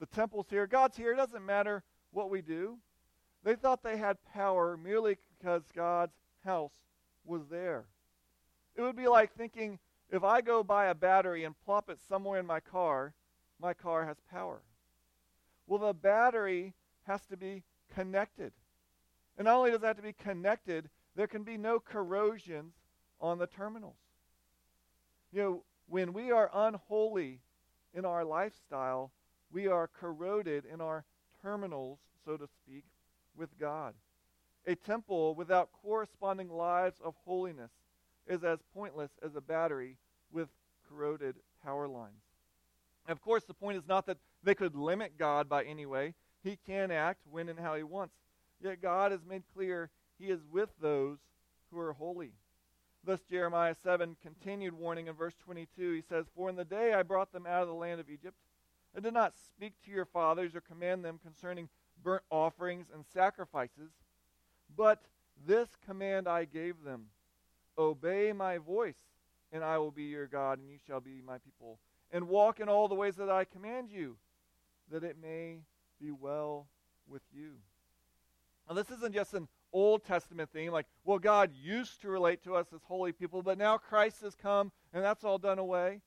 The 0.00 0.06
temple's 0.06 0.46
here, 0.50 0.66
God's 0.66 0.96
here, 0.96 1.12
it 1.12 1.16
doesn't 1.16 1.46
matter 1.46 1.84
what 2.10 2.28
we 2.28 2.42
do. 2.42 2.78
They 3.44 3.54
thought 3.54 3.84
they 3.84 3.96
had 3.96 4.16
power 4.34 4.76
merely 4.76 5.16
because 5.38 5.62
God's 5.72 6.16
house 6.44 6.72
was 7.24 7.42
there. 7.48 7.86
It 8.74 8.82
would 8.82 8.96
be 8.96 9.06
like 9.06 9.32
thinking 9.34 9.78
if 10.10 10.24
I 10.24 10.40
go 10.40 10.64
buy 10.64 10.86
a 10.86 10.94
battery 10.94 11.44
and 11.44 11.54
plop 11.64 11.88
it 11.88 12.00
somewhere 12.08 12.40
in 12.40 12.46
my 12.46 12.58
car, 12.58 13.14
my 13.60 13.74
car 13.74 14.06
has 14.06 14.16
power. 14.28 14.60
Well, 15.68 15.78
the 15.78 15.94
battery 15.94 16.74
has 17.06 17.20
to 17.26 17.36
be 17.36 17.62
connected. 17.94 18.52
And 19.38 19.44
not 19.44 19.56
only 19.56 19.70
does 19.70 19.82
it 19.82 19.86
have 19.86 19.96
to 19.96 20.02
be 20.02 20.12
connected, 20.12 20.90
there 21.14 21.28
can 21.28 21.44
be 21.44 21.56
no 21.56 21.78
corrosions 21.78 22.74
on 23.20 23.38
the 23.38 23.46
terminals. 23.46 23.96
You 25.32 25.42
know, 25.42 25.62
when 25.88 26.12
we 26.12 26.32
are 26.32 26.50
unholy 26.52 27.40
in 27.94 28.04
our 28.04 28.24
lifestyle, 28.24 29.12
we 29.52 29.68
are 29.68 29.88
corroded 29.88 30.64
in 30.64 30.80
our 30.80 31.04
terminals, 31.40 31.98
so 32.24 32.36
to 32.36 32.46
speak, 32.46 32.84
with 33.36 33.56
God. 33.58 33.94
A 34.66 34.74
temple 34.74 35.34
without 35.34 35.70
corresponding 35.72 36.50
lives 36.50 37.00
of 37.02 37.14
holiness 37.24 37.70
is 38.26 38.44
as 38.44 38.58
pointless 38.74 39.12
as 39.24 39.36
a 39.36 39.40
battery 39.40 39.96
with 40.32 40.48
corroded 40.88 41.36
power 41.64 41.88
lines. 41.88 42.22
Of 43.08 43.22
course, 43.22 43.44
the 43.44 43.54
point 43.54 43.78
is 43.78 43.88
not 43.88 44.04
that 44.06 44.18
they 44.42 44.54
could 44.54 44.74
limit 44.74 45.16
God 45.16 45.48
by 45.48 45.64
any 45.64 45.86
way. 45.86 46.14
He 46.42 46.58
can 46.66 46.90
act 46.90 47.20
when 47.30 47.48
and 47.48 47.58
how 47.58 47.76
he 47.76 47.82
wants. 47.82 48.14
Yet 48.62 48.82
God 48.82 49.12
has 49.12 49.24
made 49.24 49.42
clear 49.54 49.90
he 50.18 50.26
is 50.26 50.40
with 50.50 50.70
those 50.80 51.18
who 51.70 51.78
are 51.78 51.92
holy. 51.92 52.32
Thus, 53.04 53.20
Jeremiah 53.30 53.74
7 53.82 54.16
continued 54.20 54.74
warning 54.74 55.06
in 55.06 55.14
verse 55.14 55.34
22. 55.44 55.92
He 55.92 56.02
says, 56.02 56.26
For 56.34 56.50
in 56.50 56.56
the 56.56 56.64
day 56.64 56.92
I 56.92 57.02
brought 57.02 57.32
them 57.32 57.46
out 57.46 57.62
of 57.62 57.68
the 57.68 57.74
land 57.74 58.00
of 58.00 58.10
Egypt, 58.10 58.36
I 58.96 59.00
did 59.00 59.14
not 59.14 59.34
speak 59.36 59.74
to 59.84 59.90
your 59.90 60.04
fathers 60.04 60.54
or 60.54 60.60
command 60.60 61.04
them 61.04 61.20
concerning 61.22 61.68
burnt 62.02 62.24
offerings 62.30 62.86
and 62.92 63.04
sacrifices, 63.12 63.90
but 64.76 65.02
this 65.46 65.68
command 65.86 66.28
I 66.28 66.44
gave 66.44 66.82
them 66.84 67.06
Obey 67.78 68.32
my 68.32 68.58
voice, 68.58 68.98
and 69.52 69.62
I 69.62 69.78
will 69.78 69.92
be 69.92 70.04
your 70.04 70.26
God, 70.26 70.58
and 70.58 70.68
you 70.68 70.78
shall 70.84 71.00
be 71.00 71.22
my 71.24 71.38
people. 71.38 71.78
And 72.10 72.28
walk 72.28 72.58
in 72.58 72.68
all 72.68 72.88
the 72.88 72.96
ways 72.96 73.14
that 73.16 73.30
I 73.30 73.44
command 73.44 73.90
you, 73.90 74.16
that 74.90 75.04
it 75.04 75.16
may 75.22 75.60
be 76.00 76.10
well 76.10 76.66
with 77.06 77.22
you. 77.32 77.52
Now, 78.68 78.74
this 78.74 78.90
isn't 78.90 79.14
just 79.14 79.34
an 79.34 79.48
Old 79.72 80.04
Testament 80.04 80.50
theme, 80.52 80.72
like, 80.72 80.86
well, 81.04 81.18
God 81.18 81.52
used 81.54 82.02
to 82.02 82.08
relate 82.08 82.42
to 82.44 82.54
us 82.54 82.66
as 82.74 82.82
holy 82.84 83.12
people, 83.12 83.42
but 83.42 83.56
now 83.56 83.78
Christ 83.78 84.20
has 84.22 84.34
come 84.34 84.72
and 84.92 85.02
that's 85.02 85.24
all 85.24 85.38
done 85.38 85.58
away. 85.58 86.00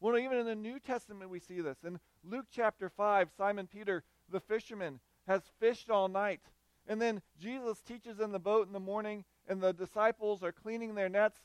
Well, 0.00 0.18
even 0.18 0.38
in 0.38 0.46
the 0.46 0.54
New 0.54 0.78
Testament, 0.78 1.30
we 1.30 1.40
see 1.40 1.60
this. 1.60 1.78
In 1.84 1.98
Luke 2.22 2.46
chapter 2.52 2.88
5, 2.88 3.30
Simon 3.36 3.66
Peter, 3.66 4.04
the 4.30 4.40
fisherman, 4.40 5.00
has 5.26 5.42
fished 5.58 5.90
all 5.90 6.08
night. 6.08 6.40
And 6.86 7.02
then 7.02 7.20
Jesus 7.38 7.80
teaches 7.80 8.20
in 8.20 8.32
the 8.32 8.38
boat 8.38 8.66
in 8.66 8.72
the 8.72 8.80
morning, 8.80 9.24
and 9.48 9.60
the 9.60 9.72
disciples 9.72 10.42
are 10.42 10.52
cleaning 10.52 10.94
their 10.94 11.08
nets. 11.08 11.40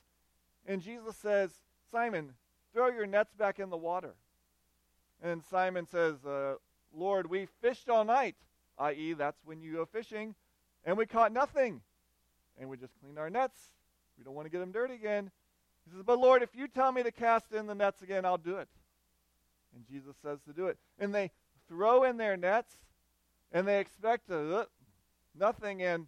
And 0.66 0.82
Jesus 0.82 1.18
says, 1.18 1.52
Simon, 1.92 2.34
throw 2.74 2.90
your 2.90 3.08
nets 3.08 3.34
back 3.34 3.60
in 3.60 3.70
the 3.70 3.78
water. 3.78 4.16
And 5.22 5.44
Simon 5.44 5.88
says, 5.88 6.24
uh, 6.26 6.56
Lord, 6.94 7.30
we 7.30 7.48
fished 7.62 7.90
all 7.90 8.06
night, 8.06 8.36
i.e., 8.78 9.14
that's 9.14 9.40
when 9.46 9.62
you 9.62 9.74
go 9.74 9.86
fishing 9.86 10.36
and 10.86 10.98
we 10.98 11.06
caught 11.06 11.32
nothing. 11.32 11.82
And 12.60 12.70
we 12.70 12.78
just 12.78 12.94
cleaned 13.00 13.18
our 13.18 13.30
nets. 13.30 13.60
We 14.18 14.24
don't 14.24 14.36
want 14.36 14.46
to 14.46 14.52
get 14.52 14.60
them 14.60 14.72
dirty 14.72 14.94
again. 14.94 15.32
He 15.86 15.92
says, 15.92 16.04
But 16.06 16.20
Lord, 16.20 16.44
if 16.44 16.56
you 16.56 16.68
tell 16.68 16.92
me 16.92 17.04
to 17.04 17.12
cast 17.12 17.52
in 17.52 17.68
the 17.68 17.76
nets 17.76 18.02
again, 18.02 18.26
I'll 18.26 18.38
do 18.38 18.58
it. 18.58 18.68
And 19.76 19.86
Jesus 19.88 20.16
says 20.22 20.40
to 20.48 20.54
do 20.54 20.68
it. 20.68 20.78
And 21.00 21.14
they 21.14 21.32
throw 21.68 22.04
in 22.04 22.18
their 22.18 22.38
nets, 22.38 22.76
and 23.52 23.68
they 23.68 23.80
expect 23.80 24.30
uh, 24.30 24.66
nothing, 25.38 25.82
and 25.82 26.08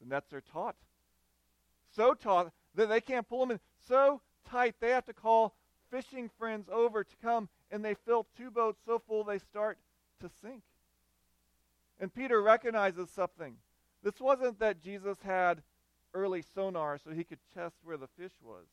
the 0.00 0.08
nets 0.08 0.32
are 0.32 0.40
taut. 0.40 0.76
So 1.94 2.14
taut 2.14 2.50
that 2.74 2.88
they 2.88 3.00
can't 3.00 3.28
pull 3.28 3.40
them 3.40 3.52
in. 3.52 3.60
So 3.86 4.20
tight, 4.48 4.76
they 4.80 4.90
have 4.90 5.04
to 5.06 5.12
call 5.12 5.54
fishing 5.90 6.30
friends 6.38 6.68
over 6.72 7.04
to 7.04 7.16
come, 7.22 7.48
and 7.70 7.84
they 7.84 7.94
fill 7.94 8.26
two 8.36 8.50
boats 8.50 8.80
so 8.86 9.00
full 9.06 9.24
they 9.24 9.38
start 9.38 9.78
to 10.20 10.30
sink. 10.42 10.62
And 12.00 12.12
Peter 12.12 12.42
recognizes 12.42 13.10
something. 13.10 13.56
This 14.02 14.20
wasn't 14.20 14.58
that 14.60 14.80
Jesus 14.82 15.18
had 15.24 15.62
early 16.14 16.42
sonar 16.54 16.98
so 16.98 17.10
he 17.10 17.24
could 17.24 17.38
test 17.54 17.76
where 17.82 17.96
the 17.96 18.08
fish 18.18 18.32
was. 18.42 18.66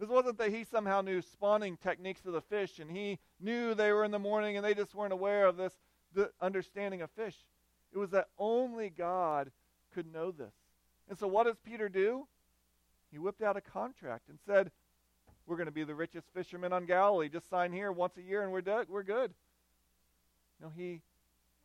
This 0.00 0.08
wasn't 0.08 0.38
that 0.38 0.50
he 0.50 0.64
somehow 0.64 1.00
knew 1.02 1.22
spawning 1.22 1.76
techniques 1.76 2.26
of 2.26 2.32
the 2.32 2.40
fish 2.40 2.78
and 2.78 2.90
he 2.90 3.18
knew 3.40 3.74
they 3.74 3.92
were 3.92 4.04
in 4.04 4.10
the 4.10 4.18
morning 4.18 4.56
and 4.56 4.64
they 4.64 4.74
just 4.74 4.94
weren't 4.94 5.12
aware 5.12 5.46
of 5.46 5.56
this 5.56 5.74
understanding 6.40 7.02
of 7.02 7.10
fish. 7.10 7.36
It 7.92 7.98
was 7.98 8.10
that 8.10 8.28
only 8.38 8.90
God 8.90 9.50
could 9.94 10.12
know 10.12 10.32
this. 10.32 10.52
And 11.08 11.16
so 11.18 11.28
what 11.28 11.46
does 11.46 11.56
Peter 11.64 11.88
do? 11.88 12.26
He 13.12 13.18
whipped 13.18 13.42
out 13.42 13.56
a 13.56 13.60
contract 13.60 14.28
and 14.28 14.38
said, 14.44 14.72
We're 15.46 15.56
going 15.56 15.66
to 15.66 15.72
be 15.72 15.84
the 15.84 15.94
richest 15.94 16.26
fishermen 16.34 16.72
on 16.72 16.86
Galilee. 16.86 17.28
Just 17.28 17.48
sign 17.48 17.72
here 17.72 17.92
once 17.92 18.16
a 18.16 18.22
year 18.22 18.42
and 18.42 18.50
we're, 18.50 18.62
de- 18.62 18.86
we're 18.88 19.04
good. 19.04 19.32
No, 20.60 20.70
he 20.74 21.00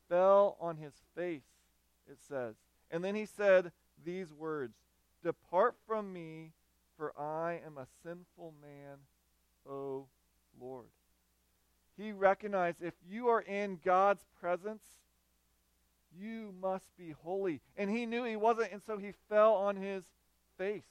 fell 0.07 0.57
on 0.59 0.77
his 0.77 0.93
face, 1.15 1.43
it 2.09 2.17
says. 2.27 2.55
And 2.91 3.03
then 3.03 3.15
he 3.15 3.25
said 3.25 3.71
these 4.03 4.33
words 4.33 4.75
Depart 5.23 5.75
from 5.85 6.11
me, 6.11 6.51
for 6.97 7.13
I 7.19 7.59
am 7.65 7.77
a 7.77 7.87
sinful 8.03 8.53
man, 8.61 8.97
O 9.69 10.07
Lord. 10.59 10.87
He 11.97 12.11
recognized 12.11 12.81
if 12.81 12.93
you 13.09 13.27
are 13.27 13.41
in 13.41 13.79
God's 13.83 14.25
presence, 14.39 14.83
you 16.17 16.53
must 16.59 16.95
be 16.97 17.11
holy. 17.23 17.61
And 17.75 17.89
he 17.89 18.05
knew 18.05 18.23
he 18.23 18.37
wasn't, 18.37 18.71
and 18.71 18.81
so 18.81 18.97
he 18.97 19.11
fell 19.27 19.53
on 19.55 19.75
his 19.75 20.03
face. 20.57 20.83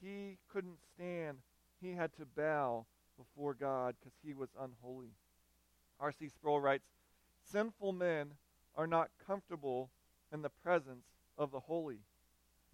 He 0.00 0.38
couldn't 0.52 0.78
stand. 0.94 1.38
He 1.80 1.92
had 1.92 2.14
to 2.16 2.24
bow 2.24 2.86
before 3.18 3.54
God 3.54 3.96
because 3.98 4.16
he 4.24 4.34
was 4.34 4.50
unholy. 4.60 5.14
R.C. 6.00 6.28
Sproul 6.28 6.60
writes 6.60 6.86
Sinful 7.50 7.92
men 7.92 8.32
are 8.74 8.86
not 8.86 9.10
comfortable 9.26 9.90
in 10.32 10.42
the 10.42 10.50
presence 10.50 11.06
of 11.38 11.50
the 11.50 11.60
holy. 11.60 12.00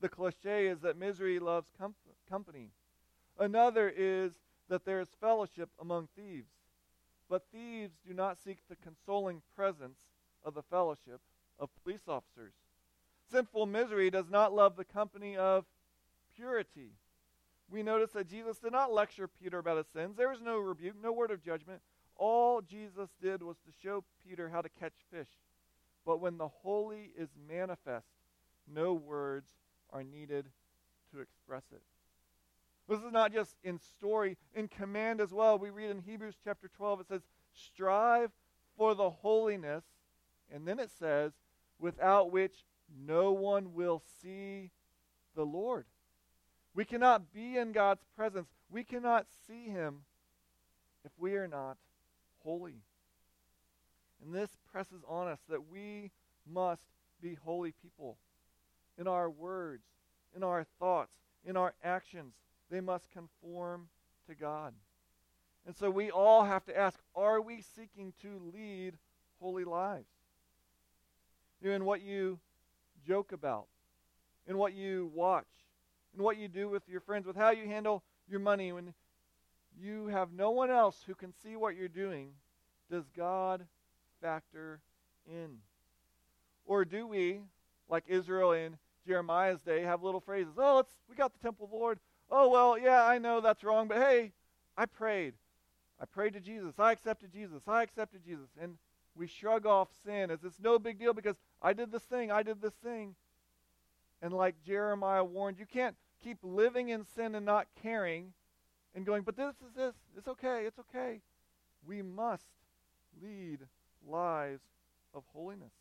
The 0.01 0.09
cliche 0.09 0.67
is 0.67 0.81
that 0.81 0.97
misery 0.97 1.39
loves 1.39 1.71
com- 1.79 1.95
company. 2.29 2.71
Another 3.39 3.93
is 3.95 4.33
that 4.69 4.85
there 4.85 5.01
is 5.01 5.09
fellowship 5.21 5.71
among 5.81 6.09
thieves. 6.17 6.51
But 7.29 7.45
thieves 7.53 7.95
do 8.07 8.13
not 8.13 8.39
seek 8.39 8.59
the 8.69 8.77
consoling 8.77 9.43
presence 9.55 10.01
of 10.45 10.55
the 10.55 10.63
fellowship 10.63 11.21
of 11.59 11.71
police 11.83 12.09
officers. 12.09 12.53
Sinful 13.31 13.67
misery 13.67 14.11
does 14.11 14.29
not 14.29 14.53
love 14.53 14.77
the 14.77 14.85
company 14.85 15.37
of 15.37 15.65
purity. 16.35 16.93
We 17.71 17.83
notice 17.83 18.11
that 18.13 18.29
Jesus 18.29 18.59
did 18.59 18.73
not 18.73 18.93
lecture 18.93 19.29
Peter 19.29 19.59
about 19.59 19.79
his 19.79 19.87
sins. 19.87 20.17
There 20.17 20.29
was 20.29 20.43
no 20.43 20.59
rebuke, 20.59 20.97
no 21.03 21.13
word 21.13 21.31
of 21.31 21.43
judgment. 21.43 21.81
All 22.17 22.61
Jesus 22.61 23.09
did 23.21 23.43
was 23.43 23.57
to 23.59 23.73
show 23.83 24.05
Peter 24.27 24.49
how 24.49 24.61
to 24.61 24.69
catch 24.69 24.95
fish. 25.11 25.29
But 26.05 26.21
when 26.21 26.39
the 26.39 26.49
holy 26.49 27.13
is 27.17 27.29
manifest, 27.49 28.07
no 28.73 28.93
words 28.95 29.51
are 29.91 30.03
needed 30.03 30.47
to 31.13 31.21
express 31.21 31.65
it. 31.73 31.83
This 32.89 33.01
is 33.01 33.13
not 33.13 33.33
just 33.33 33.57
in 33.63 33.79
story, 33.79 34.37
in 34.55 34.69
command 34.69 35.21
as 35.21 35.33
well. 35.33 35.59
We 35.59 35.71
read 35.71 35.91
in 35.91 36.01
Hebrews 36.01 36.35
chapter 36.45 36.69
12, 36.69 37.01
it 37.01 37.09
says, 37.09 37.23
Strive 37.53 38.31
for 38.77 38.95
the 38.95 39.11
holiness, 39.11 39.85
and 40.53 40.67
then 40.67 40.79
it 40.79 40.91
says, 40.91 41.33
without 41.79 42.33
which 42.33 42.65
no 43.07 43.33
one 43.33 43.75
will 43.75 44.03
see 44.21 44.71
the 45.35 45.45
Lord. 45.45 45.87
We 46.75 46.85
cannot 46.85 47.33
be 47.33 47.57
in 47.57 47.73
God's 47.73 48.05
presence. 48.17 48.49
We 48.71 48.85
cannot 48.85 49.27
see 49.47 49.67
him 49.67 50.03
if 51.05 51.13
we 51.19 51.35
are 51.37 51.49
not 51.49 51.77
holy. 52.45 52.83
And 54.25 54.35
this 54.35 54.51
presses 54.71 55.03
on 55.09 55.29
us 55.29 55.41
that 55.49 55.69
we 55.69 56.11
must 56.51 56.83
be 57.21 57.35
holy 57.45 57.73
people. 57.83 58.19
In 58.99 59.09
our 59.09 59.31
words, 59.31 59.85
in 60.37 60.43
our 60.43 60.65
thoughts, 60.79 61.13
in 61.45 61.57
our 61.57 61.75
actions, 61.83 62.35
they 62.71 62.81
must 62.81 63.11
conform 63.11 63.89
to 64.29 64.35
God. 64.35 64.75
And 65.67 65.77
so 65.77 65.91
we 65.91 66.11
all 66.11 66.45
have 66.45 66.65
to 66.67 66.77
ask 66.77 66.99
are 67.15 67.41
we 67.41 67.63
seeking 67.63 68.13
to 68.23 68.51
lead 68.55 68.95
holy 69.41 69.65
lives? 69.65 70.09
In 71.63 71.85
what 71.85 72.03
you 72.03 72.41
joke 73.07 73.33
about, 73.33 73.67
in 74.49 74.59
what 74.59 74.75
you 74.75 75.11
watch, 75.15 75.47
in 76.17 76.23
what 76.23 76.37
you 76.37 76.49
do 76.49 76.69
with 76.69 76.89
your 76.89 77.01
friends, 77.01 77.27
with 77.27 77.37
how 77.37 77.51
you 77.51 77.67
handle 77.67 78.03
your 78.29 78.41
money 78.41 78.73
when 78.73 78.95
you 79.81 80.07
have 80.09 80.33
no 80.33 80.51
one 80.51 80.71
else 80.71 81.03
who 81.07 81.15
can 81.15 81.33
see 81.43 81.57
what 81.57 81.77
you're 81.77 81.89
doing 81.89 82.31
does 82.91 83.05
God 83.17 83.65
factor 84.21 84.81
in? 85.27 85.59
Or 86.67 86.85
do 86.85 87.07
we, 87.07 87.41
like 87.89 88.05
Israel 88.07 88.53
in 88.53 88.77
Jeremiah's 89.07 89.61
day, 89.63 89.83
have 89.83 90.03
little 90.03 90.21
phrases? 90.21 90.55
Oh, 90.59 90.77
let's, 90.77 90.93
we 91.09 91.17
got 91.17 91.33
the 91.33 91.39
temple 91.39 91.65
of 91.65 91.71
the 91.71 91.77
Lord. 91.77 91.99
Oh, 92.31 92.49
well, 92.49 92.79
yeah, 92.79 93.05
I 93.05 93.19
know 93.19 93.41
that's 93.41 93.65
wrong, 93.65 93.89
but 93.89 93.99
hey, 93.99 94.33
I 94.77 94.87
prayed. 94.87 95.35
I 96.01 96.05
prayed 96.05 96.35
to 96.35 96.41
Jesus. 96.41 96.75
I 96.79 96.93
accepted 96.93 97.33
Jesus. 97.33 97.63
I 97.67 97.83
accepted 97.83 98.25
Jesus. 98.25 98.49
And 98.61 98.77
we 99.15 99.27
shrug 99.27 99.67
off 99.67 99.89
sin 100.05 100.31
as 100.31 100.45
it's 100.45 100.61
no 100.61 100.79
big 100.79 100.99
deal 100.99 101.13
because 101.13 101.37
I 101.61 101.73
did 101.73 101.93
this 101.93 102.03
thing. 102.03 102.31
I 102.31 102.43
did 102.43 102.61
this 102.61 102.75
thing. 102.75 103.15
And 104.21 104.33
like 104.33 104.55
Jeremiah 104.65 105.25
warned, 105.25 105.59
you 105.59 105.67
can't 105.67 105.97
keep 106.23 106.39
living 106.43 106.89
in 106.89 107.05
sin 107.15 107.35
and 107.35 107.45
not 107.45 107.67
caring 107.83 108.33
and 108.95 109.07
going, 109.07 109.23
but 109.23 109.37
this 109.37 109.55
is 109.67 109.75
this. 109.77 109.95
It's 110.17 110.29
okay. 110.29 110.65
It's 110.67 110.79
okay. 110.79 111.21
We 111.87 112.03
must 112.03 112.47
lead 113.23 113.61
lives 114.09 114.63
of 115.15 115.23
holiness. 115.33 115.73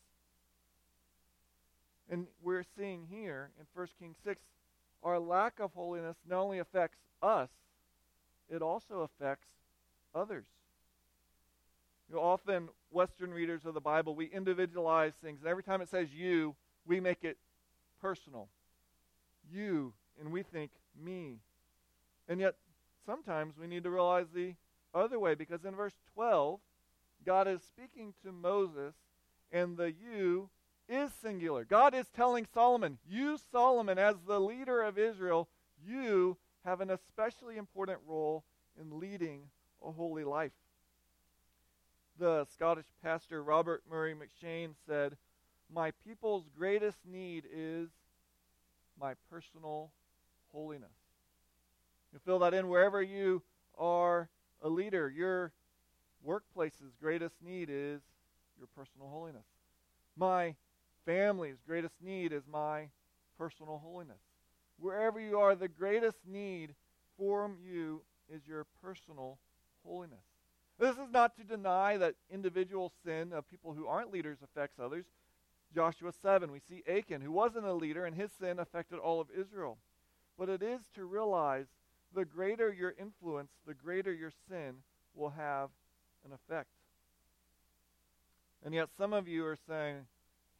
And 2.10 2.26
we're 2.42 2.64
seeing 2.76 3.06
here 3.10 3.50
in 3.58 3.66
1 3.74 3.88
Kings 3.98 4.16
6, 4.24 4.40
our 5.02 5.18
lack 5.18 5.60
of 5.60 5.72
holiness 5.72 6.16
not 6.28 6.40
only 6.40 6.58
affects 6.58 6.98
us, 7.22 7.48
it 8.50 8.60
also 8.62 9.00
affects 9.00 9.48
others. 10.14 10.44
You 12.08 12.16
know, 12.16 12.22
often, 12.22 12.68
Western 12.90 13.32
readers 13.32 13.64
of 13.64 13.72
the 13.72 13.80
Bible, 13.80 14.14
we 14.14 14.26
individualize 14.26 15.14
things, 15.22 15.40
and 15.40 15.48
every 15.48 15.62
time 15.62 15.80
it 15.80 15.88
says 15.88 16.08
you, 16.12 16.54
we 16.84 17.00
make 17.00 17.24
it 17.24 17.38
personal. 18.00 18.48
You, 19.50 19.94
and 20.20 20.30
we 20.30 20.42
think 20.42 20.70
me. 21.02 21.38
And 22.28 22.38
yet, 22.40 22.56
sometimes 23.06 23.54
we 23.58 23.66
need 23.66 23.84
to 23.84 23.90
realize 23.90 24.26
the 24.34 24.54
other 24.94 25.18
way, 25.18 25.34
because 25.34 25.64
in 25.64 25.74
verse 25.74 25.94
12, 26.14 26.60
God 27.24 27.48
is 27.48 27.62
speaking 27.62 28.14
to 28.24 28.32
Moses, 28.32 28.94
and 29.50 29.76
the 29.76 29.92
you 29.92 30.48
is 30.88 31.10
singular. 31.22 31.64
God 31.64 31.94
is 31.94 32.06
telling 32.14 32.46
Solomon, 32.52 32.98
You, 33.08 33.38
Solomon, 33.50 33.98
as 33.98 34.16
the 34.26 34.40
leader 34.40 34.82
of 34.82 34.98
Israel, 34.98 35.48
you 35.86 36.36
have 36.64 36.80
an 36.80 36.90
especially 36.90 37.56
important 37.56 37.98
role 38.06 38.44
in 38.80 38.98
leading 38.98 39.42
a 39.84 39.90
holy 39.90 40.24
life. 40.24 40.52
The 42.18 42.46
Scottish 42.52 42.86
pastor 43.02 43.42
Robert 43.42 43.82
Murray 43.90 44.14
M'Cheyne 44.14 44.74
said, 44.86 45.16
My 45.72 45.92
people's 46.06 46.44
greatest 46.56 46.98
need 47.10 47.44
is 47.52 47.88
my 49.00 49.14
personal 49.30 49.90
holiness. 50.52 51.01
You 52.12 52.18
fill 52.24 52.38
that 52.40 52.54
in 52.54 52.68
wherever 52.68 53.02
you 53.02 53.42
are 53.78 54.28
a 54.60 54.68
leader. 54.68 55.08
Your 55.08 55.52
workplace's 56.22 56.92
greatest 57.00 57.34
need 57.42 57.68
is 57.70 58.00
your 58.58 58.68
personal 58.76 59.08
holiness. 59.08 59.46
My 60.16 60.54
family's 61.06 61.56
greatest 61.66 61.94
need 62.02 62.32
is 62.32 62.42
my 62.50 62.88
personal 63.38 63.78
holiness. 63.78 64.20
Wherever 64.78 65.20
you 65.20 65.38
are, 65.38 65.54
the 65.54 65.68
greatest 65.68 66.18
need 66.26 66.74
for 67.16 67.50
you 67.64 68.02
is 68.28 68.46
your 68.46 68.66
personal 68.82 69.38
holiness. 69.84 70.24
This 70.78 70.96
is 70.96 71.10
not 71.12 71.36
to 71.36 71.44
deny 71.44 71.96
that 71.96 72.14
individual 72.30 72.92
sin 73.04 73.32
of 73.32 73.48
people 73.48 73.72
who 73.72 73.86
aren't 73.86 74.12
leaders 74.12 74.38
affects 74.42 74.78
others. 74.78 75.04
Joshua 75.74 76.12
7, 76.20 76.50
we 76.50 76.60
see 76.60 76.82
Achan, 76.88 77.20
who 77.20 77.32
wasn't 77.32 77.66
a 77.66 77.72
leader, 77.72 78.04
and 78.04 78.14
his 78.14 78.30
sin 78.38 78.58
affected 78.58 78.98
all 78.98 79.20
of 79.20 79.28
Israel. 79.36 79.78
But 80.38 80.48
it 80.48 80.62
is 80.62 80.80
to 80.94 81.04
realize 81.04 81.66
the 82.14 82.24
greater 82.24 82.72
your 82.72 82.94
influence, 82.98 83.50
the 83.66 83.74
greater 83.74 84.12
your 84.12 84.32
sin 84.48 84.74
will 85.14 85.30
have 85.30 85.70
an 86.24 86.32
effect. 86.32 86.68
And 88.64 88.74
yet, 88.74 88.88
some 88.96 89.12
of 89.12 89.26
you 89.26 89.44
are 89.44 89.58
saying, 89.68 90.06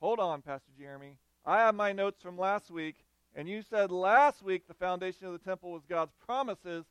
Hold 0.01 0.19
on, 0.19 0.43
Pastor 0.43 0.73
Jeremy. 0.77 1.17
I 1.47 1.59
have 1.59 1.77
my 1.77 1.93
notes 1.93 2.21
from 2.21 2.37
last 2.37 2.71
week, 2.71 2.97
and 3.37 3.49
you 3.49 3.63
said 3.63 3.93
last 3.93 4.43
week 4.43 4.67
the 4.67 4.75
foundation 4.75 5.27
of 5.27 5.33
the 5.33 5.39
temple 5.39 5.71
was 5.71 5.83
God's 5.89 6.13
promises. 6.27 6.85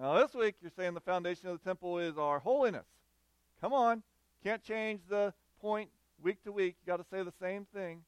Now, 0.00 0.18
this 0.18 0.34
week 0.34 0.54
you're 0.62 0.70
saying 0.74 0.94
the 0.94 1.00
foundation 1.00 1.48
of 1.48 1.58
the 1.58 1.64
temple 1.68 1.98
is 1.98 2.16
our 2.16 2.38
holiness. 2.38 2.86
Come 3.60 3.74
on. 3.74 4.02
Can't 4.42 4.62
change 4.62 5.00
the 5.08 5.34
point 5.60 5.90
week 6.22 6.42
to 6.44 6.52
week. 6.52 6.76
you 6.80 6.90
got 6.90 6.96
to 6.96 7.06
say 7.10 7.22
the 7.22 7.32
same 7.40 7.66
thing. 7.74 8.02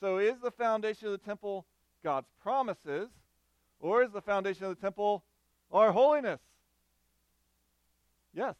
So, 0.00 0.18
is 0.18 0.40
the 0.42 0.50
foundation 0.50 1.06
of 1.06 1.12
the 1.12 1.18
temple 1.18 1.64
God's 2.02 2.26
promises, 2.42 3.08
or 3.82 4.02
is 4.02 4.10
the 4.12 4.22
foundation 4.22 4.64
of 4.64 4.70
the 4.70 4.80
temple 4.80 5.22
our 5.70 5.92
holiness? 5.92 6.40
Yes. 8.32 8.54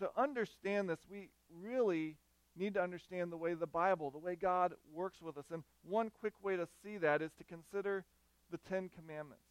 To 0.00 0.10
understand 0.16 0.90
this, 0.90 0.98
we 1.10 1.30
really 1.62 2.16
need 2.56 2.74
to 2.74 2.82
understand 2.82 3.32
the 3.32 3.36
way 3.36 3.54
the 3.54 3.66
Bible, 3.66 4.10
the 4.10 4.18
way 4.18 4.36
God 4.36 4.74
works 4.92 5.22
with 5.22 5.38
us. 5.38 5.46
And 5.52 5.62
one 5.88 6.10
quick 6.10 6.34
way 6.42 6.56
to 6.56 6.68
see 6.82 6.98
that 6.98 7.22
is 7.22 7.30
to 7.38 7.44
consider 7.44 8.04
the 8.50 8.58
Ten 8.58 8.90
Commandments. 8.90 9.44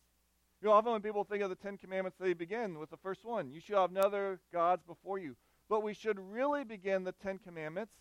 You 0.62 0.68
know, 0.68 0.74
often 0.74 0.92
when 0.92 1.02
people 1.02 1.24
think 1.24 1.44
of 1.44 1.50
the 1.50 1.56
Ten 1.56 1.78
Commandments, 1.78 2.18
they 2.20 2.34
begin 2.34 2.80
with 2.80 2.90
the 2.90 2.98
first 2.98 3.24
one 3.24 3.52
You 3.52 3.62
shall 3.62 3.82
have 3.82 3.92
no 3.92 4.02
other 4.02 4.40
gods 4.52 4.84
before 4.86 5.20
you. 5.20 5.36
But 5.70 5.84
we 5.84 5.94
should 5.94 6.20
really 6.20 6.64
begin 6.64 7.04
the 7.04 7.12
Ten 7.12 7.38
Commandments 7.40 7.94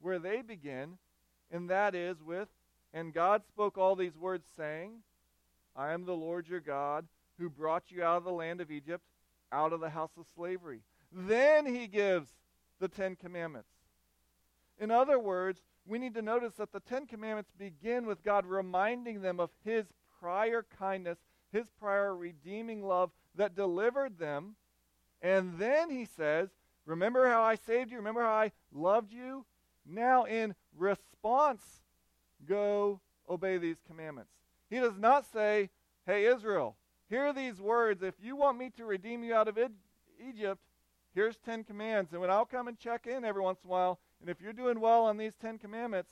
where 0.00 0.18
they 0.18 0.42
begin, 0.42 0.98
and 1.50 1.70
that 1.70 1.94
is 1.94 2.22
with, 2.22 2.48
And 2.96 3.12
God 3.12 3.42
spoke 3.46 3.76
all 3.76 3.94
these 3.94 4.16
words, 4.16 4.46
saying, 4.56 5.02
I 5.76 5.92
am 5.92 6.06
the 6.06 6.16
Lord 6.16 6.48
your 6.48 6.60
God, 6.60 7.06
who 7.38 7.50
brought 7.50 7.90
you 7.90 8.02
out 8.02 8.16
of 8.16 8.24
the 8.24 8.32
land 8.32 8.62
of 8.62 8.70
Egypt, 8.70 9.04
out 9.52 9.74
of 9.74 9.80
the 9.80 9.90
house 9.90 10.12
of 10.18 10.24
slavery. 10.34 10.80
Then 11.12 11.66
he 11.66 11.88
gives 11.88 12.30
the 12.80 12.88
Ten 12.88 13.14
Commandments. 13.14 13.68
In 14.80 14.90
other 14.90 15.18
words, 15.18 15.60
we 15.84 15.98
need 15.98 16.14
to 16.14 16.22
notice 16.22 16.54
that 16.54 16.72
the 16.72 16.80
Ten 16.80 17.04
Commandments 17.04 17.50
begin 17.58 18.06
with 18.06 18.24
God 18.24 18.46
reminding 18.46 19.20
them 19.20 19.40
of 19.40 19.50
his 19.62 19.84
prior 20.18 20.64
kindness, 20.78 21.18
his 21.52 21.66
prior 21.78 22.16
redeeming 22.16 22.82
love 22.82 23.10
that 23.34 23.54
delivered 23.54 24.18
them. 24.18 24.56
And 25.20 25.58
then 25.58 25.90
he 25.90 26.06
says, 26.06 26.48
Remember 26.86 27.28
how 27.28 27.42
I 27.42 27.56
saved 27.56 27.90
you? 27.90 27.98
Remember 27.98 28.22
how 28.22 28.32
I 28.32 28.52
loved 28.72 29.12
you? 29.12 29.44
Now, 29.84 30.24
in 30.24 30.54
response, 30.74 31.82
go 32.46 33.00
obey 33.28 33.58
these 33.58 33.78
commandments. 33.86 34.32
He 34.70 34.78
does 34.78 34.98
not 34.98 35.24
say, 35.32 35.70
Hey, 36.06 36.26
Israel, 36.26 36.76
hear 37.08 37.32
these 37.32 37.60
words. 37.60 38.02
If 38.02 38.14
you 38.22 38.36
want 38.36 38.58
me 38.58 38.70
to 38.76 38.84
redeem 38.84 39.24
you 39.24 39.34
out 39.34 39.48
of 39.48 39.58
Egypt, 40.24 40.60
here's 41.14 41.36
10 41.38 41.64
commands. 41.64 42.12
And 42.12 42.20
when 42.20 42.30
I'll 42.30 42.44
come 42.44 42.68
and 42.68 42.78
check 42.78 43.06
in 43.06 43.24
every 43.24 43.42
once 43.42 43.58
in 43.64 43.68
a 43.68 43.72
while, 43.72 43.98
and 44.20 44.30
if 44.30 44.40
you're 44.40 44.52
doing 44.52 44.80
well 44.80 45.04
on 45.04 45.16
these 45.16 45.34
10 45.34 45.58
commandments, 45.58 46.10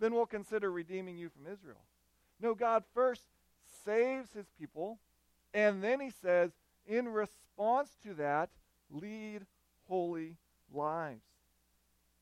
then 0.00 0.14
we'll 0.14 0.26
consider 0.26 0.70
redeeming 0.70 1.18
you 1.18 1.28
from 1.28 1.52
Israel. 1.52 1.82
No, 2.40 2.54
God 2.54 2.84
first 2.94 3.22
saves 3.84 4.32
his 4.32 4.46
people, 4.58 4.98
and 5.52 5.82
then 5.82 6.00
he 6.00 6.10
says, 6.10 6.52
in 6.86 7.08
response 7.08 7.90
to 8.02 8.14
that, 8.14 8.48
lead 8.90 9.44
holy 9.88 10.36
lives. 10.72 11.20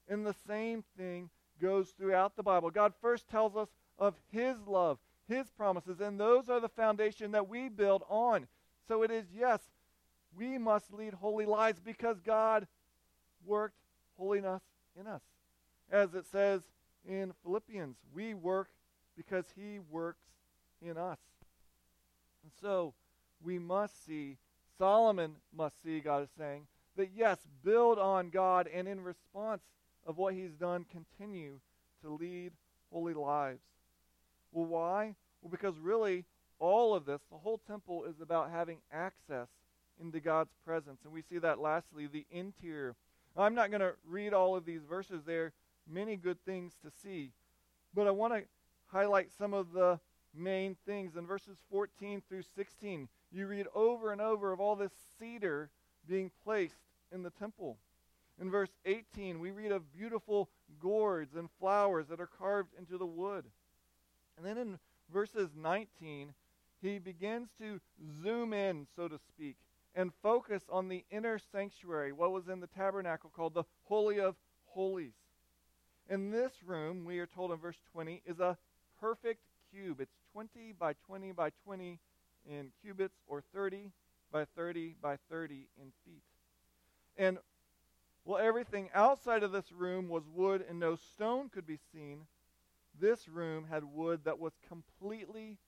And 0.08 0.26
the 0.26 0.34
same 0.46 0.84
thing 0.96 1.30
goes 1.60 1.90
throughout 1.90 2.36
the 2.36 2.42
Bible. 2.42 2.70
God 2.70 2.92
first 3.00 3.28
tells 3.28 3.56
us 3.56 3.68
of 3.98 4.14
his 4.30 4.56
love, 4.66 4.98
his 5.28 5.50
promises, 5.50 6.00
and 6.00 6.18
those 6.18 6.48
are 6.48 6.60
the 6.60 6.68
foundation 6.68 7.32
that 7.32 7.48
we 7.48 7.68
build 7.68 8.02
on. 8.08 8.46
So 8.88 9.02
it 9.02 9.10
is, 9.10 9.26
yes, 9.34 9.60
we 10.36 10.58
must 10.58 10.92
lead 10.92 11.14
holy 11.14 11.46
lives 11.46 11.80
because 11.80 12.20
God 12.20 12.66
worked 13.44 13.78
holiness 14.18 14.62
in 14.98 15.06
us. 15.06 15.22
As 15.90 16.14
it 16.14 16.26
says 16.30 16.62
in 17.08 17.32
Philippians, 17.42 17.96
we 18.14 18.34
work 18.34 18.68
because 19.16 19.44
he 19.56 19.78
works 19.90 20.24
in 20.82 20.96
us. 20.96 21.18
And 22.42 22.52
so 22.60 22.94
we 23.42 23.58
must 23.58 24.04
see, 24.04 24.36
Solomon 24.78 25.36
must 25.56 25.82
see, 25.82 26.00
God 26.00 26.22
is 26.22 26.28
saying, 26.36 26.66
that 26.96 27.10
yes, 27.14 27.38
build 27.64 27.98
on 27.98 28.30
God 28.30 28.68
and 28.72 28.88
in 28.88 29.02
response 29.02 29.62
of 30.06 30.16
what 30.16 30.34
he's 30.34 30.52
done, 30.52 30.86
continue 30.90 31.58
to 32.02 32.10
lead 32.10 32.52
holy 32.92 33.14
lives. 33.14 33.60
Well, 34.52 34.66
why? 34.66 35.14
Well, 35.42 35.50
because 35.50 35.78
really, 35.78 36.24
all 36.58 36.94
of 36.94 37.04
this, 37.04 37.20
the 37.30 37.38
whole 37.38 37.60
temple 37.66 38.04
is 38.04 38.20
about 38.20 38.50
having 38.50 38.78
access 38.92 39.48
into 40.00 40.20
God's 40.20 40.52
presence. 40.64 41.00
And 41.04 41.12
we 41.12 41.22
see 41.22 41.38
that 41.38 41.58
lastly, 41.58 42.06
the 42.06 42.26
interior. 42.30 42.94
Now, 43.36 43.42
I'm 43.42 43.54
not 43.54 43.70
going 43.70 43.80
to 43.80 43.94
read 44.08 44.32
all 44.32 44.56
of 44.56 44.64
these 44.64 44.82
verses. 44.88 45.22
There 45.26 45.52
many 45.88 46.16
good 46.16 46.38
things 46.44 46.72
to 46.84 46.90
see. 47.02 47.32
But 47.94 48.06
I 48.06 48.10
want 48.10 48.34
to 48.34 48.42
highlight 48.86 49.28
some 49.36 49.54
of 49.54 49.72
the 49.72 49.98
main 50.34 50.76
things. 50.86 51.16
In 51.16 51.26
verses 51.26 51.58
14 51.70 52.22
through 52.28 52.42
16, 52.54 53.08
you 53.32 53.46
read 53.46 53.66
over 53.74 54.12
and 54.12 54.20
over 54.20 54.52
of 54.52 54.60
all 54.60 54.76
this 54.76 54.92
cedar 55.18 55.70
being 56.08 56.30
placed 56.44 56.74
in 57.12 57.22
the 57.22 57.30
temple. 57.30 57.78
In 58.40 58.50
verse 58.50 58.70
18, 58.84 59.40
we 59.40 59.50
read 59.50 59.72
of 59.72 59.92
beautiful 59.92 60.50
gourds 60.80 61.34
and 61.36 61.48
flowers 61.58 62.06
that 62.08 62.20
are 62.20 62.28
carved 62.38 62.70
into 62.78 62.98
the 62.98 63.06
wood. 63.06 63.44
And 64.36 64.44
then 64.44 64.58
in 64.58 64.78
verses 65.12 65.50
19, 65.56 66.34
he 66.82 66.98
begins 66.98 67.48
to 67.58 67.80
zoom 68.22 68.52
in, 68.52 68.86
so 68.94 69.08
to 69.08 69.18
speak, 69.18 69.56
and 69.94 70.12
focus 70.22 70.62
on 70.70 70.88
the 70.88 71.04
inner 71.10 71.38
sanctuary, 71.52 72.12
what 72.12 72.32
was 72.32 72.48
in 72.48 72.60
the 72.60 72.66
tabernacle 72.66 73.30
called 73.34 73.54
the 73.54 73.64
Holy 73.84 74.20
of 74.20 74.36
Holies. 74.66 75.14
In 76.10 76.30
this 76.30 76.52
room, 76.64 77.06
we 77.06 77.18
are 77.18 77.26
told 77.26 77.50
in 77.50 77.56
verse 77.56 77.80
20, 77.92 78.22
is 78.26 78.38
a 78.38 78.58
perfect 79.00 79.40
cube. 79.72 80.00
It's 80.00 80.14
20 80.32 80.74
by 80.78 80.92
20 81.06 81.32
by 81.32 81.50
20 81.64 81.98
in 82.48 82.70
cubits, 82.82 83.16
or 83.26 83.42
30 83.54 83.90
by 84.30 84.44
30 84.54 84.96
by 85.00 85.16
30 85.30 85.66
in 85.80 85.92
feet. 86.04 86.22
And 87.16 87.38
well, 88.26 88.42
everything 88.42 88.90
outside 88.92 89.44
of 89.44 89.52
this 89.52 89.70
room 89.70 90.08
was 90.08 90.24
wood 90.34 90.64
and 90.68 90.80
no 90.80 90.96
stone 90.96 91.48
could 91.48 91.66
be 91.66 91.78
seen. 91.92 92.26
This 93.00 93.28
room 93.28 93.66
had 93.70 93.84
wood 93.84 94.22
that 94.24 94.40
was 94.40 94.52
completely 94.68 95.58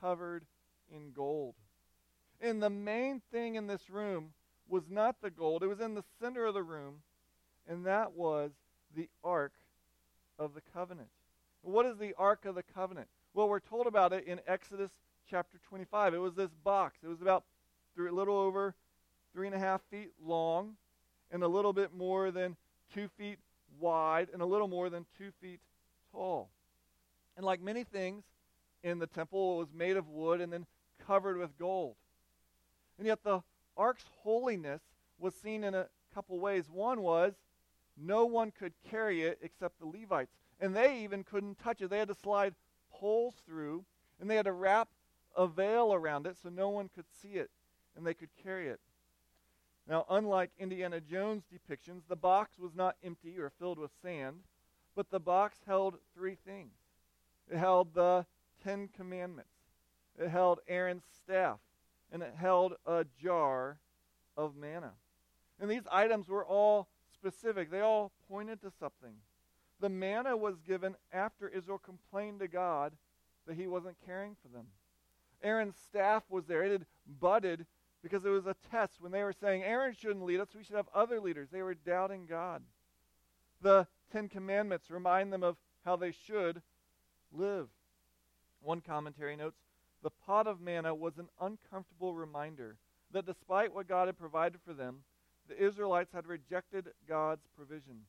covered 0.00 0.44
in 0.92 1.12
gold. 1.12 1.54
And 2.40 2.60
the 2.60 2.70
main 2.70 3.22
thing 3.30 3.54
in 3.54 3.68
this 3.68 3.88
room 3.88 4.32
was 4.68 4.90
not 4.90 5.22
the 5.22 5.30
gold, 5.30 5.62
it 5.62 5.68
was 5.68 5.80
in 5.80 5.94
the 5.94 6.04
center 6.20 6.44
of 6.44 6.54
the 6.54 6.62
room, 6.62 7.02
and 7.68 7.86
that 7.86 8.12
was 8.12 8.50
the 8.96 9.08
Ark 9.22 9.52
of 10.38 10.54
the 10.54 10.62
Covenant. 10.72 11.08
What 11.62 11.86
is 11.86 11.96
the 11.96 12.14
Ark 12.18 12.44
of 12.44 12.56
the 12.56 12.62
Covenant? 12.62 13.08
Well, 13.34 13.48
we're 13.48 13.60
told 13.60 13.86
about 13.86 14.12
it 14.12 14.24
in 14.26 14.40
Exodus 14.48 14.90
chapter 15.28 15.58
25. 15.68 16.14
It 16.14 16.18
was 16.18 16.34
this 16.34 16.50
box. 16.64 16.98
It 17.04 17.08
was 17.08 17.20
about 17.20 17.44
three, 17.94 18.08
a 18.08 18.12
little 18.12 18.36
over 18.36 18.74
three 19.32 19.46
and 19.46 19.54
a 19.54 19.60
half 19.60 19.80
feet 19.90 20.10
long 20.24 20.76
and 21.30 21.42
a 21.42 21.48
little 21.48 21.72
bit 21.72 21.94
more 21.94 22.30
than 22.30 22.56
two 22.92 23.08
feet 23.16 23.38
wide 23.78 24.28
and 24.32 24.42
a 24.42 24.46
little 24.46 24.68
more 24.68 24.90
than 24.90 25.06
two 25.16 25.30
feet 25.40 25.60
tall. 26.12 26.50
And 27.36 27.46
like 27.46 27.60
many 27.60 27.84
things 27.84 28.24
in 28.82 28.98
the 28.98 29.06
temple, 29.06 29.54
it 29.54 29.58
was 29.58 29.72
made 29.74 29.96
of 29.96 30.08
wood 30.08 30.40
and 30.40 30.52
then 30.52 30.66
covered 31.06 31.36
with 31.36 31.56
gold. 31.58 31.96
And 32.98 33.06
yet 33.06 33.22
the 33.22 33.40
ark's 33.76 34.04
holiness 34.22 34.82
was 35.18 35.34
seen 35.34 35.64
in 35.64 35.74
a 35.74 35.86
couple 36.14 36.38
ways. 36.38 36.68
One 36.68 37.02
was 37.02 37.34
no 37.96 38.24
one 38.24 38.50
could 38.50 38.72
carry 38.90 39.22
it 39.22 39.38
except 39.42 39.78
the 39.78 39.86
Levites. 39.86 40.32
And 40.60 40.74
they 40.74 41.02
even 41.02 41.24
couldn't 41.24 41.58
touch 41.58 41.80
it. 41.80 41.90
They 41.90 41.98
had 41.98 42.08
to 42.08 42.14
slide 42.14 42.54
poles 42.92 43.34
through, 43.46 43.84
and 44.20 44.28
they 44.28 44.36
had 44.36 44.44
to 44.44 44.52
wrap 44.52 44.88
a 45.36 45.46
veil 45.46 45.94
around 45.94 46.26
it 46.26 46.36
so 46.42 46.48
no 46.48 46.68
one 46.68 46.90
could 46.94 47.06
see 47.22 47.34
it 47.34 47.50
and 47.96 48.06
they 48.06 48.14
could 48.14 48.30
carry 48.42 48.68
it. 48.68 48.80
Now, 49.90 50.06
unlike 50.08 50.52
Indiana 50.56 51.00
Jones 51.00 51.42
depictions, 51.52 52.02
the 52.08 52.14
box 52.14 52.60
was 52.60 52.76
not 52.76 52.94
empty 53.02 53.36
or 53.36 53.50
filled 53.58 53.76
with 53.76 53.90
sand, 54.00 54.36
but 54.94 55.10
the 55.10 55.18
box 55.18 55.58
held 55.66 55.96
three 56.14 56.36
things. 56.46 56.70
It 57.50 57.58
held 57.58 57.92
the 57.92 58.24
Ten 58.62 58.88
Commandments, 58.96 59.50
it 60.16 60.28
held 60.28 60.60
Aaron's 60.68 61.02
staff, 61.16 61.58
and 62.12 62.22
it 62.22 62.34
held 62.36 62.74
a 62.86 63.04
jar 63.20 63.78
of 64.36 64.54
manna. 64.54 64.92
And 65.60 65.68
these 65.68 65.88
items 65.90 66.28
were 66.28 66.46
all 66.46 66.86
specific, 67.12 67.68
they 67.68 67.80
all 67.80 68.12
pointed 68.28 68.60
to 68.62 68.70
something. 68.78 69.14
The 69.80 69.88
manna 69.88 70.36
was 70.36 70.60
given 70.60 70.94
after 71.12 71.48
Israel 71.48 71.78
complained 71.78 72.38
to 72.40 72.48
God 72.48 72.92
that 73.48 73.56
he 73.56 73.66
wasn't 73.66 73.96
caring 74.06 74.36
for 74.40 74.56
them. 74.56 74.66
Aaron's 75.42 75.78
staff 75.84 76.22
was 76.28 76.44
there. 76.44 76.62
It 76.62 76.70
had 76.70 76.86
budded 77.18 77.66
because 78.02 78.24
it 78.24 78.30
was 78.30 78.46
a 78.46 78.56
test 78.70 78.94
when 79.00 79.12
they 79.12 79.22
were 79.22 79.32
saying, 79.32 79.62
Aaron 79.62 79.94
shouldn't 79.94 80.24
lead 80.24 80.40
us, 80.40 80.48
we 80.56 80.64
should 80.64 80.76
have 80.76 80.88
other 80.94 81.20
leaders. 81.20 81.48
They 81.50 81.62
were 81.62 81.74
doubting 81.74 82.26
God. 82.26 82.62
The 83.60 83.86
Ten 84.12 84.28
Commandments 84.28 84.90
remind 84.90 85.32
them 85.32 85.42
of 85.42 85.56
how 85.84 85.96
they 85.96 86.12
should 86.12 86.62
live. 87.32 87.68
One 88.62 88.80
commentary 88.80 89.36
notes 89.36 89.58
the 90.02 90.10
pot 90.10 90.46
of 90.46 90.60
manna 90.60 90.94
was 90.94 91.18
an 91.18 91.28
uncomfortable 91.40 92.14
reminder 92.14 92.76
that 93.12 93.26
despite 93.26 93.74
what 93.74 93.88
God 93.88 94.08
had 94.08 94.18
provided 94.18 94.60
for 94.64 94.72
them, 94.72 95.02
the 95.48 95.62
Israelites 95.62 96.12
had 96.12 96.26
rejected 96.26 96.88
God's 97.08 97.46
provision. 97.56 98.02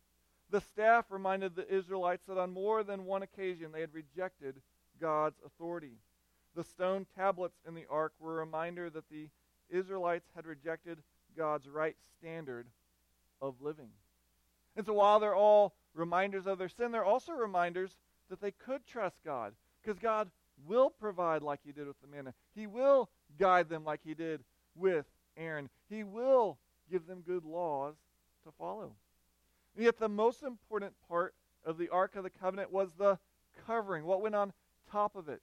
The 0.50 0.62
staff 0.62 1.06
reminded 1.10 1.56
the 1.56 1.74
Israelites 1.74 2.24
that 2.28 2.38
on 2.38 2.54
more 2.54 2.84
than 2.84 3.06
one 3.06 3.24
occasion 3.24 3.72
they 3.72 3.82
had 3.82 3.94
rejected 3.94 4.62
God's 5.00 5.40
authority. 5.46 5.98
The 6.56 6.64
stone 6.64 7.08
tablets 7.16 7.58
in 7.68 7.74
the 7.74 7.86
ark 7.90 8.14
were 8.20 8.38
a 8.38 8.46
reminder 8.46 8.90
that 8.90 9.10
the 9.10 9.30
Israelites 9.72 10.28
had 10.36 10.46
rejected 10.46 11.00
God's 11.36 11.68
right 11.68 11.96
standard 12.18 12.68
of 13.42 13.56
living. 13.62 13.90
And 14.76 14.86
so 14.86 14.94
while 14.94 15.20
they're 15.20 15.36
all 15.36 15.74
reminders 15.94 16.46
of 16.46 16.58
their 16.58 16.70
sin, 16.70 16.92
they're 16.92 17.06
also 17.06 17.34
reminders 17.34 17.98
that 18.30 18.42
they 18.42 18.52
could 18.52 18.86
trust 18.86 19.18
God 19.26 19.54
because 19.82 20.00
God 20.00 20.30
will 20.66 20.90
provide 20.90 21.42
like 21.42 21.60
he 21.66 21.72
did 21.72 21.88
with 21.88 22.00
the 22.02 22.08
manna. 22.08 22.34
He 22.56 22.68
will 22.68 23.10
guide 23.40 23.70
them 23.70 23.84
like 23.84 24.02
he 24.04 24.14
did 24.14 24.44
with 24.76 25.06
Aaron. 25.38 25.70
He 25.90 26.04
will 26.04 26.58
give 26.90 27.08
them 27.08 27.24
good 27.26 27.46
laws 27.46 27.96
to 28.44 28.52
follow. 28.58 28.94
And 29.76 29.86
yet 29.86 29.98
the 29.98 30.10
most 30.10 30.44
important 30.44 30.94
part 31.08 31.34
of 31.66 31.78
the 31.78 31.90
Ark 31.90 32.16
of 32.16 32.24
the 32.24 32.30
Covenant 32.30 32.72
was 32.72 32.90
the 32.98 33.18
covering, 33.66 34.06
what 34.06 34.22
went 34.22 34.36
on 34.36 34.54
top 34.92 35.16
of 35.16 35.30
it. 35.30 35.42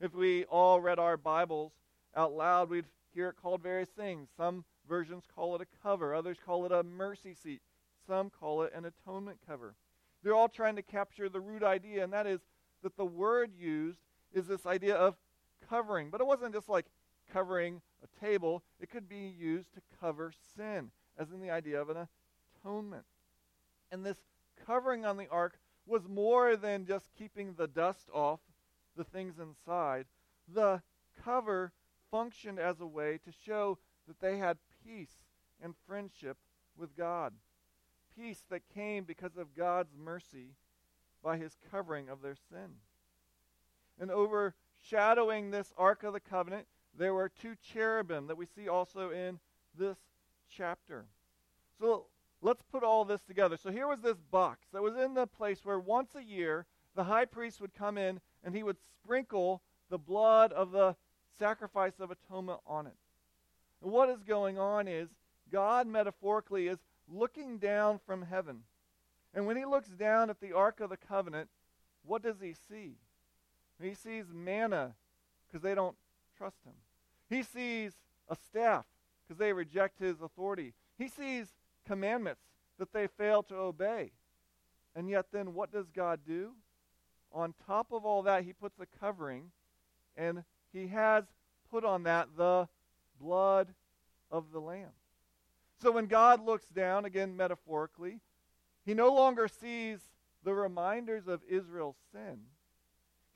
If 0.00 0.14
we 0.14 0.44
all 0.44 0.80
read 0.80 0.98
our 0.98 1.16
Bibles 1.16 1.72
out 2.14 2.32
loud, 2.32 2.70
we'd 2.70 2.86
hear 3.18 3.30
it 3.30 3.36
called 3.42 3.60
various 3.60 3.88
things. 3.88 4.28
Some 4.36 4.64
versions 4.88 5.24
call 5.34 5.56
it 5.56 5.60
a 5.60 5.66
cover, 5.82 6.14
others 6.14 6.38
call 6.44 6.64
it 6.66 6.70
a 6.70 6.84
mercy 6.84 7.34
seat, 7.34 7.60
some 8.06 8.30
call 8.30 8.62
it 8.62 8.72
an 8.72 8.84
atonement 8.84 9.38
cover. 9.44 9.74
They're 10.22 10.36
all 10.36 10.48
trying 10.48 10.76
to 10.76 10.82
capture 10.82 11.28
the 11.28 11.40
root 11.40 11.64
idea, 11.64 12.04
and 12.04 12.12
that 12.12 12.28
is 12.28 12.40
that 12.84 12.96
the 12.96 13.04
word 13.04 13.50
used 13.58 13.98
is 14.32 14.46
this 14.46 14.66
idea 14.66 14.94
of 14.94 15.16
covering. 15.68 16.10
But 16.10 16.20
it 16.20 16.28
wasn't 16.28 16.54
just 16.54 16.68
like 16.68 16.86
covering 17.32 17.82
a 18.04 18.24
table, 18.24 18.62
it 18.80 18.88
could 18.88 19.08
be 19.08 19.34
used 19.36 19.74
to 19.74 19.80
cover 20.00 20.32
sin, 20.56 20.92
as 21.18 21.32
in 21.32 21.40
the 21.40 21.50
idea 21.50 21.80
of 21.80 21.90
an 21.90 22.06
atonement. 22.56 23.04
And 23.90 24.06
this 24.06 24.18
covering 24.64 25.04
on 25.04 25.16
the 25.16 25.28
ark 25.28 25.58
was 25.86 26.06
more 26.08 26.54
than 26.54 26.86
just 26.86 27.08
keeping 27.18 27.54
the 27.54 27.66
dust 27.66 28.08
off 28.14 28.38
the 28.96 29.02
things 29.02 29.40
inside. 29.40 30.06
The 30.52 30.82
cover 31.24 31.72
functioned 32.10 32.58
as 32.58 32.80
a 32.80 32.86
way 32.86 33.18
to 33.24 33.32
show 33.32 33.78
that 34.06 34.20
they 34.20 34.38
had 34.38 34.58
peace 34.84 35.16
and 35.62 35.74
friendship 35.86 36.36
with 36.76 36.96
God. 36.96 37.34
Peace 38.16 38.44
that 38.50 38.62
came 38.74 39.04
because 39.04 39.36
of 39.36 39.56
God's 39.56 39.94
mercy 39.96 40.54
by 41.22 41.36
his 41.36 41.56
covering 41.70 42.08
of 42.08 42.22
their 42.22 42.36
sin. 42.36 42.76
And 44.00 44.10
overshadowing 44.10 45.50
this 45.50 45.72
Ark 45.76 46.02
of 46.02 46.12
the 46.12 46.20
Covenant, 46.20 46.66
there 46.96 47.14
were 47.14 47.28
two 47.28 47.54
cherubim 47.72 48.26
that 48.26 48.36
we 48.36 48.46
see 48.46 48.68
also 48.68 49.10
in 49.10 49.38
this 49.76 49.98
chapter. 50.50 51.06
So 51.78 52.06
let's 52.40 52.62
put 52.62 52.82
all 52.82 53.04
this 53.04 53.22
together. 53.22 53.56
So 53.56 53.70
here 53.70 53.86
was 53.86 54.00
this 54.00 54.20
box 54.30 54.66
that 54.72 54.82
was 54.82 54.96
in 54.96 55.14
the 55.14 55.26
place 55.26 55.60
where 55.64 55.78
once 55.78 56.14
a 56.14 56.24
year 56.24 56.66
the 56.94 57.04
high 57.04 57.24
priest 57.24 57.60
would 57.60 57.74
come 57.74 57.98
in 57.98 58.20
and 58.42 58.54
he 58.54 58.62
would 58.62 58.78
sprinkle 58.78 59.62
the 59.90 59.98
blood 59.98 60.52
of 60.52 60.72
the 60.72 60.96
sacrifice 61.38 62.00
of 62.00 62.10
atonement 62.10 62.60
on 62.66 62.86
it. 62.86 62.96
And 63.82 63.92
what 63.92 64.08
is 64.08 64.22
going 64.22 64.58
on 64.58 64.88
is 64.88 65.08
God 65.50 65.86
metaphorically 65.86 66.68
is 66.68 66.78
looking 67.12 67.58
down 67.58 68.00
from 68.04 68.22
heaven. 68.22 68.60
And 69.34 69.46
when 69.46 69.56
he 69.56 69.64
looks 69.64 69.88
down 69.88 70.30
at 70.30 70.40
the 70.40 70.52
Ark 70.52 70.80
of 70.80 70.90
the 70.90 70.96
Covenant, 70.96 71.48
what 72.04 72.22
does 72.22 72.36
he 72.40 72.54
see? 72.68 72.96
He 73.80 73.94
sees 73.94 74.26
manna 74.32 74.94
because 75.46 75.62
they 75.62 75.74
don't 75.74 75.96
trust 76.36 76.64
him. 76.64 76.74
He 77.28 77.42
sees 77.42 77.92
a 78.28 78.36
staff 78.36 78.86
because 79.26 79.38
they 79.38 79.52
reject 79.52 79.98
his 80.00 80.20
authority. 80.20 80.74
He 80.96 81.08
sees 81.08 81.48
commandments 81.86 82.42
that 82.78 82.92
they 82.92 83.06
fail 83.06 83.42
to 83.44 83.54
obey. 83.54 84.12
And 84.94 85.08
yet, 85.08 85.26
then, 85.32 85.54
what 85.54 85.70
does 85.70 85.90
God 85.90 86.20
do? 86.26 86.52
On 87.32 87.54
top 87.66 87.92
of 87.92 88.04
all 88.04 88.22
that, 88.22 88.44
he 88.44 88.52
puts 88.52 88.80
a 88.80 88.86
covering, 88.98 89.50
and 90.16 90.44
he 90.72 90.88
has 90.88 91.24
put 91.70 91.84
on 91.84 92.04
that 92.04 92.28
the 92.36 92.68
blood 93.20 93.68
of 94.30 94.52
the 94.52 94.60
Lamb. 94.60 94.92
So 95.80 95.92
when 95.92 96.06
God 96.06 96.44
looks 96.44 96.66
down, 96.66 97.04
again 97.04 97.36
metaphorically, 97.36 98.20
he 98.84 98.94
no 98.94 99.12
longer 99.12 99.48
sees 99.48 99.98
the 100.44 100.54
reminders 100.54 101.26
of 101.26 101.42
Israel's 101.48 101.96
sin 102.12 102.40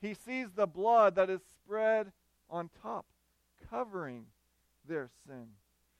he 0.03 0.13
sees 0.13 0.51
the 0.51 0.67
blood 0.67 1.15
that 1.15 1.29
is 1.29 1.39
spread 1.55 2.11
on 2.49 2.69
top, 2.81 3.05
covering 3.69 4.25
their 4.85 5.09
sin. 5.25 5.47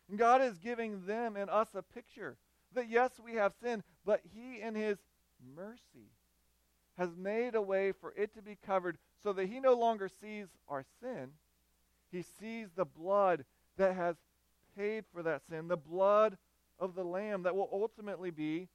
And 0.10 0.20
God 0.20 0.42
is 0.42 0.58
giving 0.58 1.06
them 1.06 1.38
and 1.38 1.50
us 1.50 1.70
a 1.74 1.82
picture 1.82 2.36
that 2.74 2.90
yes, 2.90 3.12
we 3.24 3.36
have 3.36 3.54
sin, 3.64 3.82
but 4.06 4.20
He, 4.34 4.60
in 4.60 4.76
His 4.76 4.98
mercy, 5.56 6.12
has 6.98 7.16
made 7.18 7.56
a 7.56 7.62
way 7.62 7.92
for 7.92 8.14
it 8.16 8.34
to 8.36 8.42
be 8.42 8.58
covered 8.66 8.98
so 9.22 9.34
that 9.34 9.48
He 9.48 9.60
no 9.60 9.74
longer 9.74 10.08
sees 10.08 10.48
our 10.68 10.84
sin. 11.02 11.30
He 12.12 12.22
sees 12.22 12.68
the 12.76 12.86
blood 12.86 13.46
that 13.78 13.96
has 13.96 14.16
paid 14.78 15.06
for 15.12 15.24
that 15.24 15.42
sin, 15.50 15.68
the 15.68 15.78
blood 15.78 16.38
of 16.80 16.96
the 16.96 17.04
Lamb 17.04 17.44
that 17.44 17.56
will 17.56 17.70
ultimately 17.72 18.32
be 18.32 18.68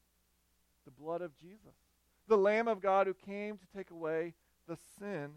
the 0.84 0.90
blood 0.90 1.22
of 1.22 1.36
Jesus, 1.36 1.74
the 2.26 2.38
Lamb 2.38 2.68
of 2.68 2.80
God 2.80 3.06
who 3.06 3.14
came 3.14 3.58
to 3.58 3.66
take 3.76 3.90
away 3.90 4.34
the 4.66 4.78
sin 4.98 5.30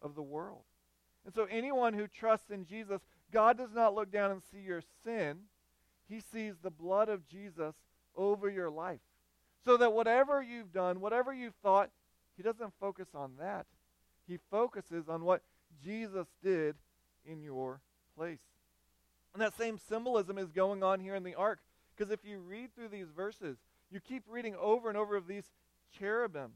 of 0.00 0.14
the 0.14 0.22
world. 0.22 0.62
And 1.24 1.34
so, 1.34 1.46
anyone 1.50 1.94
who 1.94 2.06
trusts 2.06 2.50
in 2.50 2.66
Jesus, 2.66 3.00
God 3.32 3.56
does 3.58 3.72
not 3.74 3.94
look 3.94 4.12
down 4.12 4.30
and 4.30 4.42
see 4.42 4.60
your 4.60 4.82
sin. 5.04 5.40
he 6.06 6.20
sees 6.20 6.54
the 6.62 6.70
blood 6.70 7.08
of 7.08 7.26
Jesus 7.26 7.74
over 8.14 8.48
your 8.48 8.70
life. 8.70 9.00
So 9.64 9.78
that 9.78 9.94
whatever 9.94 10.42
you've 10.42 10.72
done, 10.72 11.00
whatever 11.00 11.32
you've 11.32 11.54
thought, 11.62 11.90
he 12.36 12.42
doesn't 12.42 12.72
focus 12.80 13.08
on 13.14 13.32
that. 13.38 13.66
He 14.26 14.38
focuses 14.50 15.08
on 15.08 15.24
what 15.24 15.42
Jesus 15.82 16.26
did 16.42 16.76
in 17.26 17.42
your 17.42 17.80
place. 18.16 18.38
And 19.32 19.42
that 19.42 19.56
same 19.56 19.78
symbolism 19.78 20.38
is 20.38 20.50
going 20.50 20.82
on 20.82 21.00
here 21.00 21.14
in 21.14 21.24
the 21.24 21.34
ark. 21.34 21.60
Because 21.96 22.12
if 22.12 22.24
you 22.24 22.38
read 22.38 22.74
through 22.74 22.88
these 22.88 23.10
verses, 23.14 23.56
you 23.90 24.00
keep 24.00 24.24
reading 24.28 24.54
over 24.60 24.88
and 24.88 24.98
over 24.98 25.16
of 25.16 25.26
these 25.26 25.50
cherubim. 25.98 26.52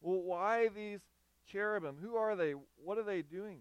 Well, 0.00 0.20
why 0.22 0.68
these 0.68 1.00
cherubim? 1.50 1.96
Who 2.00 2.16
are 2.16 2.36
they? 2.36 2.54
What 2.82 2.98
are 2.98 3.04
they 3.04 3.22
doing? 3.22 3.60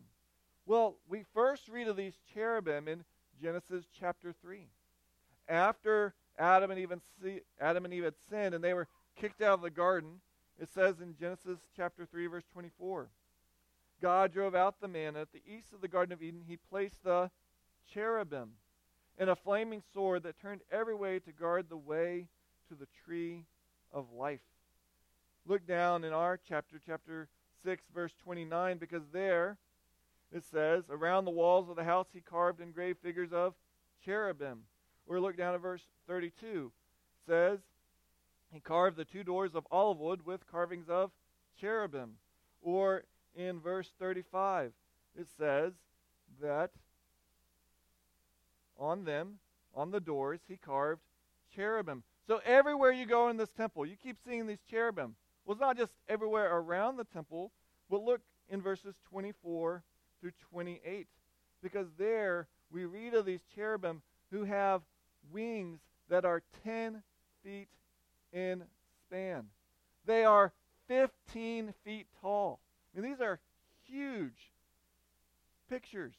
Well, 0.66 0.96
we 1.08 1.24
first 1.34 1.68
read 1.68 1.88
of 1.88 1.96
these 1.96 2.18
cherubim 2.34 2.88
in 2.88 3.04
Genesis 3.42 3.86
chapter 4.00 4.34
3. 4.42 4.68
After 5.48 6.14
Adam 6.40 6.72
and 6.72 6.80
Eve, 6.80 6.94
Adam 7.60 7.86
and 7.86 7.94
Eve 7.94 8.06
had 8.06 8.16
sinned 8.30 8.56
and 8.56 8.64
they 8.64 8.74
were 8.74 8.88
kicked 9.16 9.42
out 9.42 9.54
of 9.54 9.62
the 9.62 9.70
garden, 9.70 10.22
it 10.60 10.70
says 10.74 11.00
in 11.02 11.16
Genesis 11.20 11.60
chapter 11.76 12.06
3, 12.06 12.28
verse 12.28 12.46
24 12.52 13.10
God 14.02 14.34
drove 14.34 14.56
out 14.56 14.82
the 14.82 14.88
man, 14.88 15.10
and 15.10 15.18
at 15.18 15.32
the 15.32 15.42
east 15.48 15.74
of 15.74 15.82
the 15.82 15.88
Garden 15.88 16.14
of 16.14 16.22
Eden, 16.22 16.44
he 16.46 16.58
placed 16.58 17.04
the 17.04 17.32
cherubim 17.92 18.52
and 19.18 19.30
a 19.30 19.36
flaming 19.36 19.82
sword 19.94 20.24
that 20.24 20.40
turned 20.40 20.62
every 20.72 20.96
way 20.96 21.20
to 21.20 21.32
guard 21.32 21.70
the 21.70 21.78
way 21.78 22.28
to 22.68 22.76
the 22.76 22.88
tree 23.06 23.46
of 23.94 24.12
life. 24.12 24.42
Look 25.46 25.66
down 25.66 26.04
in 26.04 26.12
our 26.12 26.38
chapter, 26.38 26.82
chapter 26.86 27.30
6, 27.64 27.84
verse 27.94 28.14
29, 28.24 28.78
because 28.78 29.04
there 29.14 29.58
it 30.32 30.44
says, 30.44 30.86
Around 30.90 31.26
the 31.26 31.32
walls 31.32 31.70
of 31.70 31.76
the 31.76 31.84
house 31.84 32.08
he 32.14 32.20
carved 32.20 32.60
engraved 32.60 33.00
figures 33.00 33.32
of 33.32 33.54
cherubim. 34.04 34.64
Or 35.08 35.20
look 35.20 35.38
down 35.38 35.54
at 35.54 35.62
verse 35.62 35.84
32. 36.08 36.72
It 37.22 37.26
says, 37.26 37.60
He 38.52 38.60
carved 38.60 38.98
the 38.98 39.06
two 39.06 39.24
doors 39.24 39.56
of 39.56 39.68
olive 39.72 40.00
wood 40.00 40.26
with 40.26 40.50
carvings 40.50 40.90
of 40.90 41.12
cherubim. 41.60 42.18
Or 42.62 43.04
in 43.36 43.60
verse 43.60 43.92
35, 44.00 44.72
it 45.20 45.28
says 45.38 45.74
that 46.42 46.72
on 48.78 49.06
them, 49.06 49.40
on 49.74 49.92
the 49.92 50.00
doors, 50.00 50.40
he 50.48 50.58
carved 50.58 51.02
cherubim. 51.54 52.04
So 52.28 52.42
everywhere 52.46 52.92
you 52.92 53.06
go 53.06 53.30
in 53.30 53.38
this 53.38 53.52
temple, 53.52 53.86
you 53.86 53.96
keep 54.02 54.18
seeing 54.26 54.48
these 54.48 54.64
cherubim. 54.70 55.16
Well, 55.46 55.54
it's 55.54 55.62
not 55.62 55.78
just 55.78 55.92
everywhere 56.10 56.56
around 56.56 56.98
the 56.98 57.04
temple, 57.04 57.52
but 57.90 58.02
look 58.02 58.22
in 58.50 58.62
verses 58.62 58.96
24 59.10 59.84
through 60.20 60.32
28. 60.52 61.08
Because 61.62 61.88
there 61.98 62.48
we 62.72 62.86
read 62.86 63.14
of 63.14 63.26
these 63.26 63.42
cherubim 63.54 64.02
who 64.32 64.44
have 64.44 64.82
wings 65.32 65.80
that 66.10 66.26
are 66.26 66.42
10 66.64 67.04
feet 67.44 67.68
in 68.36 68.64
span. 69.02 69.46
They 70.06 70.26
are 70.26 70.54
15 70.88 71.74
feet 71.84 72.06
tall. 72.22 72.60
I 72.96 73.00
mean, 73.00 73.10
these 73.10 73.22
are 73.22 73.40
huge 73.88 74.52
pictures. 75.70 76.14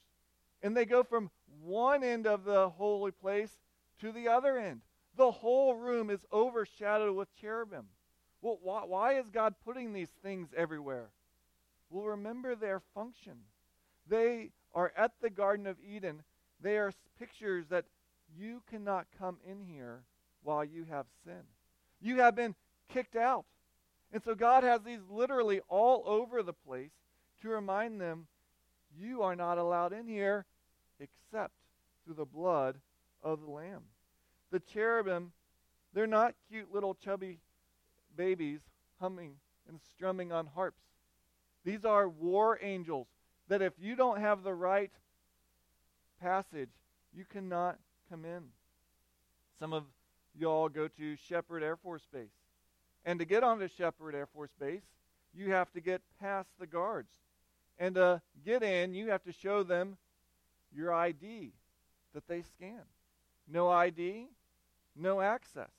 And 0.63 0.77
they 0.77 0.87
go 0.87 1.05
from 1.05 1.31
one 1.63 2.03
end 2.03 2.27
of 2.27 2.45
the 2.45 2.71
holy 2.71 3.13
place 3.13 3.53
to 4.01 4.11
the 4.11 4.29
other 4.29 4.59
end. 4.59 4.81
The 5.17 5.31
whole 5.31 5.75
room 5.75 6.11
is 6.11 6.21
overshadowed 6.33 7.15
with 7.15 7.35
cherubim. 7.41 7.87
Well, 8.41 8.59
why, 8.63 8.85
why 8.85 9.19
is 9.19 9.31
God 9.31 9.55
putting 9.65 9.93
these 9.93 10.11
things 10.23 10.49
everywhere? 10.57 11.11
Well, 11.91 12.05
remember 12.05 12.55
their 12.55 12.81
function. 12.95 13.39
They 14.09 14.51
are 14.75 14.93
at 14.97 15.13
the 15.21 15.31
Garden 15.31 15.67
of 15.67 15.77
Eden. 15.81 16.23
They 16.61 16.79
are 16.79 16.93
pictures 17.19 17.67
that 17.69 17.85
you 18.37 18.63
cannot 18.69 19.07
come 19.19 19.39
in 19.49 19.61
here 19.61 20.03
while 20.43 20.65
you 20.65 20.85
have 20.85 21.07
sin. 21.25 21.43
You 22.01 22.19
have 22.21 22.35
been 22.35 22.55
kicked 22.93 23.17
out. 23.17 23.45
And 24.13 24.23
so 24.23 24.35
God 24.35 24.63
has 24.63 24.83
these 24.83 25.01
literally 25.11 25.61
all 25.69 26.03
over 26.07 26.43
the 26.43 26.53
place 26.53 26.93
to 27.43 27.49
remind 27.49 28.01
them 28.01 28.27
you 28.99 29.23
are 29.23 29.37
not 29.37 29.59
allowed 29.59 29.93
in 29.93 30.07
here 30.07 30.47
except 31.01 31.53
through 32.05 32.15
the 32.15 32.25
blood 32.25 32.77
of 33.23 33.41
the 33.41 33.51
Lamb. 33.51 33.83
The 34.51 34.61
cherubim, 34.61 35.33
they're 35.93 36.07
not 36.07 36.35
cute 36.49 36.73
little 36.73 36.95
chubby 36.95 37.41
babies 38.17 38.61
humming 39.01 39.33
and 39.69 39.81
strumming 39.95 40.33
on 40.33 40.47
harps. 40.47 40.83
These 41.65 41.85
are 41.85 42.09
war 42.09 42.59
angels 42.63 43.09
that 43.49 43.61
if 43.61 43.73
you 43.79 43.97
don't 43.97 44.21
have 44.21 44.43
the 44.43 44.55
right 44.55 44.93
passage, 46.21 46.71
you 47.15 47.25
cannot 47.25 47.79
come 48.09 48.25
in. 48.25 48.45
Some 49.59 49.73
of 49.73 49.85
y'all 50.39 50.69
go 50.69 50.89
to 50.89 51.17
Sheppard 51.17 51.63
Air 51.63 51.77
Force 51.77 52.07
Base. 52.13 52.29
And 53.05 53.19
to 53.19 53.25
get 53.25 53.43
onto 53.45 53.69
Sheppard 53.69 54.15
Air 54.15 54.27
Force 54.27 54.51
Base, 54.59 54.83
you 55.35 55.53
have 55.53 55.73
to 55.73 55.81
get 55.81 56.03
past 56.21 56.49
the 56.59 56.67
guards. 56.67 57.11
And 57.79 57.95
to 57.95 58.23
get 58.45 58.63
in, 58.63 58.95
you 58.95 59.11
have 59.11 59.23
to 59.25 59.33
show 59.33 59.63
them 59.63 59.97
your 60.75 60.93
ID 60.93 61.53
that 62.15 62.27
they 62.27 62.43
scan. 62.43 62.83
No 63.49 63.69
ID, 63.69 64.29
no 64.97 65.21
access. 65.21 65.71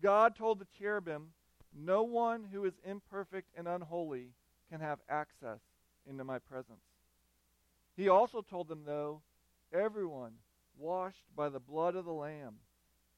God 0.00 0.36
told 0.36 0.58
the 0.58 0.66
cherubim, 0.78 1.28
No 1.74 2.02
one 2.02 2.44
who 2.52 2.64
is 2.64 2.74
imperfect 2.84 3.48
and 3.56 3.66
unholy 3.66 4.28
can 4.70 4.80
have 4.80 4.98
access 5.08 5.60
into 6.08 6.22
my 6.22 6.38
presence. 6.38 6.78
He 7.96 8.08
also 8.08 8.42
told 8.42 8.68
them, 8.68 8.82
though, 8.84 9.22
everyone 9.72 10.32
washed 10.78 11.24
by 11.34 11.48
the 11.48 11.58
blood 11.58 11.96
of 11.96 12.04
the 12.04 12.12
Lamb 12.12 12.56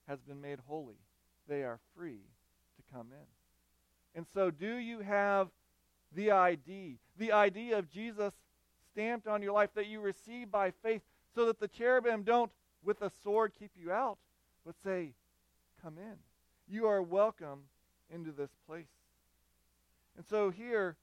has 0.09 0.21
been 0.21 0.41
made 0.41 0.59
holy. 0.67 0.99
They 1.49 1.63
are 1.63 1.79
free 1.97 2.23
to 2.77 2.95
come 2.95 3.09
in. 3.13 3.27
And 4.15 4.27
so, 4.35 4.51
do 4.51 4.77
you 4.77 5.01
have 5.01 5.49
the 6.15 6.31
ID, 6.33 6.99
the 7.19 7.33
ID 7.33 7.73
of 7.73 7.91
Jesus 7.91 8.33
stamped 8.91 9.27
on 9.27 9.43
your 9.43 9.53
life 9.53 9.71
that 9.75 9.87
you 9.87 10.01
receive 10.01 10.51
by 10.51 10.73
faith, 10.83 11.03
so 11.35 11.47
that 11.47 11.61
the 11.61 11.69
cherubim 11.69 12.23
don't, 12.23 12.51
with 12.83 13.03
a 13.03 13.11
sword, 13.23 13.53
keep 13.59 13.71
you 13.77 13.93
out, 13.93 14.19
but 14.65 14.75
say, 14.83 15.13
Come 15.83 15.99
in. 15.99 16.17
You 16.67 16.87
are 16.87 17.03
welcome 17.03 17.61
into 18.11 18.33
this 18.33 18.51
place. 18.67 18.87
And 20.17 20.27
so 20.27 20.51
here, 20.51 20.97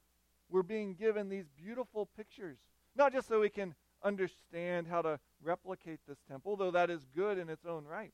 we're 0.50 0.64
being 0.64 0.94
given 0.94 1.30
these 1.30 1.46
beautiful 1.58 2.10
pictures, 2.18 2.58
not 2.96 3.14
just 3.14 3.28
so 3.28 3.40
we 3.40 3.50
can 3.50 3.74
understand 4.04 4.88
how 4.88 5.02
to 5.02 5.20
replicate 5.42 6.00
this 6.08 6.18
temple, 6.30 6.58
though 6.58 6.72
that 6.72 6.90
is 6.90 7.06
good 7.16 7.38
in 7.38 7.50
its 7.50 7.66
own 7.66 7.86
right, 7.86 8.12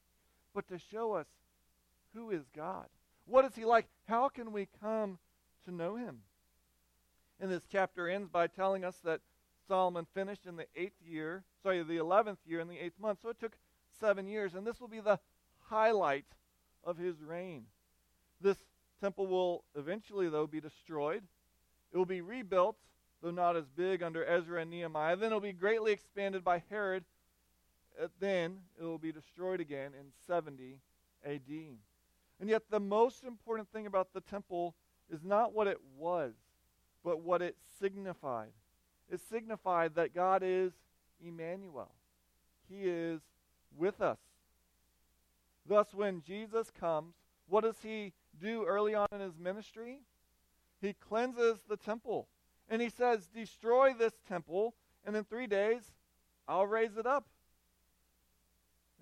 but 0.53 0.67
to 0.67 0.77
show 0.77 1.13
us 1.13 1.27
who 2.13 2.29
is 2.29 2.43
God. 2.55 2.87
What 3.25 3.45
is 3.45 3.55
he 3.55 3.65
like? 3.65 3.87
How 4.07 4.29
can 4.29 4.51
we 4.51 4.67
come 4.81 5.17
to 5.65 5.71
know 5.73 5.95
him? 5.95 6.19
And 7.39 7.51
this 7.51 7.63
chapter 7.71 8.09
ends 8.09 8.29
by 8.29 8.47
telling 8.47 8.83
us 8.83 8.97
that 9.03 9.21
Solomon 9.67 10.05
finished 10.13 10.45
in 10.45 10.57
the 10.57 10.67
eighth 10.75 11.01
year, 11.05 11.43
sorry, 11.63 11.81
the 11.83 11.97
eleventh 11.97 12.39
year 12.45 12.59
in 12.59 12.67
the 12.67 12.77
eighth 12.77 12.99
month. 12.99 13.19
So 13.21 13.29
it 13.29 13.39
took 13.39 13.57
seven 13.99 14.27
years, 14.27 14.53
and 14.53 14.65
this 14.65 14.81
will 14.81 14.87
be 14.87 14.99
the 14.99 15.19
highlight 15.69 16.25
of 16.83 16.97
his 16.97 17.23
reign. 17.23 17.65
This 18.41 18.57
temple 18.99 19.27
will 19.27 19.63
eventually, 19.75 20.29
though, 20.29 20.47
be 20.47 20.59
destroyed. 20.59 21.23
It 21.93 21.97
will 21.97 22.05
be 22.05 22.21
rebuilt, 22.21 22.77
though 23.21 23.31
not 23.31 23.55
as 23.55 23.65
big 23.69 24.03
under 24.03 24.25
Ezra 24.25 24.61
and 24.61 24.71
Nehemiah. 24.71 25.15
Then 25.15 25.31
it 25.31 25.33
will 25.35 25.41
be 25.41 25.53
greatly 25.53 25.91
expanded 25.91 26.43
by 26.43 26.63
Herod. 26.69 27.05
Uh, 27.99 28.07
then 28.19 28.57
it 28.79 28.83
will 28.83 28.97
be 28.97 29.11
destroyed 29.11 29.59
again 29.59 29.91
in 29.99 30.07
70 30.27 30.79
AD. 31.25 31.41
And 32.39 32.49
yet, 32.49 32.63
the 32.69 32.79
most 32.79 33.23
important 33.23 33.71
thing 33.71 33.85
about 33.85 34.13
the 34.13 34.21
temple 34.21 34.75
is 35.11 35.23
not 35.23 35.53
what 35.53 35.67
it 35.67 35.77
was, 35.97 36.33
but 37.03 37.21
what 37.21 37.41
it 37.41 37.55
signified. 37.79 38.51
It 39.09 39.19
signified 39.29 39.95
that 39.95 40.15
God 40.15 40.41
is 40.43 40.71
Emmanuel. 41.23 41.91
He 42.69 42.83
is 42.83 43.21
with 43.77 44.01
us. 44.01 44.19
Thus, 45.67 45.93
when 45.93 46.21
Jesus 46.21 46.71
comes, 46.71 47.13
what 47.47 47.63
does 47.63 47.77
he 47.83 48.13
do 48.39 48.65
early 48.65 48.95
on 48.95 49.07
in 49.11 49.19
his 49.19 49.37
ministry? 49.37 49.99
He 50.81 50.93
cleanses 50.93 51.59
the 51.69 51.77
temple. 51.77 52.27
And 52.69 52.81
he 52.81 52.89
says, 52.89 53.27
Destroy 53.27 53.93
this 53.93 54.13
temple, 54.27 54.73
and 55.05 55.15
in 55.15 55.25
three 55.25 55.47
days, 55.47 55.91
I'll 56.47 56.65
raise 56.65 56.97
it 56.97 57.05
up. 57.05 57.25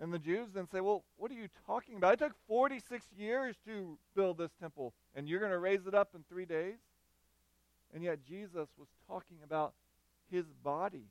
And 0.01 0.13
the 0.13 0.19
Jews 0.19 0.49
then 0.53 0.67
say, 0.71 0.79
Well, 0.79 1.03
what 1.17 1.29
are 1.31 1.35
you 1.35 1.49
talking 1.65 1.97
about? 1.97 2.13
It 2.13 2.19
took 2.19 2.35
46 2.47 3.05
years 3.17 3.55
to 3.65 3.97
build 4.15 4.37
this 4.37 4.51
temple, 4.59 4.93
and 5.13 5.27
you're 5.27 5.39
going 5.39 5.51
to 5.51 5.59
raise 5.59 5.85
it 5.87 5.93
up 5.93 6.09
in 6.15 6.23
three 6.29 6.45
days? 6.45 6.77
And 7.93 8.03
yet, 8.03 8.19
Jesus 8.23 8.69
was 8.77 8.87
talking 9.07 9.37
about 9.43 9.73
his 10.31 10.45
body, 10.63 11.07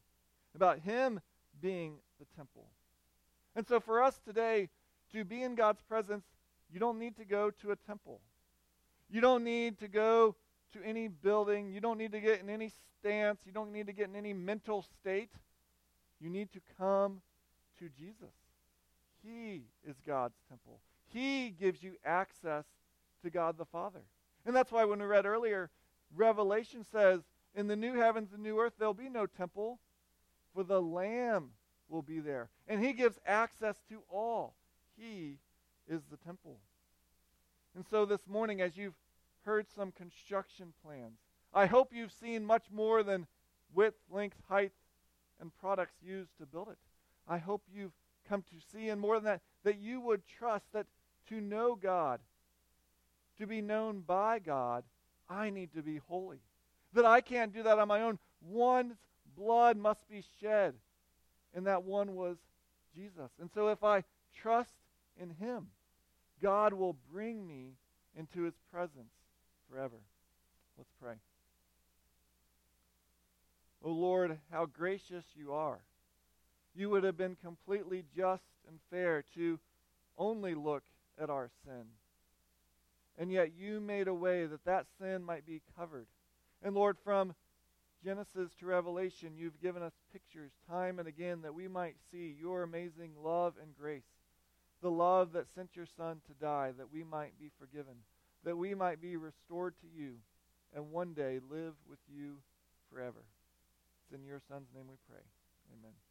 about 0.55 0.79
him 0.79 1.21
being 1.61 1.97
the 2.19 2.27
temple. 2.37 2.67
And 3.55 3.67
so, 3.67 3.81
for 3.81 4.03
us 4.03 4.21
today, 4.25 4.69
to 5.13 5.25
be 5.25 5.43
in 5.43 5.55
God's 5.55 5.83
presence, 5.83 6.25
you 6.73 6.79
don't 6.79 6.99
need 6.99 7.17
to 7.17 7.25
go 7.25 7.51
to 7.63 7.73
a 7.73 7.77
temple. 7.77 8.21
You 9.11 9.21
don't 9.21 9.45
need 9.45 9.79
to 9.79 9.89
go 9.89 10.37
to 10.73 10.83
any 10.83 11.09
building. 11.09 11.73
You 11.73 11.81
don't 11.81 11.99
need 11.99 12.13
to 12.13 12.21
get 12.21 12.41
in 12.41 12.49
any 12.49 12.71
stance. 13.01 13.41
You 13.45 13.53
don't 13.53 13.73
need 13.73 13.87
to 13.87 13.93
get 13.93 14.09
in 14.09 14.17
any 14.17 14.33
mental 14.33 14.85
state. 15.01 15.33
You 16.21 16.31
need 16.31 16.53
to 16.53 16.61
come 16.79 17.21
to 17.79 17.89
Jesus. 17.99 18.38
He 19.23 19.63
is 19.87 19.97
God's 20.07 20.37
temple. 20.49 20.81
He 21.13 21.51
gives 21.51 21.83
you 21.83 21.95
access 22.05 22.65
to 23.23 23.31
God 23.31 23.59
the 23.59 23.65
Father. 23.65 24.03
And 24.47 24.55
that's 24.55 24.73
why 24.73 24.85
when 24.85 25.01
we 25.01 25.07
read 25.07 25.27
earlier, 25.27 25.71
Revelation 26.15 26.85
says, 26.85 27.21
in 27.55 27.67
the 27.67 27.77
new 27.77 27.95
heavens 27.95 28.33
and 28.33 28.43
new 28.43 28.61
earth, 28.61 28.75
there'll 28.79 28.95
be 28.95 29.09
no 29.09 29.27
temple, 29.27 29.81
for 30.55 30.63
the 30.63 30.81
Lamb 30.81 31.51
will 31.89 32.03
be 32.03 32.21
there. 32.21 32.51
And 32.69 32.85
He 32.85 32.93
gives 32.93 33.19
access 33.27 33.77
to 33.89 34.03
all. 34.11 34.55
He 34.97 35.39
is 35.89 36.03
the 36.11 36.17
temple. 36.19 36.59
And 37.75 37.85
so 37.91 38.05
this 38.05 38.27
morning, 38.29 38.61
as 38.61 38.77
you've 38.77 38.99
heard 39.45 39.67
some 39.75 39.93
construction 39.93 40.73
plans, 40.85 41.19
I 41.55 41.67
hope 41.67 41.93
you've 41.93 42.13
seen 42.13 42.45
much 42.45 42.65
more 42.71 43.03
than 43.03 43.27
width, 43.75 43.99
length, 44.11 44.37
height, 44.49 44.73
and 45.41 45.57
products 45.59 45.95
used 46.03 46.37
to 46.39 46.47
build 46.47 46.69
it. 46.69 46.79
I 47.27 47.39
hope 47.39 47.63
you've 47.73 47.93
come 48.29 48.43
to 48.43 48.57
see, 48.73 48.89
and 48.89 49.01
more 49.01 49.17
than 49.17 49.25
that, 49.25 49.41
that 49.65 49.79
you 49.79 50.01
would 50.01 50.23
trust 50.27 50.65
that 50.73 50.87
to 51.29 51.41
know 51.41 51.75
God, 51.75 52.21
to 53.39 53.47
be 53.47 53.61
known 53.61 54.01
by 54.01 54.39
God, 54.39 54.85
I 55.29 55.51
need 55.51 55.73
to 55.75 55.83
be 55.83 56.01
holy. 56.09 56.41
That 56.95 57.05
I 57.05 57.21
can't 57.21 57.53
do 57.53 57.63
that 57.63 57.79
on 57.79 57.89
my 57.89 58.03
own. 58.03 58.19
One's 58.41 58.97
blood 59.37 59.77
must 59.77 60.09
be 60.09 60.25
shed, 60.41 60.75
and 61.55 61.67
that 61.67 61.85
one 61.85 62.15
was 62.15 62.37
Jesus. 62.95 63.31
And 63.41 63.51
so 63.53 63.69
if 63.69 63.85
I 63.85 64.05
trust 64.35 64.73
in 65.21 65.31
Him, 65.31 65.69
God 66.43 66.73
will 66.73 66.97
bring 67.13 67.47
me 67.47 67.75
into 68.17 68.43
His 68.43 68.55
presence 68.73 69.13
forever. 69.71 70.01
Let's 70.77 70.91
pray. 71.01 71.15
O 73.85 73.91
oh 73.91 73.93
Lord, 73.93 74.39
how 74.51 74.67
gracious 74.67 75.25
you 75.37 75.53
are. 75.53 75.81
You 76.79 76.91
would 76.91 77.03
have 77.03 77.17
been 77.17 77.35
completely 77.35 78.05
just 78.15 78.45
and 78.69 78.79
fair 78.89 79.25
to 79.35 79.59
only 80.17 80.55
look 80.55 80.85
at 81.21 81.29
our 81.29 81.51
sin. 81.65 81.87
And 83.19 83.33
yet 83.33 83.51
you 83.59 83.81
made 83.81 84.07
a 84.07 84.15
way 84.15 84.47
that 84.47 84.65
that 84.65 84.87
sin 84.97 85.25
might 85.25 85.45
be 85.45 85.61
covered. 85.77 86.07
And 86.63 86.77
Lord, 86.77 86.97
from 87.03 87.35
Genesis 88.05 88.53
to 88.61 88.67
Revelation, 88.67 89.33
you've 89.37 89.61
given 89.61 89.83
us 89.83 89.95
pictures 90.13 90.53
time 90.71 91.01
and 91.01 91.09
again 91.09 91.43
that 91.43 91.53
we 91.53 91.67
might 91.67 91.97
see 92.13 92.37
your 92.41 92.63
amazing 92.63 93.11
love 93.25 93.55
and 93.61 93.77
grace. 93.77 94.07
The 94.81 94.91
love 94.91 95.33
that 95.33 95.53
sent 95.53 95.75
your 95.75 95.89
Son 95.97 96.21
to 96.29 96.33
die, 96.41 96.71
that 96.79 96.93
we 96.93 97.03
might 97.03 97.37
be 97.41 97.51
forgiven, 97.59 97.97
that 98.45 98.57
we 98.57 98.77
might 98.77 99.01
be 99.01 99.17
restored 99.17 99.75
to 99.81 99.89
you, 99.89 100.15
and 100.73 100.93
one 100.93 101.13
day 101.13 101.41
live 101.51 101.75
with 101.91 101.99
you 102.09 102.37
forever. 102.89 103.25
It's 104.05 104.17
in 104.17 104.25
your 104.25 104.41
Son's 104.49 104.69
name 104.73 104.87
we 104.89 104.97
pray. 105.09 105.25
Amen. 105.77 105.99